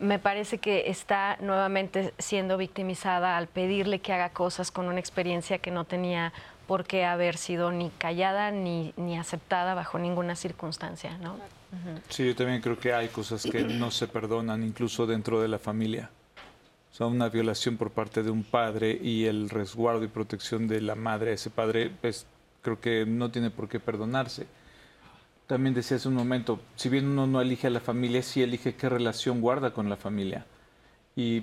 Me 0.00 0.18
parece 0.18 0.58
que 0.58 0.90
está 0.90 1.36
nuevamente 1.40 2.12
siendo 2.18 2.56
victimizada 2.56 3.36
al 3.36 3.46
pedirle 3.46 4.00
que 4.00 4.12
haga 4.12 4.30
cosas 4.30 4.72
con 4.72 4.88
una 4.88 4.98
experiencia 4.98 5.58
que 5.58 5.70
no 5.70 5.84
tenía 5.84 6.32
por 6.72 6.86
qué 6.86 7.04
haber 7.04 7.36
sido 7.36 7.70
ni 7.70 7.90
callada 7.90 8.50
ni, 8.50 8.94
ni 8.96 9.18
aceptada 9.18 9.74
bajo 9.74 9.98
ninguna 9.98 10.34
circunstancia. 10.36 11.18
¿no? 11.18 11.36
Sí, 12.08 12.26
yo 12.26 12.34
también 12.34 12.62
creo 12.62 12.78
que 12.78 12.94
hay 12.94 13.08
cosas 13.08 13.42
que 13.42 13.62
no 13.62 13.90
se 13.90 14.08
perdonan, 14.08 14.62
incluso 14.62 15.06
dentro 15.06 15.42
de 15.42 15.48
la 15.48 15.58
familia. 15.58 16.08
O 16.90 16.94
sea, 16.94 17.08
una 17.08 17.28
violación 17.28 17.76
por 17.76 17.90
parte 17.90 18.22
de 18.22 18.30
un 18.30 18.42
padre 18.42 18.98
y 19.02 19.26
el 19.26 19.50
resguardo 19.50 20.02
y 20.02 20.08
protección 20.08 20.66
de 20.66 20.80
la 20.80 20.94
madre 20.94 21.34
ese 21.34 21.50
padre, 21.50 21.92
pues 22.00 22.24
creo 22.62 22.80
que 22.80 23.04
no 23.04 23.30
tiene 23.30 23.50
por 23.50 23.68
qué 23.68 23.78
perdonarse. 23.78 24.46
También 25.46 25.74
decía 25.74 25.98
hace 25.98 26.08
un 26.08 26.14
momento, 26.14 26.58
si 26.76 26.88
bien 26.88 27.06
uno 27.06 27.26
no 27.26 27.42
elige 27.42 27.66
a 27.66 27.70
la 27.70 27.80
familia, 27.80 28.22
sí 28.22 28.42
elige 28.42 28.76
qué 28.76 28.88
relación 28.88 29.42
guarda 29.42 29.74
con 29.74 29.90
la 29.90 29.98
familia. 29.98 30.46
Y 31.16 31.42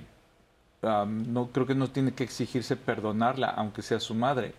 no 0.82 1.52
creo 1.54 1.68
que 1.68 1.76
no 1.76 1.88
tiene 1.92 2.14
que 2.14 2.24
exigirse 2.24 2.76
perdonarla, 2.76 3.50
aunque 3.50 3.84
sea 3.84 4.00
su 4.00 4.16
madre. 4.16 4.56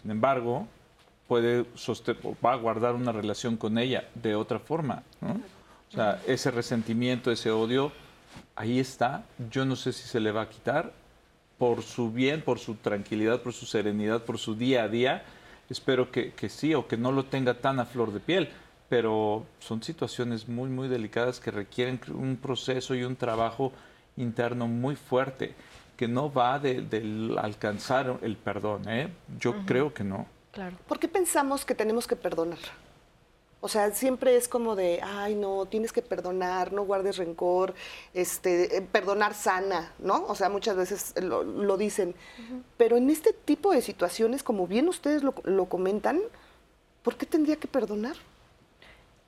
Sin 0.00 0.10
embargo, 0.10 0.66
puede 1.26 1.64
va 2.44 2.52
a 2.52 2.56
guardar 2.56 2.94
una 2.94 3.12
relación 3.12 3.56
con 3.56 3.78
ella 3.78 4.08
de 4.14 4.34
otra 4.34 4.58
forma. 4.58 5.02
O 5.22 5.92
sea, 5.94 6.20
ese 6.26 6.50
resentimiento, 6.50 7.30
ese 7.30 7.50
odio, 7.50 7.92
ahí 8.56 8.78
está. 8.78 9.24
Yo 9.50 9.64
no 9.64 9.76
sé 9.76 9.92
si 9.92 10.06
se 10.06 10.20
le 10.20 10.32
va 10.32 10.42
a 10.42 10.48
quitar 10.48 10.92
por 11.58 11.82
su 11.82 12.10
bien, 12.10 12.42
por 12.42 12.58
su 12.58 12.74
tranquilidad, 12.74 13.40
por 13.40 13.52
su 13.52 13.64
serenidad, 13.66 14.24
por 14.24 14.38
su 14.38 14.54
día 14.54 14.84
a 14.84 14.88
día. 14.88 15.24
Espero 15.70 16.10
que, 16.10 16.32
que 16.32 16.48
sí 16.48 16.74
o 16.74 16.86
que 16.86 16.96
no 16.96 17.12
lo 17.12 17.24
tenga 17.24 17.54
tan 17.54 17.80
a 17.80 17.86
flor 17.86 18.12
de 18.12 18.20
piel. 18.20 18.48
Pero 18.88 19.46
son 19.60 19.82
situaciones 19.82 20.48
muy, 20.48 20.68
muy 20.68 20.88
delicadas 20.88 21.40
que 21.40 21.50
requieren 21.50 22.00
un 22.12 22.36
proceso 22.36 22.94
y 22.94 23.04
un 23.04 23.16
trabajo 23.16 23.72
interno 24.16 24.68
muy 24.68 24.94
fuerte 24.94 25.54
que 25.96 26.08
no 26.08 26.32
va 26.32 26.58
de, 26.58 27.36
alcanzar 27.40 28.18
el 28.22 28.36
perdón. 28.36 28.88
¿eh? 28.88 29.08
Yo 29.38 29.64
creo 29.66 29.92
que 29.92 30.04
no. 30.04 30.26
¿Por 30.86 30.98
qué 30.98 31.08
pensamos 31.08 31.64
que 31.64 31.74
tenemos 31.74 32.06
que 32.06 32.16
perdonar? 32.16 32.58
O 33.60 33.68
sea, 33.68 33.90
siempre 33.92 34.36
es 34.36 34.46
como 34.46 34.76
de, 34.76 35.00
ay, 35.02 35.34
no, 35.34 35.64
tienes 35.64 35.90
que 35.90 36.02
perdonar, 36.02 36.72
no 36.72 36.84
guardes 36.84 37.16
rencor, 37.16 37.74
este, 38.12 38.76
eh, 38.76 38.82
perdonar 38.82 39.32
sana, 39.32 39.90
¿no? 39.98 40.26
O 40.26 40.34
sea, 40.34 40.50
muchas 40.50 40.76
veces 40.76 41.14
lo, 41.22 41.76
dicen. 41.78 42.14
Pero 42.76 42.98
en 42.98 43.08
este 43.08 43.32
tipo 43.32 43.72
de 43.72 43.80
situaciones, 43.80 44.42
como 44.42 44.66
bien 44.66 44.86
ustedes 44.86 45.22
lo, 45.22 45.34
lo 45.44 45.64
comentan, 45.64 46.20
¿por 47.02 47.16
qué 47.16 47.24
tendría 47.24 47.56
que 47.56 47.66
perdonar? 47.66 48.16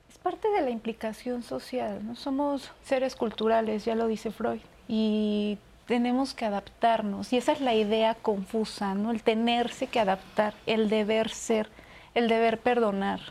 Es 0.07 0.19
parte 0.19 0.49
de 0.49 0.61
la 0.61 0.69
implicación 0.69 1.41
social, 1.41 2.05
¿no? 2.05 2.15
Somos 2.15 2.69
seres 2.83 3.15
culturales, 3.15 3.85
ya 3.85 3.95
lo 3.95 4.05
dice 4.05 4.29
Freud, 4.29 4.61
y 4.87 5.57
tenemos 5.87 6.33
que 6.33 6.45
adaptarnos 6.45 7.33
y 7.33 7.37
esa 7.37 7.53
es 7.53 7.61
la 7.61 7.73
idea 7.73 8.13
confusa, 8.13 8.93
¿no? 8.93 9.11
El 9.11 9.23
tenerse 9.23 9.87
que 9.87 9.99
adaptar, 9.99 10.53
el 10.65 10.89
deber 10.89 11.29
ser, 11.29 11.69
el 12.13 12.27
deber 12.27 12.59
perdonar. 12.59 13.21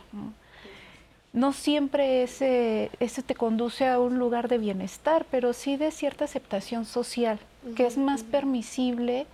No, 1.33 1.53
siempre 1.53 2.23
ese, 2.23 2.89
ese 2.99 3.21
te 3.21 3.35
conduce 3.35 3.87
a 3.87 3.99
un 3.99 4.17
lugar 4.17 4.47
de 4.47 4.57
bienestar, 4.57 5.25
pero 5.29 5.53
sí 5.53 5.77
de 5.77 5.91
cierta 5.91 6.25
aceptación 6.25 6.85
social, 6.85 7.39
que 7.75 7.85
es 7.85 7.97
más 7.97 8.23
permisible 8.23 9.27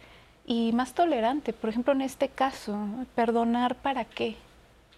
y 0.45 0.73
más 0.73 0.93
tolerante. 0.93 1.53
Por 1.53 1.69
ejemplo, 1.69 1.93
en 1.93 2.01
este 2.01 2.27
caso, 2.27 2.77
¿perdonar 3.15 3.75
para 3.75 4.03
qué? 4.03 4.35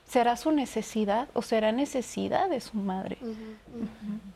¿Será 0.07 0.35
su 0.35 0.51
necesidad 0.51 1.27
o 1.33 1.41
será 1.43 1.71
necesidad 1.71 2.49
de 2.49 2.59
su 2.59 2.77
madre? 2.77 3.17
Exacto. 3.21 4.34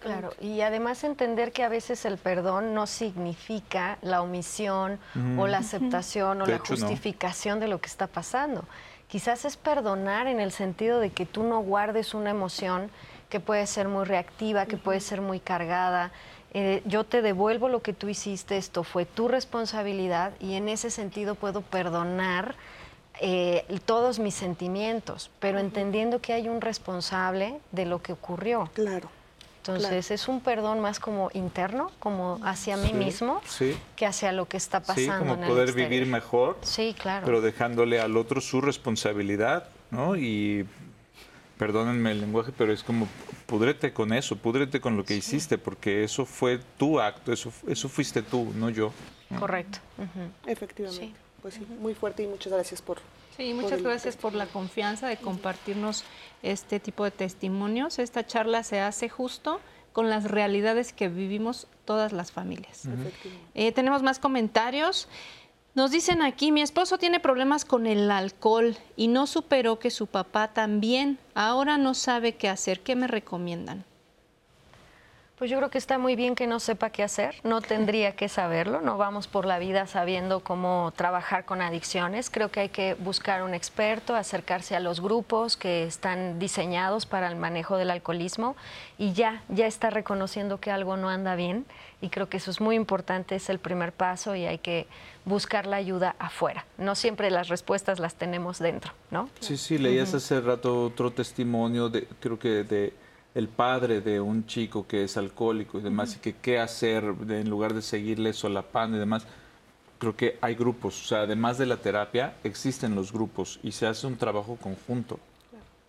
Claro, 0.00 0.32
y 0.40 0.60
además 0.60 1.02
entender 1.02 1.52
que 1.52 1.64
a 1.64 1.68
veces 1.68 2.04
el 2.04 2.18
perdón 2.18 2.74
no 2.74 2.86
significa 2.86 3.98
la 4.02 4.22
omisión 4.22 4.98
o 5.38 5.46
la 5.46 5.58
aceptación 5.58 6.42
o 6.42 6.46
la 6.46 6.58
justificación 6.58 7.58
de 7.58 7.68
lo 7.68 7.80
que 7.80 7.86
está 7.86 8.06
pasando. 8.06 8.64
Quizás 9.08 9.44
es 9.44 9.56
perdonar 9.56 10.26
en 10.26 10.40
el 10.40 10.52
sentido 10.52 11.00
de 11.00 11.10
que 11.10 11.26
tú 11.26 11.42
no 11.42 11.60
guardes 11.60 12.14
una 12.14 12.30
emoción 12.30 12.90
que 13.28 13.40
puede 13.40 13.66
ser 13.66 13.88
muy 13.88 14.04
reactiva, 14.04 14.66
que 14.66 14.76
puede 14.76 15.00
ser 15.00 15.20
muy 15.20 15.40
cargada. 15.40 16.12
Eh, 16.52 16.82
yo 16.84 17.04
te 17.04 17.22
devuelvo 17.22 17.68
lo 17.68 17.82
que 17.82 17.92
tú 17.92 18.08
hiciste, 18.08 18.56
esto 18.56 18.84
fue 18.84 19.04
tu 19.04 19.28
responsabilidad 19.28 20.32
y 20.40 20.54
en 20.54 20.68
ese 20.68 20.90
sentido 20.90 21.34
puedo 21.34 21.60
perdonar 21.60 22.54
eh, 23.20 23.64
todos 23.84 24.18
mis 24.18 24.34
sentimientos, 24.34 25.30
pero 25.40 25.58
entendiendo 25.58 26.20
que 26.20 26.32
hay 26.32 26.48
un 26.48 26.60
responsable 26.60 27.58
de 27.72 27.86
lo 27.86 28.02
que 28.02 28.12
ocurrió. 28.12 28.70
Claro. 28.74 29.08
Entonces 29.68 30.10
es 30.10 30.28
un 30.28 30.40
perdón 30.40 30.80
más 30.80 31.00
como 31.00 31.30
interno, 31.34 31.90
como 31.98 32.38
hacia 32.42 32.76
mí 32.76 32.92
mismo, 32.92 33.40
que 33.96 34.06
hacia 34.06 34.32
lo 34.32 34.46
que 34.46 34.56
está 34.56 34.80
pasando. 34.80 35.12
Sí, 35.12 35.18
como 35.18 35.46
poder 35.46 35.72
vivir 35.72 36.06
mejor. 36.06 36.58
Sí, 36.62 36.94
claro. 36.98 37.26
Pero 37.26 37.40
dejándole 37.40 38.00
al 38.00 38.16
otro 38.16 38.40
su 38.40 38.60
responsabilidad, 38.60 39.68
¿no? 39.90 40.16
Y 40.16 40.66
perdónenme 41.58 42.12
el 42.12 42.20
lenguaje, 42.20 42.52
pero 42.56 42.72
es 42.72 42.82
como 42.82 43.08
pudrete 43.46 43.92
con 43.92 44.12
eso, 44.12 44.36
pudrete 44.36 44.80
con 44.80 44.96
lo 44.96 45.04
que 45.04 45.16
hiciste, 45.16 45.58
porque 45.58 46.04
eso 46.04 46.26
fue 46.26 46.60
tu 46.76 47.00
acto, 47.00 47.32
eso, 47.32 47.52
eso 47.66 47.88
fuiste 47.88 48.22
tú, 48.22 48.52
no 48.54 48.70
yo. 48.70 48.92
Correcto. 49.38 49.78
Efectivamente. 50.46 51.12
Pues 51.42 51.54
sí, 51.54 51.66
muy 51.80 51.94
fuerte 51.94 52.22
y 52.22 52.26
muchas 52.26 52.52
gracias 52.52 52.82
por 52.82 52.98
Sí, 53.36 53.52
muchas 53.52 53.82
gracias 53.82 54.16
por 54.16 54.34
la 54.34 54.46
confianza 54.46 55.08
de 55.08 55.18
compartirnos 55.18 56.04
este 56.42 56.80
tipo 56.80 57.04
de 57.04 57.10
testimonios. 57.10 57.98
Esta 57.98 58.26
charla 58.26 58.62
se 58.62 58.80
hace 58.80 59.08
justo 59.08 59.60
con 59.92 60.08
las 60.08 60.24
realidades 60.24 60.92
que 60.92 61.08
vivimos 61.08 61.68
todas 61.84 62.12
las 62.12 62.32
familias. 62.32 62.88
Eh, 63.54 63.72
tenemos 63.72 64.02
más 64.02 64.18
comentarios. 64.18 65.08
Nos 65.74 65.90
dicen 65.90 66.22
aquí, 66.22 66.52
mi 66.52 66.62
esposo 66.62 66.96
tiene 66.96 67.20
problemas 67.20 67.66
con 67.66 67.86
el 67.86 68.10
alcohol 68.10 68.76
y 68.96 69.08
no 69.08 69.26
superó 69.26 69.78
que 69.78 69.90
su 69.90 70.06
papá 70.06 70.48
también. 70.54 71.18
Ahora 71.34 71.76
no 71.76 71.92
sabe 71.92 72.36
qué 72.36 72.48
hacer. 72.48 72.80
¿Qué 72.80 72.96
me 72.96 73.06
recomiendan? 73.06 73.84
Pues 75.38 75.50
yo 75.50 75.58
creo 75.58 75.68
que 75.68 75.76
está 75.76 75.98
muy 75.98 76.16
bien 76.16 76.34
que 76.34 76.46
no 76.46 76.60
sepa 76.60 76.88
qué 76.88 77.02
hacer, 77.02 77.34
no 77.44 77.60
tendría 77.60 78.16
que 78.16 78.26
saberlo, 78.26 78.80
no 78.80 78.96
vamos 78.96 79.26
por 79.26 79.44
la 79.44 79.58
vida 79.58 79.86
sabiendo 79.86 80.40
cómo 80.40 80.94
trabajar 80.96 81.44
con 81.44 81.60
adicciones, 81.60 82.30
creo 82.30 82.50
que 82.50 82.60
hay 82.60 82.68
que 82.70 82.94
buscar 82.94 83.42
un 83.42 83.52
experto, 83.52 84.14
acercarse 84.14 84.74
a 84.76 84.80
los 84.80 85.02
grupos 85.02 85.58
que 85.58 85.84
están 85.84 86.38
diseñados 86.38 87.04
para 87.04 87.28
el 87.28 87.36
manejo 87.36 87.76
del 87.76 87.90
alcoholismo 87.90 88.56
y 88.96 89.12
ya, 89.12 89.42
ya 89.50 89.66
está 89.66 89.90
reconociendo 89.90 90.58
que 90.58 90.70
algo 90.70 90.96
no 90.96 91.10
anda 91.10 91.34
bien 91.34 91.66
y 92.00 92.08
creo 92.08 92.30
que 92.30 92.38
eso 92.38 92.50
es 92.50 92.62
muy 92.62 92.74
importante, 92.74 93.34
es 93.34 93.50
el 93.50 93.58
primer 93.58 93.92
paso 93.92 94.34
y 94.36 94.46
hay 94.46 94.56
que 94.56 94.86
buscar 95.26 95.66
la 95.66 95.76
ayuda 95.76 96.16
afuera, 96.18 96.64
no 96.78 96.94
siempre 96.94 97.30
las 97.30 97.48
respuestas 97.48 97.98
las 97.98 98.14
tenemos 98.14 98.58
dentro, 98.58 98.92
¿no? 99.10 99.28
Sí, 99.40 99.58
sí, 99.58 99.76
leías 99.76 100.14
hace 100.14 100.40
rato 100.40 100.86
otro 100.86 101.10
testimonio, 101.10 101.90
de, 101.90 102.06
creo 102.20 102.38
que 102.38 102.64
de 102.64 102.94
el 103.36 103.48
padre 103.48 104.00
de 104.00 104.18
un 104.18 104.46
chico 104.46 104.86
que 104.86 105.04
es 105.04 105.18
alcohólico 105.18 105.78
y 105.78 105.82
demás, 105.82 106.16
y 106.16 106.20
que 106.20 106.36
qué 106.36 106.58
hacer 106.58 107.04
en 107.28 107.50
lugar 107.50 107.74
de 107.74 107.82
seguirle 107.82 108.32
solapando 108.32 108.96
y 108.96 109.00
demás. 109.00 109.26
creo 109.98 110.16
que 110.16 110.38
hay 110.40 110.54
grupos, 110.54 111.04
o 111.04 111.06
sea, 111.06 111.20
además 111.20 111.58
de 111.58 111.66
la 111.66 111.76
terapia, 111.76 112.34
existen 112.44 112.94
los 112.94 113.12
grupos 113.12 113.60
y 113.62 113.72
se 113.72 113.86
hace 113.86 114.06
un 114.06 114.16
trabajo 114.16 114.56
conjunto, 114.56 115.20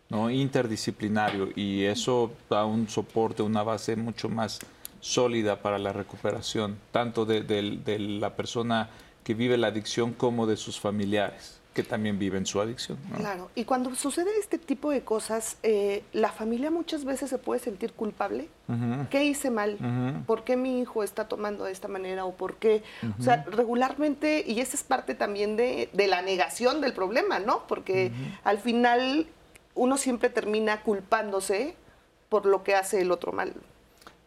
¿no? 0.09 0.29
Interdisciplinario 0.29 1.49
y 1.55 1.85
eso 1.85 2.31
da 2.49 2.65
un 2.65 2.89
soporte, 2.89 3.43
una 3.43 3.63
base 3.63 3.95
mucho 3.95 4.27
más 4.27 4.59
sólida 4.99 5.61
para 5.61 5.79
la 5.79 5.93
recuperación, 5.93 6.77
tanto 6.91 7.25
de 7.25 8.09
la 8.19 8.35
persona 8.35 8.89
que 9.23 9.33
vive 9.33 9.57
la 9.57 9.67
adicción 9.67 10.11
como 10.11 10.47
de 10.47 10.57
sus 10.57 10.79
familiares 10.81 11.56
que 11.77 11.83
también 11.83 12.17
viven 12.17 12.47
su 12.47 12.59
adicción. 12.59 12.97
Claro, 13.17 13.51
y 13.53 13.63
cuando 13.63 13.93
sucede 13.93 14.31
este 14.39 14.57
tipo 14.57 14.89
de 14.89 15.01
cosas, 15.01 15.57
eh, 15.61 16.03
la 16.11 16.31
familia 16.31 16.71
muchas 16.71 17.05
veces 17.05 17.29
se 17.29 17.37
puede 17.37 17.59
sentir 17.59 17.93
culpable. 17.93 18.49
¿Qué 19.11 19.25
hice 19.25 19.51
mal? 19.51 19.77
¿Por 20.25 20.43
qué 20.43 20.57
mi 20.57 20.79
hijo 20.79 21.03
está 21.03 21.27
tomando 21.27 21.65
de 21.65 21.71
esta 21.71 21.87
manera? 21.87 22.25
¿O 22.25 22.33
por 22.33 22.55
qué? 22.55 22.81
O 23.19 23.21
sea, 23.21 23.43
regularmente, 23.43 24.43
y 24.47 24.59
esa 24.59 24.75
es 24.75 24.81
parte 24.81 25.13
también 25.13 25.55
de, 25.55 25.91
de 25.93 26.07
la 26.07 26.23
negación 26.23 26.81
del 26.81 26.93
problema, 26.93 27.37
¿no? 27.37 27.67
Porque 27.67 28.11
al 28.43 28.57
final 28.57 29.27
uno 29.75 29.97
siempre 29.97 30.31
termina 30.31 30.81
culpándose 30.81 31.75
por 32.27 32.47
lo 32.47 32.63
que 32.63 32.73
hace 32.73 33.01
el 33.01 33.11
otro 33.11 33.33
mal. 33.33 33.53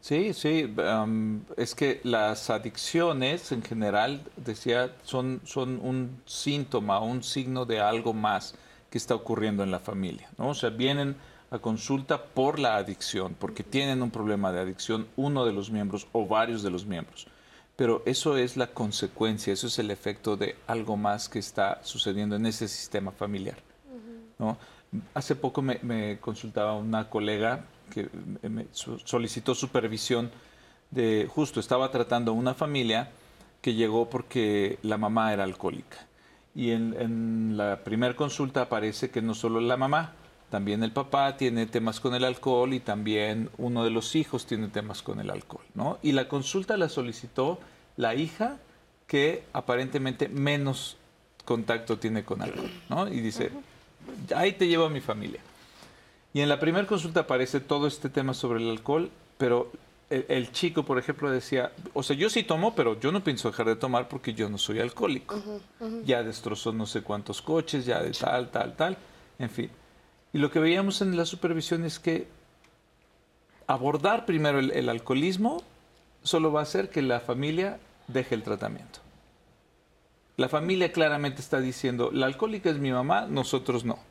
Sí, 0.01 0.33
sí, 0.33 0.75
es 1.59 1.75
que 1.75 2.01
las 2.05 2.49
adicciones 2.49 3.53
en 3.53 3.63
general, 3.63 4.23
decía, 4.37 4.97
son, 5.05 5.43
son 5.45 5.79
un 5.83 6.23
síntoma, 6.25 7.01
un 7.01 7.23
signo 7.23 7.67
de 7.67 7.81
algo 7.81 8.15
más 8.15 8.55
que 8.89 8.97
está 8.97 9.15
ocurriendo 9.15 9.63
en 9.63 9.71
la 9.71 9.79
familia, 9.79 10.31
¿no? 10.39 10.49
O 10.49 10.55
sea, 10.55 10.71
vienen 10.71 11.17
a 11.51 11.59
consulta 11.59 12.25
por 12.25 12.59
la 12.59 12.77
adicción, 12.77 13.37
porque 13.39 13.63
tienen 13.63 14.03
un 14.03 14.11
problema 14.11 14.53
de 14.53 14.61
adicción 14.61 15.07
uno 15.17 15.45
de 15.45 15.53
los 15.53 15.71
miembros 15.71 16.07
o 16.13 16.27
varios 16.27 16.63
de 16.63 16.71
los 16.71 16.87
miembros. 16.87 17.27
Pero 17.77 18.03
eso 18.07 18.39
es 18.39 18.57
la 18.57 18.69
consecuencia, 18.69 19.53
eso 19.53 19.67
es 19.67 19.79
el 19.79 19.91
efecto 19.91 20.37
de 20.37 20.57
algo 20.67 20.97
más 20.97 21.29
que 21.29 21.39
está 21.39 21.81
sucediendo 21.83 22.37
en 22.37 22.47
ese 22.47 22.69
sistema 22.69 23.11
familiar, 23.11 23.59
¿no? 24.39 24.57
Hace 25.15 25.37
poco 25.37 25.63
me 25.63 26.19
consultaba 26.21 26.75
una 26.75 27.09
colega 27.09 27.65
que 27.91 28.09
me 28.49 28.67
solicitó 28.73 29.55
supervisión 29.55 30.31
de, 30.91 31.29
justo 31.29 31.61
estaba 31.61 31.91
tratando 31.91 32.33
una 32.33 32.55
familia 32.55 33.11
que 33.61 33.75
llegó 33.75 34.09
porque 34.09 34.79
la 34.83 34.99
mamá 34.99 35.33
era 35.33 35.45
alcohólica. 35.45 36.07
Y 36.55 36.71
en, 36.71 37.57
la 37.57 37.85
primera 37.85 38.17
consulta 38.17 38.63
aparece 38.63 39.11
que 39.11 39.23
no 39.23 39.35
solo 39.35 39.61
la 39.61 39.77
mamá, 39.77 40.15
también 40.51 40.83
el 40.83 40.93
papá 40.93 41.37
tiene 41.37 41.67
temas 41.67 42.01
con 42.01 42.15
el 42.15 42.25
alcohol 42.25 42.73
y 42.75 42.81
también 42.81 43.51
uno 43.59 43.85
de 43.85 43.91
los 43.91 44.17
hijos 44.17 44.47
tiene 44.47 44.69
temas 44.69 45.03
con 45.03 45.21
el 45.21 45.31
alcohol, 45.31 45.65
¿no? 45.75 45.99
Y 46.03 46.13
la 46.13 46.27
consulta 46.27 46.77
la 46.77 46.89
solicitó 46.89 47.61
la 47.97 48.17
hija 48.17 48.59
que 49.07 49.45
aparentemente 49.53 50.29
menos 50.29 50.97
contacto 51.45 51.99
tiene 51.99 52.25
con 52.25 52.43
alcohol, 52.43 52.71
¿no? 52.89 53.07
Y 53.07 53.21
dice, 53.21 53.51
ahí 54.35 54.53
te 54.53 54.67
llevo 54.67 54.87
a 54.87 54.91
mi 54.91 55.01
familia. 55.01 55.41
Y 56.33 56.41
en 56.41 56.49
la 56.49 56.61
primera 56.61 56.87
consulta 56.87 57.21
aparece 57.21 57.61
todo 57.61 57.87
este 57.87 58.09
tema 58.09 58.35
sobre 58.35 58.63
el 58.63 58.71
alcohol, 58.71 59.11
pero 59.37 59.73
el, 60.11 60.53
chico, 60.53 60.85
por 60.85 60.99
ejemplo, 60.99 61.31
decía, 61.31 61.73
o 61.93 62.03
sea, 62.03 62.17
yo 62.17 62.31
sí 62.31 62.43
tomo, 62.43 62.75
pero 62.75 62.99
yo 62.99 63.11
no 63.11 63.23
pienso 63.23 63.51
dejar 63.51 63.67
de 63.67 63.77
tomar 63.77 64.09
porque 64.09 64.35
yo 64.35 64.49
no 64.49 64.59
soy 64.59 64.81
alcohólico. 64.81 65.41
Ya 66.05 66.23
destrozó 66.23 66.73
no 66.73 66.87
sé 66.87 67.03
cuántos 67.03 67.43
coches, 67.43 67.87
ya 67.87 68.03
de 68.03 68.11
tal, 68.13 68.51
tal, 68.51 68.77
tal, 68.77 68.97
en 69.39 69.51
fin. 69.51 69.71
Y 70.33 70.39
lo 70.39 70.51
que 70.51 70.61
veíamos 70.61 71.01
en 71.01 71.17
la 71.17 71.25
supervisión 71.25 71.85
es 71.85 71.99
que 71.99 72.29
abordar 73.67 74.27
primero 74.27 74.59
el, 74.59 74.71
el 74.73 74.89
alcoholismo 74.89 75.63
solo 76.23 76.53
va 76.53 76.61
a 76.61 76.63
hacer 76.65 76.91
que 76.91 77.03
la 77.03 77.21
familia 77.21 77.81
deje 78.07 78.37
el 78.37 78.43
tratamiento. 78.43 79.01
La 80.37 80.49
familia 80.49 80.93
claramente 80.93 81.41
está 81.41 81.61
diciendo, 81.61 82.11
la 82.13 82.27
alcohólica 82.27 82.71
es 82.71 82.79
mi 82.79 82.93
mamá, 82.93 83.27
nosotros 83.27 83.85
no 83.85 84.10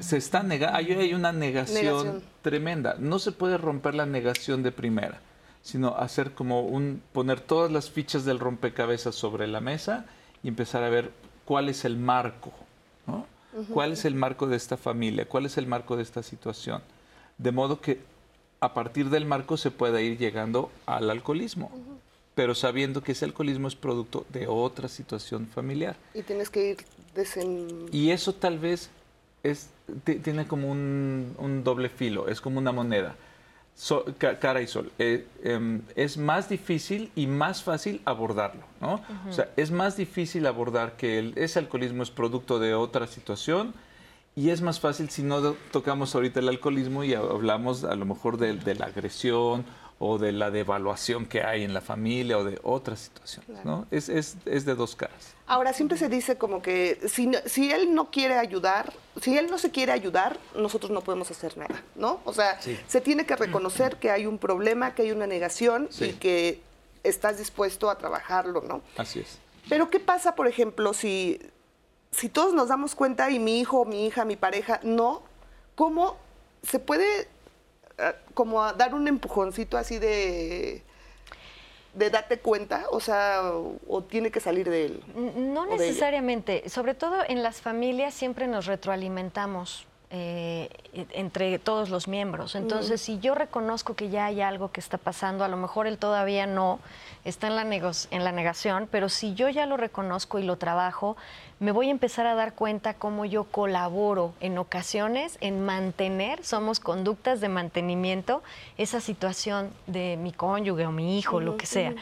se 0.00 0.16
está 0.16 0.42
negando, 0.42 0.76
hay 0.76 1.14
una 1.14 1.32
negación, 1.32 2.22
tremenda. 2.42 2.96
No 2.98 3.18
se 3.18 3.32
puede 3.32 3.58
romper 3.58 3.94
la 3.94 4.06
negación 4.06 4.62
de 4.62 4.72
primera, 4.72 5.20
sino 5.62 5.96
hacer 5.96 6.32
como 6.32 6.62
un, 6.62 7.02
poner 7.12 7.40
todas 7.40 7.70
las 7.70 7.90
fichas 7.90 8.24
del 8.24 8.38
rompecabezas 8.38 9.14
sobre 9.14 9.46
la 9.46 9.60
mesa 9.60 10.06
y 10.42 10.48
empezar 10.48 10.82
a 10.82 10.90
ver 10.90 11.10
cuál 11.44 11.68
es 11.68 11.84
el 11.84 11.96
marco, 11.96 12.52
¿no? 13.06 13.26
¿Cuál 13.72 13.92
es 13.92 14.04
el 14.04 14.16
marco 14.16 14.48
de 14.48 14.56
esta 14.56 14.76
familia? 14.76 15.28
¿Cuál 15.28 15.46
es 15.46 15.56
el 15.58 15.66
marco 15.66 15.96
de 15.96 16.02
esta 16.02 16.24
situación? 16.24 16.82
De 17.38 17.52
modo 17.52 17.80
que 17.80 18.00
a 18.60 18.74
partir 18.74 19.10
del 19.10 19.26
marco 19.26 19.56
se 19.56 19.70
pueda 19.70 20.00
ir 20.00 20.18
llegando 20.18 20.70
al 20.86 21.10
alcoholismo. 21.10 21.70
pero 22.34 22.56
sabiendo 22.56 23.00
que 23.00 23.12
ese 23.12 23.24
alcoholismo 23.24 23.68
es 23.68 23.76
producto 23.76 24.26
de 24.30 24.48
otra 24.48 24.88
situación 24.88 25.46
familiar. 25.46 25.94
Y 26.14 26.22
tienes 26.22 26.50
que 26.50 26.70
ir 26.70 26.76
desen... 27.14 27.86
Y 27.92 28.10
eso 28.10 28.34
tal 28.34 28.58
vez 28.58 28.90
es, 29.44 29.70
tiene 30.04 30.46
como 30.46 30.70
un, 30.70 31.62
doble 31.62 31.88
filo, 31.88 32.28
es 32.28 32.40
como 32.40 32.58
una 32.58 32.72
moneda. 32.72 33.14
cara 34.18 34.62
y 34.62 34.66
sol. 34.66 34.90
Eh, 34.98 35.26
em, 35.42 35.82
es 35.94 36.16
más 36.16 36.48
difícil 36.48 37.12
y 37.14 37.26
más 37.26 37.62
fácil 37.62 38.00
abordarlo, 38.04 38.64
¿no? 38.80 39.00
O 39.28 39.32
sea, 39.32 39.50
es 39.56 39.70
más 39.70 39.96
difícil 39.96 40.46
abordar 40.46 40.96
que 40.96 41.32
ese 41.36 41.58
alcoholismo 41.60 42.02
es 42.02 42.10
producto 42.10 42.58
de 42.58 42.74
otra 42.74 43.06
situación 43.06 43.74
y 44.36 44.50
es 44.50 44.62
más 44.62 44.80
fácil 44.80 45.10
si 45.10 45.22
no 45.22 45.52
tocamos 45.70 46.14
ahorita 46.14 46.40
el 46.40 46.48
alcoholismo 46.48 47.04
y 47.04 47.14
hablamos 47.14 47.84
a 47.84 47.94
lo 47.94 48.04
mejor 48.04 48.36
de, 48.36 48.54
de 48.54 48.74
la 48.74 48.86
agresión 48.86 49.64
o 49.98 50.18
de 50.18 50.32
la 50.32 50.50
devaluación 50.50 51.26
que 51.26 51.42
hay 51.42 51.62
en 51.62 51.72
la 51.72 51.80
familia 51.80 52.38
o 52.38 52.44
de 52.44 52.58
otras 52.62 53.00
situaciones, 53.00 53.64
¿no? 53.64 53.86
Es, 53.90 54.08
es, 54.08 54.36
es, 54.44 54.64
de 54.64 54.74
dos 54.74 54.96
caras. 54.96 55.34
Ahora, 55.46 55.72
siempre 55.72 55.96
se 55.96 56.08
dice 56.08 56.36
como 56.36 56.62
que 56.62 56.98
si, 57.08 57.30
si 57.46 57.70
él 57.70 57.94
no 57.94 58.10
quiere 58.10 58.34
ayudar, 58.34 58.92
si 59.20 59.38
él 59.38 59.46
no 59.50 59.58
se 59.58 59.70
quiere 59.70 59.92
ayudar, 59.92 60.38
nosotros 60.56 60.90
no 60.90 61.00
podemos 61.02 61.30
hacer 61.30 61.56
nada, 61.56 61.82
¿no? 61.94 62.20
O 62.24 62.32
sea, 62.32 62.60
se 62.60 63.00
tiene 63.00 63.24
que 63.24 63.36
reconocer 63.36 63.96
que 63.96 64.10
hay 64.10 64.26
un 64.26 64.38
problema, 64.38 64.94
que 64.94 65.02
hay 65.02 65.12
una 65.12 65.26
negación 65.26 65.88
y 66.00 66.12
que 66.14 66.60
estás 67.04 67.38
dispuesto 67.38 67.88
a 67.88 67.96
trabajarlo, 67.96 68.62
¿no? 68.62 68.82
Así 68.96 69.20
es. 69.20 69.38
Pero 69.68 69.90
¿qué 69.90 70.00
pasa, 70.00 70.34
por 70.34 70.48
ejemplo, 70.48 70.92
si, 70.92 71.40
si 72.10 72.28
todos 72.28 72.52
nos 72.52 72.68
damos 72.68 72.94
cuenta 72.94 73.30
y 73.30 73.38
mi 73.38 73.60
hijo, 73.60 73.84
mi 73.84 74.06
hija, 74.06 74.24
mi 74.24 74.36
pareja, 74.36 74.80
no? 74.82 75.22
¿Cómo 75.76 76.16
se 76.62 76.78
puede 76.78 77.28
como 78.34 78.62
a 78.62 78.72
dar 78.72 78.94
un 78.94 79.06
empujoncito 79.08 79.76
así 79.76 79.98
de 79.98 80.82
de 81.94 82.10
darte 82.10 82.38
cuenta, 82.38 82.86
o 82.90 83.00
sea, 83.00 83.52
o 83.86 84.02
tiene 84.02 84.30
que 84.30 84.40
salir 84.40 84.68
de 84.68 84.86
él. 84.86 85.02
No 85.36 85.66
necesariamente, 85.66 86.68
sobre 86.68 86.94
todo 86.94 87.18
en 87.28 87.42
las 87.42 87.60
familias 87.60 88.14
siempre 88.14 88.46
nos 88.46 88.66
retroalimentamos 88.66 89.86
eh, 90.16 90.68
entre 91.10 91.58
todos 91.58 91.90
los 91.90 92.06
miembros. 92.06 92.54
Entonces, 92.54 93.00
si 93.00 93.18
yo 93.18 93.34
reconozco 93.34 93.96
que 93.96 94.10
ya 94.10 94.26
hay 94.26 94.42
algo 94.42 94.70
que 94.70 94.78
está 94.78 94.96
pasando, 94.96 95.42
a 95.42 95.48
lo 95.48 95.56
mejor 95.56 95.88
él 95.88 95.98
todavía 95.98 96.46
no 96.46 96.78
está 97.24 97.48
en 97.48 97.56
la, 97.56 97.92
en 98.12 98.22
la 98.22 98.30
negación, 98.30 98.88
pero 98.88 99.08
si 99.08 99.34
yo 99.34 99.48
ya 99.48 99.66
lo 99.66 99.76
reconozco 99.76 100.38
y 100.38 100.44
lo 100.44 100.56
trabajo, 100.56 101.16
me 101.58 101.72
voy 101.72 101.88
a 101.88 101.90
empezar 101.90 102.28
a 102.28 102.36
dar 102.36 102.54
cuenta 102.54 102.94
cómo 102.94 103.24
yo 103.24 103.42
colaboro 103.42 104.34
en 104.38 104.56
ocasiones 104.56 105.36
en 105.40 105.64
mantener, 105.64 106.44
somos 106.44 106.78
conductas 106.78 107.40
de 107.40 107.48
mantenimiento, 107.48 108.44
esa 108.78 109.00
situación 109.00 109.72
de 109.88 110.16
mi 110.16 110.30
cónyuge 110.30 110.86
o 110.86 110.92
mi 110.92 111.18
hijo, 111.18 111.40
lo 111.40 111.56
que 111.56 111.66
sea. 111.66 111.92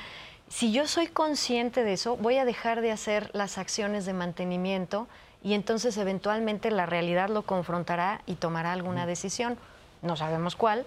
Si 0.48 0.70
yo 0.70 0.86
soy 0.86 1.06
consciente 1.06 1.82
de 1.82 1.94
eso, 1.94 2.18
voy 2.18 2.36
a 2.36 2.44
dejar 2.44 2.82
de 2.82 2.92
hacer 2.92 3.30
las 3.32 3.56
acciones 3.56 4.04
de 4.04 4.12
mantenimiento 4.12 5.08
y 5.42 5.54
entonces 5.54 5.96
eventualmente 5.96 6.70
la 6.70 6.86
realidad 6.86 7.28
lo 7.28 7.42
confrontará 7.42 8.22
y 8.26 8.34
tomará 8.34 8.72
alguna 8.72 9.06
decisión. 9.06 9.58
No 10.02 10.16
sabemos 10.16 10.56
cuál, 10.56 10.84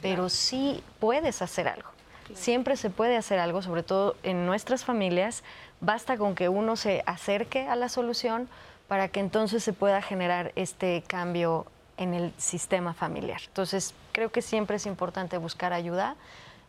pero 0.00 0.28
sí 0.28 0.82
puedes 0.98 1.42
hacer 1.42 1.68
algo. 1.68 1.90
Siempre 2.34 2.76
se 2.76 2.90
puede 2.90 3.16
hacer 3.16 3.38
algo, 3.38 3.62
sobre 3.62 3.82
todo 3.82 4.16
en 4.22 4.46
nuestras 4.46 4.84
familias. 4.84 5.42
Basta 5.80 6.16
con 6.16 6.34
que 6.34 6.48
uno 6.48 6.76
se 6.76 7.02
acerque 7.06 7.66
a 7.68 7.76
la 7.76 7.88
solución 7.88 8.48
para 8.86 9.08
que 9.08 9.20
entonces 9.20 9.62
se 9.62 9.72
pueda 9.72 10.02
generar 10.02 10.52
este 10.56 11.02
cambio 11.06 11.66
en 11.96 12.14
el 12.14 12.32
sistema 12.38 12.94
familiar. 12.94 13.40
Entonces, 13.46 13.94
creo 14.12 14.30
que 14.30 14.42
siempre 14.42 14.76
es 14.76 14.86
importante 14.86 15.36
buscar 15.38 15.72
ayuda, 15.72 16.16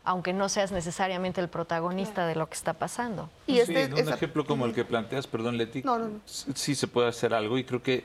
aunque 0.09 0.33
no 0.33 0.49
seas 0.49 0.71
necesariamente 0.71 1.39
el 1.39 1.49
protagonista 1.49 2.25
de 2.25 2.33
lo 2.33 2.49
que 2.49 2.55
está 2.55 2.73
pasando. 2.73 3.29
Y 3.45 3.59
este, 3.59 3.85
sí, 3.85 3.93
un 3.93 4.09
ejemplo 4.09 4.43
como 4.43 4.65
el 4.65 4.73
que 4.73 4.83
planteas, 4.83 5.27
perdón, 5.27 5.55
Leti, 5.55 5.83
sí 6.25 6.73
se 6.73 6.87
puede 6.87 7.09
hacer 7.09 7.31
algo 7.31 7.59
y 7.59 7.63
creo 7.63 7.83
que 7.83 8.03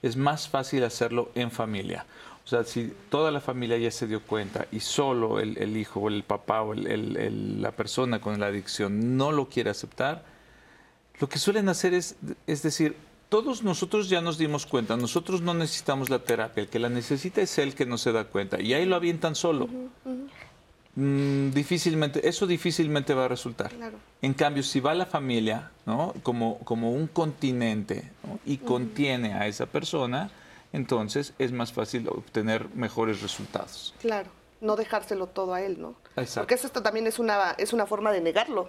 es 0.00 0.16
más 0.16 0.48
fácil 0.48 0.84
hacerlo 0.84 1.32
en 1.34 1.50
familia. 1.50 2.06
O 2.44 2.48
sea, 2.48 2.62
si 2.62 2.94
toda 3.08 3.32
la 3.32 3.40
familia 3.40 3.76
ya 3.78 3.90
se 3.90 4.06
dio 4.06 4.22
cuenta 4.22 4.66
y 4.70 4.78
solo 4.78 5.40
el, 5.40 5.76
hijo 5.76 5.98
o 5.98 6.08
el 6.08 6.22
papá 6.22 6.62
o 6.62 6.72
la 6.72 7.72
persona 7.72 8.20
con 8.20 8.38
la 8.38 8.46
adicción 8.46 9.16
no 9.16 9.32
lo 9.32 9.48
quiere 9.48 9.70
aceptar, 9.70 10.22
lo 11.18 11.28
que 11.28 11.40
suelen 11.40 11.68
hacer 11.68 11.94
es, 11.94 12.14
es 12.46 12.62
decir, 12.62 12.94
todos 13.28 13.64
nosotros 13.64 14.08
ya 14.08 14.20
nos 14.20 14.38
dimos 14.38 14.66
cuenta, 14.66 14.96
nosotros 14.96 15.42
no 15.42 15.52
necesitamos 15.54 16.10
la 16.10 16.20
terapia, 16.20 16.62
el 16.62 16.68
que 16.68 16.78
la 16.78 16.90
necesita 16.90 17.40
es 17.40 17.58
él 17.58 17.74
que 17.74 17.86
no 17.86 17.98
se 17.98 18.12
da 18.12 18.26
cuenta 18.26 18.60
y 18.60 18.72
ahí 18.72 18.86
lo 18.86 18.94
avientan 18.94 19.34
solo. 19.34 19.68
Mm, 21.00 21.50
difícilmente, 21.50 22.28
eso 22.28 22.46
difícilmente 22.46 23.14
va 23.14 23.24
a 23.24 23.28
resultar. 23.28 23.72
En 24.22 24.34
cambio, 24.34 24.62
si 24.62 24.80
va 24.80 24.94
la 24.94 25.06
familia, 25.06 25.70
¿no? 25.86 26.14
Como, 26.22 26.58
como 26.60 26.92
un 26.92 27.06
continente 27.06 28.10
y 28.44 28.58
contiene 28.58 29.34
a 29.34 29.46
esa 29.46 29.66
persona, 29.66 30.30
entonces 30.72 31.34
es 31.38 31.52
más 31.52 31.72
fácil 31.72 32.08
obtener 32.08 32.68
mejores 32.74 33.22
resultados. 33.22 33.94
Claro, 34.00 34.30
no 34.60 34.76
dejárselo 34.76 35.26
todo 35.26 35.54
a 35.54 35.62
él, 35.62 35.80
¿no? 35.80 35.94
Exacto. 36.16 36.42
Porque 36.42 36.54
esto 36.54 36.82
también 36.82 37.06
es 37.06 37.18
una, 37.18 37.52
es 37.52 37.72
una 37.72 37.86
forma 37.86 38.12
de 38.12 38.20
negarlo. 38.20 38.68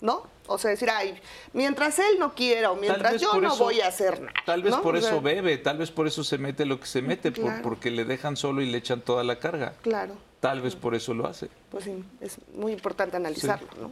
¿no? 0.00 0.26
O 0.46 0.58
sea, 0.58 0.70
decir, 0.70 0.90
ay, 0.90 1.18
mientras 1.52 1.98
él 1.98 2.18
no 2.18 2.34
quiera 2.34 2.70
o 2.70 2.76
mientras 2.76 3.20
yo 3.20 3.40
no 3.40 3.56
voy 3.56 3.80
a 3.80 3.88
hacer 3.88 4.20
nada. 4.20 4.34
Tal 4.44 4.62
vez 4.62 4.74
por 4.76 4.96
eso 4.96 5.20
bebe, 5.20 5.58
tal 5.58 5.78
vez 5.78 5.90
por 5.90 6.06
eso 6.06 6.22
se 6.22 6.38
mete 6.38 6.64
lo 6.64 6.78
que 6.78 6.86
se 6.86 7.02
mete, 7.02 7.32
porque 7.62 7.90
le 7.90 8.04
dejan 8.04 8.36
solo 8.36 8.60
y 8.62 8.66
le 8.66 8.78
echan 8.78 9.00
toda 9.00 9.24
la 9.24 9.38
carga. 9.38 9.74
Claro. 9.82 10.14
Tal 10.46 10.60
vez 10.60 10.76
por 10.76 10.94
eso 10.94 11.12
lo 11.12 11.26
hace. 11.26 11.48
Pues 11.70 11.82
sí, 11.82 12.04
es 12.20 12.38
muy 12.54 12.70
importante 12.70 13.16
analizarlo, 13.16 13.66
¿no? 13.80 13.90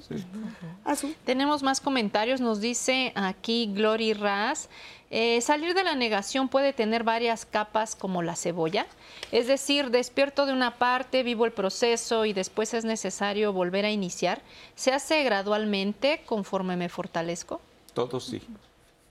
Ah, 0.85 0.95
Tenemos 1.25 1.65
más 1.65 1.81
comentarios, 1.81 2.41
nos 2.41 2.61
dice 2.61 3.13
aquí 3.17 3.73
Glory 3.75 4.13
Raz. 4.13 4.69
Eh, 5.11 5.41
salir 5.41 5.75
de 5.75 5.83
la 5.83 5.97
negación 5.97 6.49
puede 6.49 6.73
tener 6.73 7.03
varias 7.03 7.45
capas 7.45 7.97
como 7.97 8.23
la 8.23 8.37
cebolla, 8.37 8.87
es 9.33 9.49
decir, 9.49 9.91
despierto 9.91 10.47
de 10.47 10.53
una 10.53 10.77
parte, 10.79 11.25
vivo 11.25 11.45
el 11.45 11.51
proceso 11.51 12.25
y 12.25 12.33
después 12.33 12.73
es 12.73 12.85
necesario 12.85 13.53
volver 13.53 13.85
a 13.85 13.91
iniciar. 13.91 14.41
¿Se 14.77 14.93
hace 14.93 15.25
gradualmente 15.25 16.23
conforme 16.25 16.77
me 16.77 16.89
fortalezco? 16.89 17.61
Todo 17.95 18.21
sí. 18.21 18.41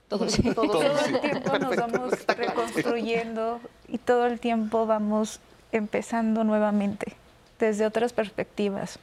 Todo, 0.08 0.30
sí. 0.30 0.42
todo, 0.54 0.82
el 0.82 1.20
tiempo 1.20 1.58
nos 1.58 1.76
vamos 1.76 2.26
reconstruyendo 2.26 3.60
y 3.86 3.98
todo 3.98 4.24
el 4.24 4.40
tiempo 4.40 4.86
vamos 4.86 5.40
empezando 5.72 6.42
nuevamente 6.42 7.16
desde 7.58 7.86
otras 7.86 8.12
perspectivas. 8.12 8.98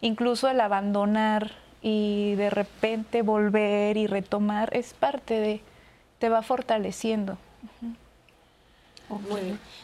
Incluso 0.00 0.48
el 0.48 0.60
abandonar 0.60 1.52
y 1.80 2.34
de 2.36 2.50
repente 2.50 3.22
volver 3.22 3.96
y 3.96 4.06
retomar 4.06 4.76
es 4.76 4.94
parte 4.94 5.34
de 5.34 5.60
te 6.18 6.28
va 6.28 6.42
fortaleciendo. 6.42 7.36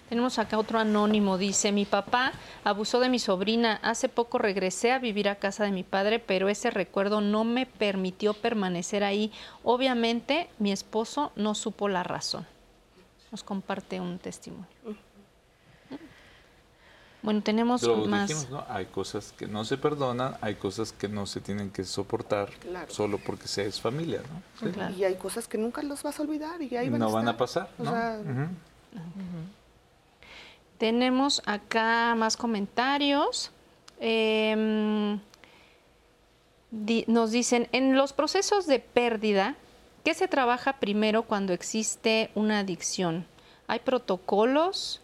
Tenemos 0.08 0.38
acá 0.38 0.58
otro 0.58 0.78
anónimo, 0.78 1.36
dice, 1.36 1.72
mi 1.72 1.84
papá 1.84 2.32
abusó 2.64 3.00
de 3.00 3.08
mi 3.08 3.18
sobrina, 3.18 3.78
hace 3.82 4.08
poco 4.08 4.38
regresé 4.38 4.92
a 4.92 4.98
vivir 4.98 5.28
a 5.28 5.34
casa 5.34 5.64
de 5.64 5.70
mi 5.70 5.82
padre, 5.82 6.18
pero 6.18 6.48
ese 6.48 6.70
recuerdo 6.70 7.20
no 7.20 7.44
me 7.44 7.66
permitió 7.66 8.32
permanecer 8.34 9.04
ahí. 9.04 9.32
Obviamente 9.62 10.48
mi 10.58 10.72
esposo 10.72 11.32
no 11.36 11.54
supo 11.54 11.88
la 11.88 12.04
razón. 12.04 12.46
Nos 13.30 13.42
comparte 13.42 14.00
un 14.00 14.18
testimonio. 14.18 14.66
Bueno, 17.22 17.42
tenemos 17.42 17.82
más. 18.06 18.48
Hay 18.68 18.86
cosas 18.86 19.32
que 19.36 19.46
no 19.46 19.64
se 19.64 19.76
perdonan, 19.76 20.36
hay 20.40 20.54
cosas 20.54 20.92
que 20.92 21.08
no 21.08 21.26
se 21.26 21.40
tienen 21.40 21.70
que 21.70 21.84
soportar 21.84 22.50
solo 22.88 23.18
porque 23.18 23.48
se 23.48 23.66
es 23.66 23.80
familia, 23.80 24.22
¿no? 24.62 24.90
Y 24.96 25.04
hay 25.04 25.16
cosas 25.16 25.48
que 25.48 25.58
nunca 25.58 25.82
los 25.82 26.02
vas 26.02 26.18
a 26.18 26.22
olvidar 26.22 26.62
y 26.62 26.76
ahí 26.76 26.88
van 26.88 27.00
no 27.00 27.08
a 27.08 27.12
van 27.12 27.28
a 27.28 27.36
pasar, 27.36 27.70
¿no? 27.78 27.92
Tenemos 30.78 31.42
acá 31.44 32.14
más 32.16 32.36
comentarios. 32.36 33.50
Em, 33.98 35.18
nos 37.08 37.30
dicen, 37.32 37.68
en 37.72 37.96
los 37.96 38.12
procesos 38.12 38.66
de 38.66 38.78
pérdida, 38.78 39.56
¿qué 40.04 40.14
se 40.14 40.28
trabaja 40.28 40.74
primero 40.74 41.24
cuando 41.24 41.52
existe 41.52 42.30
una 42.36 42.60
adicción? 42.60 43.26
¿Hay 43.66 43.80
protocolos? 43.80 45.00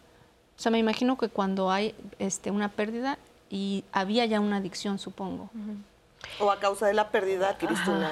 O 0.56 0.60
sea, 0.60 0.70
me 0.70 0.78
imagino 0.78 1.18
que 1.18 1.28
cuando 1.28 1.70
hay 1.70 1.94
este, 2.18 2.50
una 2.50 2.68
pérdida 2.68 3.18
y 3.50 3.84
había 3.92 4.24
ya 4.26 4.40
una 4.40 4.56
adicción, 4.56 4.98
supongo. 4.98 5.50
O 6.38 6.50
a 6.50 6.58
causa 6.58 6.86
de 6.86 6.94
la 6.94 7.10
pérdida 7.10 7.50
adquiriste 7.50 7.90
una... 7.90 8.10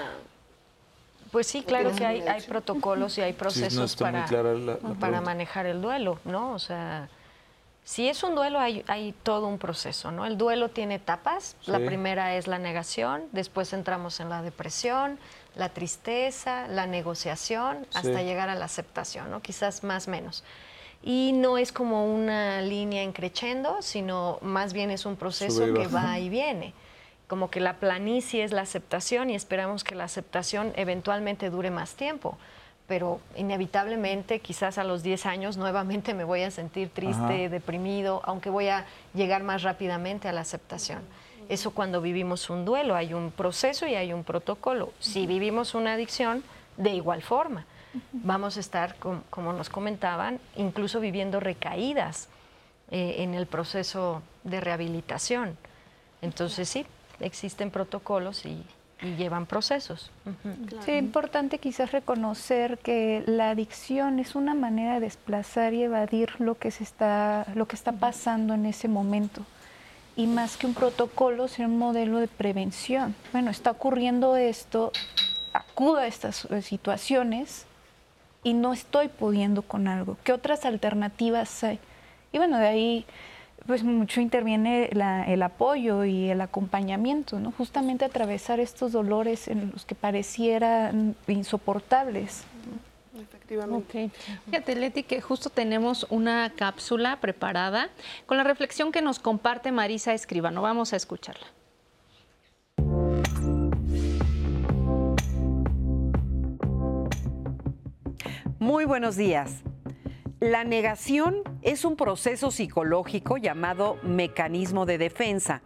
Pues 1.31 1.47
sí, 1.47 1.63
claro 1.63 1.93
que 1.97 2.05
hay, 2.05 2.43
protocolos 2.43 3.17
y 3.17 3.23
hay 3.23 3.33
procesos 3.33 3.97
para, 3.97 4.27
para 5.01 5.23
manejar 5.23 5.65
el 5.65 5.81
duelo, 5.81 6.19
¿no? 6.27 6.53
O 6.53 6.59
sea, 6.59 7.09
si 7.85 8.07
es 8.07 8.23
un 8.23 8.35
duelo 8.35 8.61
hay, 8.61 8.85
hay 8.87 9.13
todo 9.23 9.47
un 9.47 9.59
proceso, 9.59 10.11
¿no? 10.11 10.27
El 10.27 10.37
duelo 10.37 10.69
tiene 10.69 10.97
etapas. 10.97 11.57
La 11.65 11.79
primera 11.79 12.37
es 12.37 12.49
la 12.49 12.59
negación, 12.59 13.23
después 13.33 13.73
entramos 13.73 14.21
en 14.21 14.29
la 14.29 14.43
depresión, 14.43 15.19
la 15.57 15.71
tristeza, 15.71 16.69
la 16.69 16.87
negociación, 16.87 17.87
hasta 17.95 18.23
llegar 18.23 18.51
a 18.51 18.55
la 18.55 18.67
aceptación, 18.67 19.31
¿no? 19.31 19.41
Quizás 19.41 19.85
más 19.85 20.09
menos 20.09 20.45
y 21.03 21.33
no 21.33 21.59
es 21.59 21.73
como 21.73 22.07
una 22.07 22.63
línea 22.63 23.03
increchendo, 23.03 23.83
sino 23.83 24.39
más 24.41 24.73
bien 24.73 24.91
es 24.91 25.05
un 25.05 25.17
proceso 25.17 25.75
que 25.75 25.89
va 25.89 26.19
y 26.19 26.29
viene. 26.29 26.75
Como 27.27 27.51
que 27.51 27.61
la 27.61 27.77
planicie 27.77 28.45
es 28.45 28.53
la 28.53 28.63
aceptación 28.63 29.31
y 29.31 29.35
esperamos 29.35 29.85
que 29.85 29.95
la 29.95 30.05
aceptación 30.05 30.73
eventualmente 30.77 31.51
dure 31.51 31.71
más 31.71 31.95
tiempo. 31.95 32.39
Pero 32.87 33.21
inevitablemente, 33.37 34.41
quizás 34.41 34.79
a 34.79 34.85
los 34.85 35.03
10 35.03 35.27
años, 35.27 35.57
nuevamente 35.57 36.15
me 36.15 36.25
voy 36.25 36.43
a 36.43 36.51
sentir 36.51 36.91
triste, 36.91 37.49
deprimido, 37.49 38.21
aunque 38.25 38.51
voy 38.51 38.69
a 38.69 38.85
llegar 39.15 39.43
más 39.43 39.63
rápidamente 39.63 40.29
a 40.29 40.33
la 40.33 40.43
aceptación. 40.43 41.01
Eso 41.49 41.73
cuando 41.73 42.01
vivimos 42.01 42.49
un 42.51 42.65
duelo, 42.65 42.95
hay 42.95 43.15
un 43.15 43.31
proceso 43.33 43.87
y 43.87 43.95
hay 43.95 44.13
un 44.13 44.25
protocolo. 44.25 44.93
Si 45.01 45.27
vivimos 45.27 45.75
una 45.75 45.95
adicción, 45.95 46.45
de 46.77 46.91
igual 46.91 47.23
forma 47.23 47.67
vamos 48.13 48.57
a 48.57 48.61
estar, 48.61 48.97
como 48.97 49.53
nos 49.53 49.69
comentaban, 49.69 50.41
incluso 50.57 51.01
viviendo 51.01 51.41
recaídas 51.41 52.29
eh, 52.91 53.23
en 53.23 53.33
el 53.33 53.47
proceso 53.47 54.23
de 54.45 54.61
rehabilitación. 54.61 55.57
Entonces 56.21 56.69
sí, 56.69 56.85
existen 57.21 57.71
protocolos 57.71 58.45
y, 58.45 58.65
llevan 59.17 59.47
procesos. 59.47 60.13
Sí, 60.85 60.93
es 60.93 61.03
importante 61.03 61.59
quizás 61.59 61.91
reconocer 61.91 62.79
que 62.79 63.25
la 63.27 63.51
adicción 63.51 64.21
es 64.21 64.37
una 64.37 64.55
manera 64.55 64.95
de 64.95 65.01
desplazar 65.01 65.75
y 65.75 65.83
evadir 65.83 66.39
lo 66.39 66.57
que, 66.57 66.71
se 66.71 66.85
está, 66.85 67.47
lo 67.57 67.67
que 67.67 67.75
está 67.75 67.91
pasando 67.91 68.55
en 68.55 68.65
ese 68.65 68.87
momento. 68.87 69.43
Y 70.15 70.29
más 70.29 70.57
que 70.57 70.67
un 70.67 70.75
protocolo, 70.75 71.49
ser 71.49 71.67
un 71.67 71.79
modelo 71.79 72.19
de 72.19 72.29
prevención. 72.29 73.17
Bueno, 73.33 73.51
está 73.51 73.73
ocurriendo 73.73 74.37
esto, 74.37 74.93
acuda 75.53 76.03
a 76.03 76.07
estas 76.07 76.45
eh, 76.45 76.63
situaciones, 76.63 77.67
y 78.45 78.55
no 78.55 78.73
estoy 78.73 79.09
pudiendo 79.09 79.63
con 79.63 79.89
algo. 79.89 80.17
¿Qué 80.25 80.33
otras 80.33 80.65
alternativas 80.65 81.63
hay? 81.65 81.79
Y 82.33 82.39
bueno, 82.39 82.59
de 82.59 82.67
ahí 82.67 83.07
pues 83.67 83.85
mucho 83.85 84.21
interviene 84.21 84.91
el 84.93 85.43
apoyo 85.43 86.05
y 86.05 86.31
el 86.31 86.41
acompañamiento, 86.41 87.39
¿no? 87.39 87.53
Justamente 87.53 88.05
atravesar 88.05 88.59
estos 88.59 88.91
dolores 88.91 89.47
en 89.47 89.71
los 89.73 89.85
que 89.85 89.95
parecieran 89.95 91.15
insoportables. 91.29 92.43
Efectivamente. 93.17 94.11
Fíjate, 94.47 94.75
Leti, 94.75 95.05
que 95.05 95.21
justo 95.21 95.49
tenemos 95.49 96.07
una 96.11 96.51
cápsula 96.57 97.21
preparada 97.21 97.91
con 98.27 98.37
la 98.37 98.43
reflexión 98.43 98.91
que 98.91 99.03
nos 99.03 99.21
comparte 99.21 99.71
Marisa 99.71 100.13
Escribano. 100.13 100.61
Vamos 100.61 100.93
a 100.93 100.97
escucharla. 100.97 101.47
Muy 108.63 108.85
buenos 108.85 109.17
días. 109.17 109.65
La 110.39 110.63
negación 110.63 111.39
es 111.63 111.85
un 111.85 111.97
proceso 111.97 112.53
psicológico 112.53 113.37
llamado 113.37 113.99
mecanismo 114.05 114.87
de 114.87 114.99
defensa, 114.99 115.63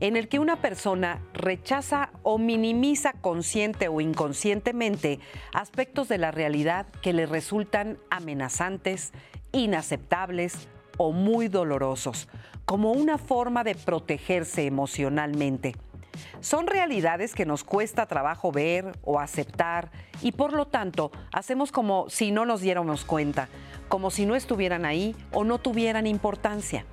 en 0.00 0.16
el 0.16 0.26
que 0.26 0.40
una 0.40 0.56
persona 0.56 1.22
rechaza 1.32 2.10
o 2.24 2.38
minimiza 2.38 3.12
consciente 3.12 3.86
o 3.86 4.00
inconscientemente 4.00 5.20
aspectos 5.52 6.08
de 6.08 6.18
la 6.18 6.32
realidad 6.32 6.88
que 7.02 7.12
le 7.12 7.24
resultan 7.24 7.98
amenazantes, 8.10 9.12
inaceptables 9.52 10.66
o 10.96 11.12
muy 11.12 11.46
dolorosos, 11.46 12.26
como 12.64 12.90
una 12.90 13.16
forma 13.16 13.62
de 13.62 13.76
protegerse 13.76 14.66
emocionalmente. 14.66 15.76
Son 16.40 16.66
realidades 16.66 17.34
que 17.34 17.46
nos 17.46 17.64
cuesta 17.64 18.06
trabajo 18.06 18.52
ver 18.52 18.92
o 19.02 19.20
aceptar 19.20 19.90
y 20.22 20.32
por 20.32 20.52
lo 20.52 20.66
tanto 20.66 21.10
hacemos 21.32 21.72
como 21.72 22.08
si 22.08 22.30
no 22.30 22.46
nos 22.46 22.60
diéramos 22.60 23.04
cuenta, 23.04 23.48
como 23.88 24.10
si 24.10 24.26
no 24.26 24.34
estuvieran 24.34 24.84
ahí 24.84 25.14
o 25.32 25.44
no 25.44 25.58
tuvieran 25.58 26.06
importancia. 26.06 26.84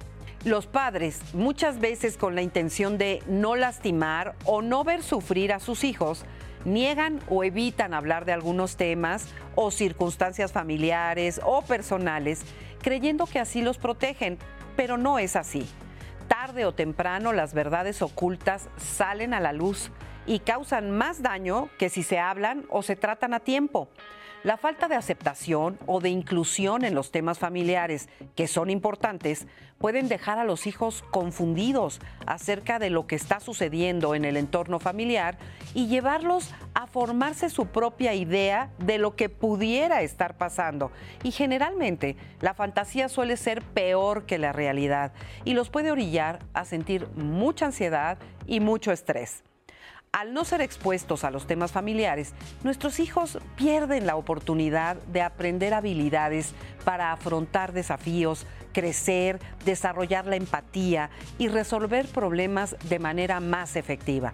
Los 0.43 0.67
padres, 0.67 1.21
muchas 1.33 1.79
veces 1.79 2.17
con 2.17 2.35
la 2.35 2.41
intención 2.41 2.97
de 2.97 3.21
no 3.27 3.55
lastimar 3.55 4.35
o 4.45 4.61
no 4.61 4.83
ver 4.83 5.03
sufrir 5.03 5.51
a 5.51 5.59
sus 5.59 5.83
hijos, 5.83 6.25
niegan 6.63 7.19
o 7.29 7.43
evitan 7.43 7.93
hablar 7.93 8.25
de 8.25 8.33
algunos 8.33 8.77
temas 8.77 9.27
o 9.55 9.71
circunstancias 9.71 10.51
familiares 10.51 11.41
o 11.43 11.61
personales, 11.63 12.43
creyendo 12.81 13.25
que 13.25 13.39
así 13.39 13.61
los 13.61 13.77
protegen, 13.77 14.37
pero 14.75 14.97
no 14.97 15.19
es 15.19 15.35
así 15.35 15.67
tarde 16.27 16.65
o 16.65 16.73
temprano 16.73 17.33
las 17.33 17.53
verdades 17.53 18.01
ocultas 18.01 18.69
salen 18.77 19.33
a 19.33 19.39
la 19.39 19.53
luz 19.53 19.91
y 20.25 20.39
causan 20.39 20.91
más 20.91 21.21
daño 21.21 21.69
que 21.79 21.89
si 21.89 22.03
se 22.03 22.19
hablan 22.19 22.65
o 22.69 22.83
se 22.83 22.95
tratan 22.95 23.33
a 23.33 23.39
tiempo. 23.39 23.89
La 24.43 24.55
falta 24.55 24.87
de 24.87 24.95
aceptación 24.95 25.79
o 25.87 25.99
de 25.99 26.09
inclusión 26.09 26.85
en 26.85 26.93
los 26.93 27.11
temas 27.11 27.39
familiares, 27.39 28.07
que 28.35 28.47
son 28.47 28.69
importantes, 28.69 29.47
pueden 29.79 30.07
dejar 30.07 30.37
a 30.37 30.43
los 30.43 30.67
hijos 30.67 31.03
confundidos 31.11 31.99
acerca 32.25 32.77
de 32.77 32.91
lo 32.91 33.07
que 33.07 33.15
está 33.15 33.39
sucediendo 33.39 34.15
en 34.15 34.25
el 34.25 34.37
entorno 34.37 34.79
familiar 34.79 35.37
y 35.73 35.87
llevarlos 35.87 36.53
a 36.75 36.85
formarse 36.85 37.49
su 37.49 37.65
propia 37.67 38.13
idea 38.13 38.69
de 38.77 38.99
lo 38.99 39.15
que 39.15 39.29
pudiera 39.29 40.01
estar 40.01 40.37
pasando. 40.37 40.91
Y 41.23 41.31
generalmente 41.31 42.15
la 42.39 42.53
fantasía 42.53 43.09
suele 43.09 43.37
ser 43.37 43.63
peor 43.63 44.25
que 44.25 44.37
la 44.37 44.53
realidad 44.53 45.13
y 45.45 45.55
los 45.55 45.69
puede 45.69 45.91
orillar 45.91 46.39
a 46.53 46.63
sentir 46.63 47.07
mucha 47.15 47.65
ansiedad 47.65 48.19
y 48.45 48.59
mucho 48.59 48.91
estrés. 48.91 49.43
Al 50.11 50.33
no 50.33 50.45
ser 50.45 50.61
expuestos 50.61 51.23
a 51.23 51.31
los 51.31 51.47
temas 51.47 51.71
familiares, 51.71 52.33
nuestros 52.63 52.99
hijos 52.99 53.39
pierden 53.55 54.07
la 54.07 54.15
oportunidad 54.15 54.95
de 55.07 55.21
aprender 55.21 55.73
habilidades 55.73 56.53
para 56.85 57.11
afrontar 57.11 57.73
desafíos, 57.73 58.47
crecer, 58.73 59.39
desarrollar 59.65 60.25
la 60.25 60.37
empatía 60.37 61.09
y 61.37 61.49
resolver 61.49 62.07
problemas 62.07 62.77
de 62.89 62.99
manera 62.99 63.39
más 63.39 63.75
efectiva. 63.75 64.33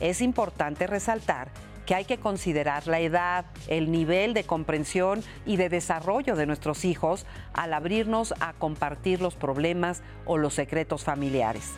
Es 0.00 0.20
importante 0.20 0.86
resaltar 0.86 1.50
que 1.86 1.94
hay 1.94 2.04
que 2.04 2.18
considerar 2.18 2.86
la 2.86 3.00
edad, 3.00 3.46
el 3.68 3.90
nivel 3.90 4.34
de 4.34 4.44
comprensión 4.44 5.22
y 5.46 5.56
de 5.56 5.68
desarrollo 5.68 6.36
de 6.36 6.46
nuestros 6.46 6.84
hijos 6.84 7.26
al 7.54 7.72
abrirnos 7.74 8.34
a 8.40 8.52
compartir 8.52 9.20
los 9.20 9.34
problemas 9.34 10.02
o 10.24 10.38
los 10.38 10.54
secretos 10.54 11.04
familiares. 11.04 11.72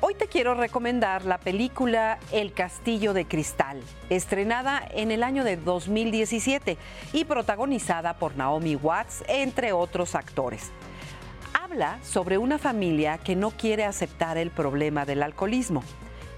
Hoy 0.00 0.14
te 0.14 0.28
quiero 0.28 0.54
recomendar 0.54 1.24
la 1.24 1.38
película 1.38 2.18
El 2.32 2.52
Castillo 2.52 3.12
de 3.12 3.26
Cristal, 3.26 3.80
estrenada 4.10 4.82
en 4.92 5.10
el 5.10 5.22
año 5.22 5.44
de 5.44 5.56
2017 5.56 6.76
y 7.12 7.24
protagonizada 7.24 8.14
por 8.14 8.36
Naomi 8.36 8.76
Watts, 8.76 9.24
entre 9.28 9.72
otros 9.72 10.14
actores. 10.14 10.70
Habla 11.52 11.98
sobre 12.02 12.38
una 12.38 12.58
familia 12.58 13.18
que 13.18 13.36
no 13.36 13.50
quiere 13.50 13.84
aceptar 13.84 14.36
el 14.38 14.50
problema 14.50 15.04
del 15.04 15.22
alcoholismo, 15.22 15.82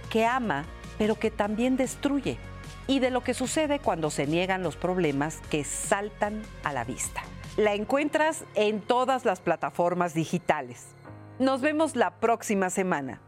que 0.08 0.24
ama 0.26 0.64
pero 1.00 1.14
que 1.14 1.30
también 1.30 1.78
destruye, 1.78 2.36
y 2.86 2.98
de 2.98 3.10
lo 3.10 3.22
que 3.22 3.32
sucede 3.32 3.78
cuando 3.78 4.10
se 4.10 4.26
niegan 4.26 4.62
los 4.62 4.76
problemas 4.76 5.40
que 5.50 5.64
saltan 5.64 6.42
a 6.62 6.74
la 6.74 6.84
vista. 6.84 7.22
La 7.56 7.74
encuentras 7.74 8.44
en 8.54 8.82
todas 8.82 9.24
las 9.24 9.40
plataformas 9.40 10.12
digitales. 10.12 10.88
Nos 11.38 11.62
vemos 11.62 11.96
la 11.96 12.10
próxima 12.20 12.68
semana. 12.68 13.22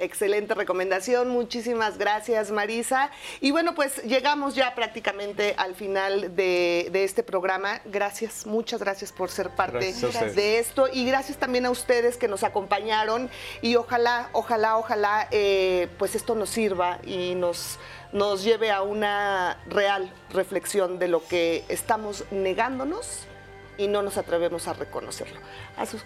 Excelente 0.00 0.54
recomendación, 0.54 1.28
muchísimas 1.28 1.98
gracias 1.98 2.52
Marisa. 2.52 3.10
Y 3.40 3.50
bueno, 3.50 3.74
pues 3.74 4.02
llegamos 4.04 4.54
ya 4.54 4.74
prácticamente 4.76 5.54
al 5.56 5.74
final 5.74 6.36
de, 6.36 6.90
este 6.92 7.24
programa. 7.24 7.80
Gracias, 7.84 8.46
muchas 8.46 8.80
gracias 8.80 9.10
por 9.10 9.30
ser 9.30 9.50
parte 9.50 9.92
de 9.92 10.58
esto 10.58 10.88
y 10.92 11.04
gracias 11.04 11.38
también 11.38 11.66
a 11.66 11.70
ustedes 11.70 12.16
que 12.16 12.28
nos 12.28 12.44
acompañaron 12.44 13.28
y 13.60 13.74
ojalá, 13.74 14.28
ojalá, 14.32 14.76
ojalá, 14.76 15.26
eh, 15.32 15.88
pues 15.98 16.14
esto 16.14 16.34
nos 16.34 16.50
sirva 16.50 16.98
y 17.04 17.34
nos 17.34 17.78
nos 18.12 18.42
lleve 18.42 18.70
a 18.70 18.82
una 18.82 19.58
real 19.66 20.10
reflexión 20.30 20.98
de 20.98 21.08
lo 21.08 21.26
que 21.26 21.64
estamos 21.68 22.24
negándonos 22.30 23.26
y 23.76 23.86
no 23.86 24.02
nos 24.02 24.16
atrevemos 24.16 24.66
a 24.66 24.72
reconocerlo. 24.72 25.38
A 25.76 25.86
sus 25.86 26.02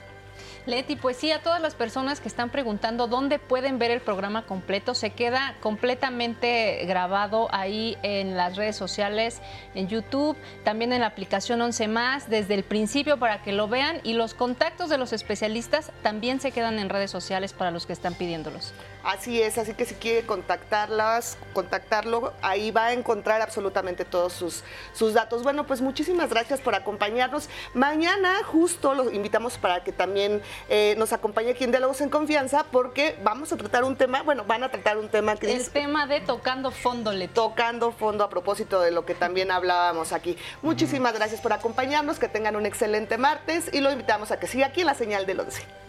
Leti, 0.65 0.95
pues 0.95 1.17
sí, 1.17 1.33
a 1.33 1.43
todas 1.43 1.61
las 1.61 1.75
personas 1.75 2.21
que 2.21 2.29
están 2.29 2.51
preguntando 2.51 3.09
dónde 3.09 3.41
pueden 3.41 3.81
ver 3.81 3.91
el 3.91 4.01
programa 4.01 4.47
completo, 4.47 4.95
se 4.95 5.11
queda 5.11 5.57
completamente 5.61 6.85
grabado 6.87 7.49
ahí 7.53 7.99
en 8.05 8.37
las 8.37 8.57
redes 8.57 8.77
sociales, 8.77 9.43
en 9.75 9.89
YouTube, 9.89 10.37
también 10.63 10.93
en 10.93 11.01
la 11.01 11.09
aplicación 11.09 11.61
11 11.61 11.89
más, 11.89 12.31
desde 12.31 12.55
el 12.55 12.63
principio 12.63 13.19
para 13.19 13.43
que 13.43 13.51
lo 13.51 13.67
vean 13.67 14.01
y 14.05 14.13
los 14.13 14.35
contactos 14.35 14.89
de 14.89 14.99
los 14.99 15.13
especialistas 15.13 15.91
también 16.03 16.41
se 16.41 16.53
quedan 16.53 16.79
en 16.79 16.89
redes 16.89 17.11
sociales 17.11 17.53
para 17.53 17.73
los 17.73 17.85
que 17.85 17.93
están 17.93 18.15
pidiéndolos. 18.15 18.73
Así 19.05 19.43
es, 19.43 19.59
así 19.59 19.75
que 19.75 19.85
si 19.85 19.97
quiere 19.97 20.25
contactarlas, 20.27 21.37
contactarlo, 21.53 22.33
ahí 22.41 22.71
va 22.71 22.87
a 22.87 22.93
encontrar 22.93 23.43
absolutamente 23.43 24.05
todos 24.05 24.33
sus, 24.33 24.63
sus 24.93 25.15
datos. 25.15 25.43
Bueno, 25.43 25.67
pues 25.67 25.81
muchísimas 25.81 26.31
gracias 26.31 26.61
por 26.61 26.75
acompañarnos. 26.75 27.49
Mañana 27.75 28.43
justo 28.45 28.95
los 28.95 29.13
invitamos 29.13 29.59
para 29.59 29.83
que 29.83 29.93
también 29.93 30.41
eh, 30.69 30.95
nos 30.99 31.13
acompañe 31.13 31.51
aquí 31.51 31.65
en 31.65 31.73
Diálogos 31.73 32.01
en 32.01 32.11
Confianza, 32.11 32.65
porque 32.71 33.19
vamos 33.25 33.53
a 33.53 33.57
tratar 33.57 33.85
un 33.85 33.97
tema, 33.97 34.23
bueno, 34.23 34.45
van 34.45 34.63
a 34.63 34.71
tratar 34.71 34.99
un 34.99 35.09
tema 35.09 35.37
que 35.37 35.53
El 35.53 35.69
tema 35.71 36.07
de 36.07 36.21
tocando 36.21 36.71
fondo, 36.71 37.13
le 37.13 37.29
Tocando 37.29 37.93
fondo 37.93 38.25
a 38.25 38.31
propósito 38.31 38.81
de 38.81 38.91
lo 38.91 39.05
que 39.05 39.15
también 39.15 39.51
hablábamos 39.51 40.13
aquí. 40.13 40.37
Muchísimas 40.63 41.13
gracias 41.13 41.41
por 41.41 41.53
acompañarnos, 41.53 42.19
que 42.19 42.29
tengan 42.29 42.57
un 42.57 42.67
excelente 42.67 43.19
martes 43.19 43.69
y 43.73 43.81
lo 43.81 43.91
invitamos 43.91 44.31
a 44.31 44.39
que 44.39 44.47
siga 44.47 44.67
aquí 44.67 44.81
en 44.81 44.87
la 44.87 44.95
señal 44.95 45.27
del 45.27 45.41
11. 45.41 45.83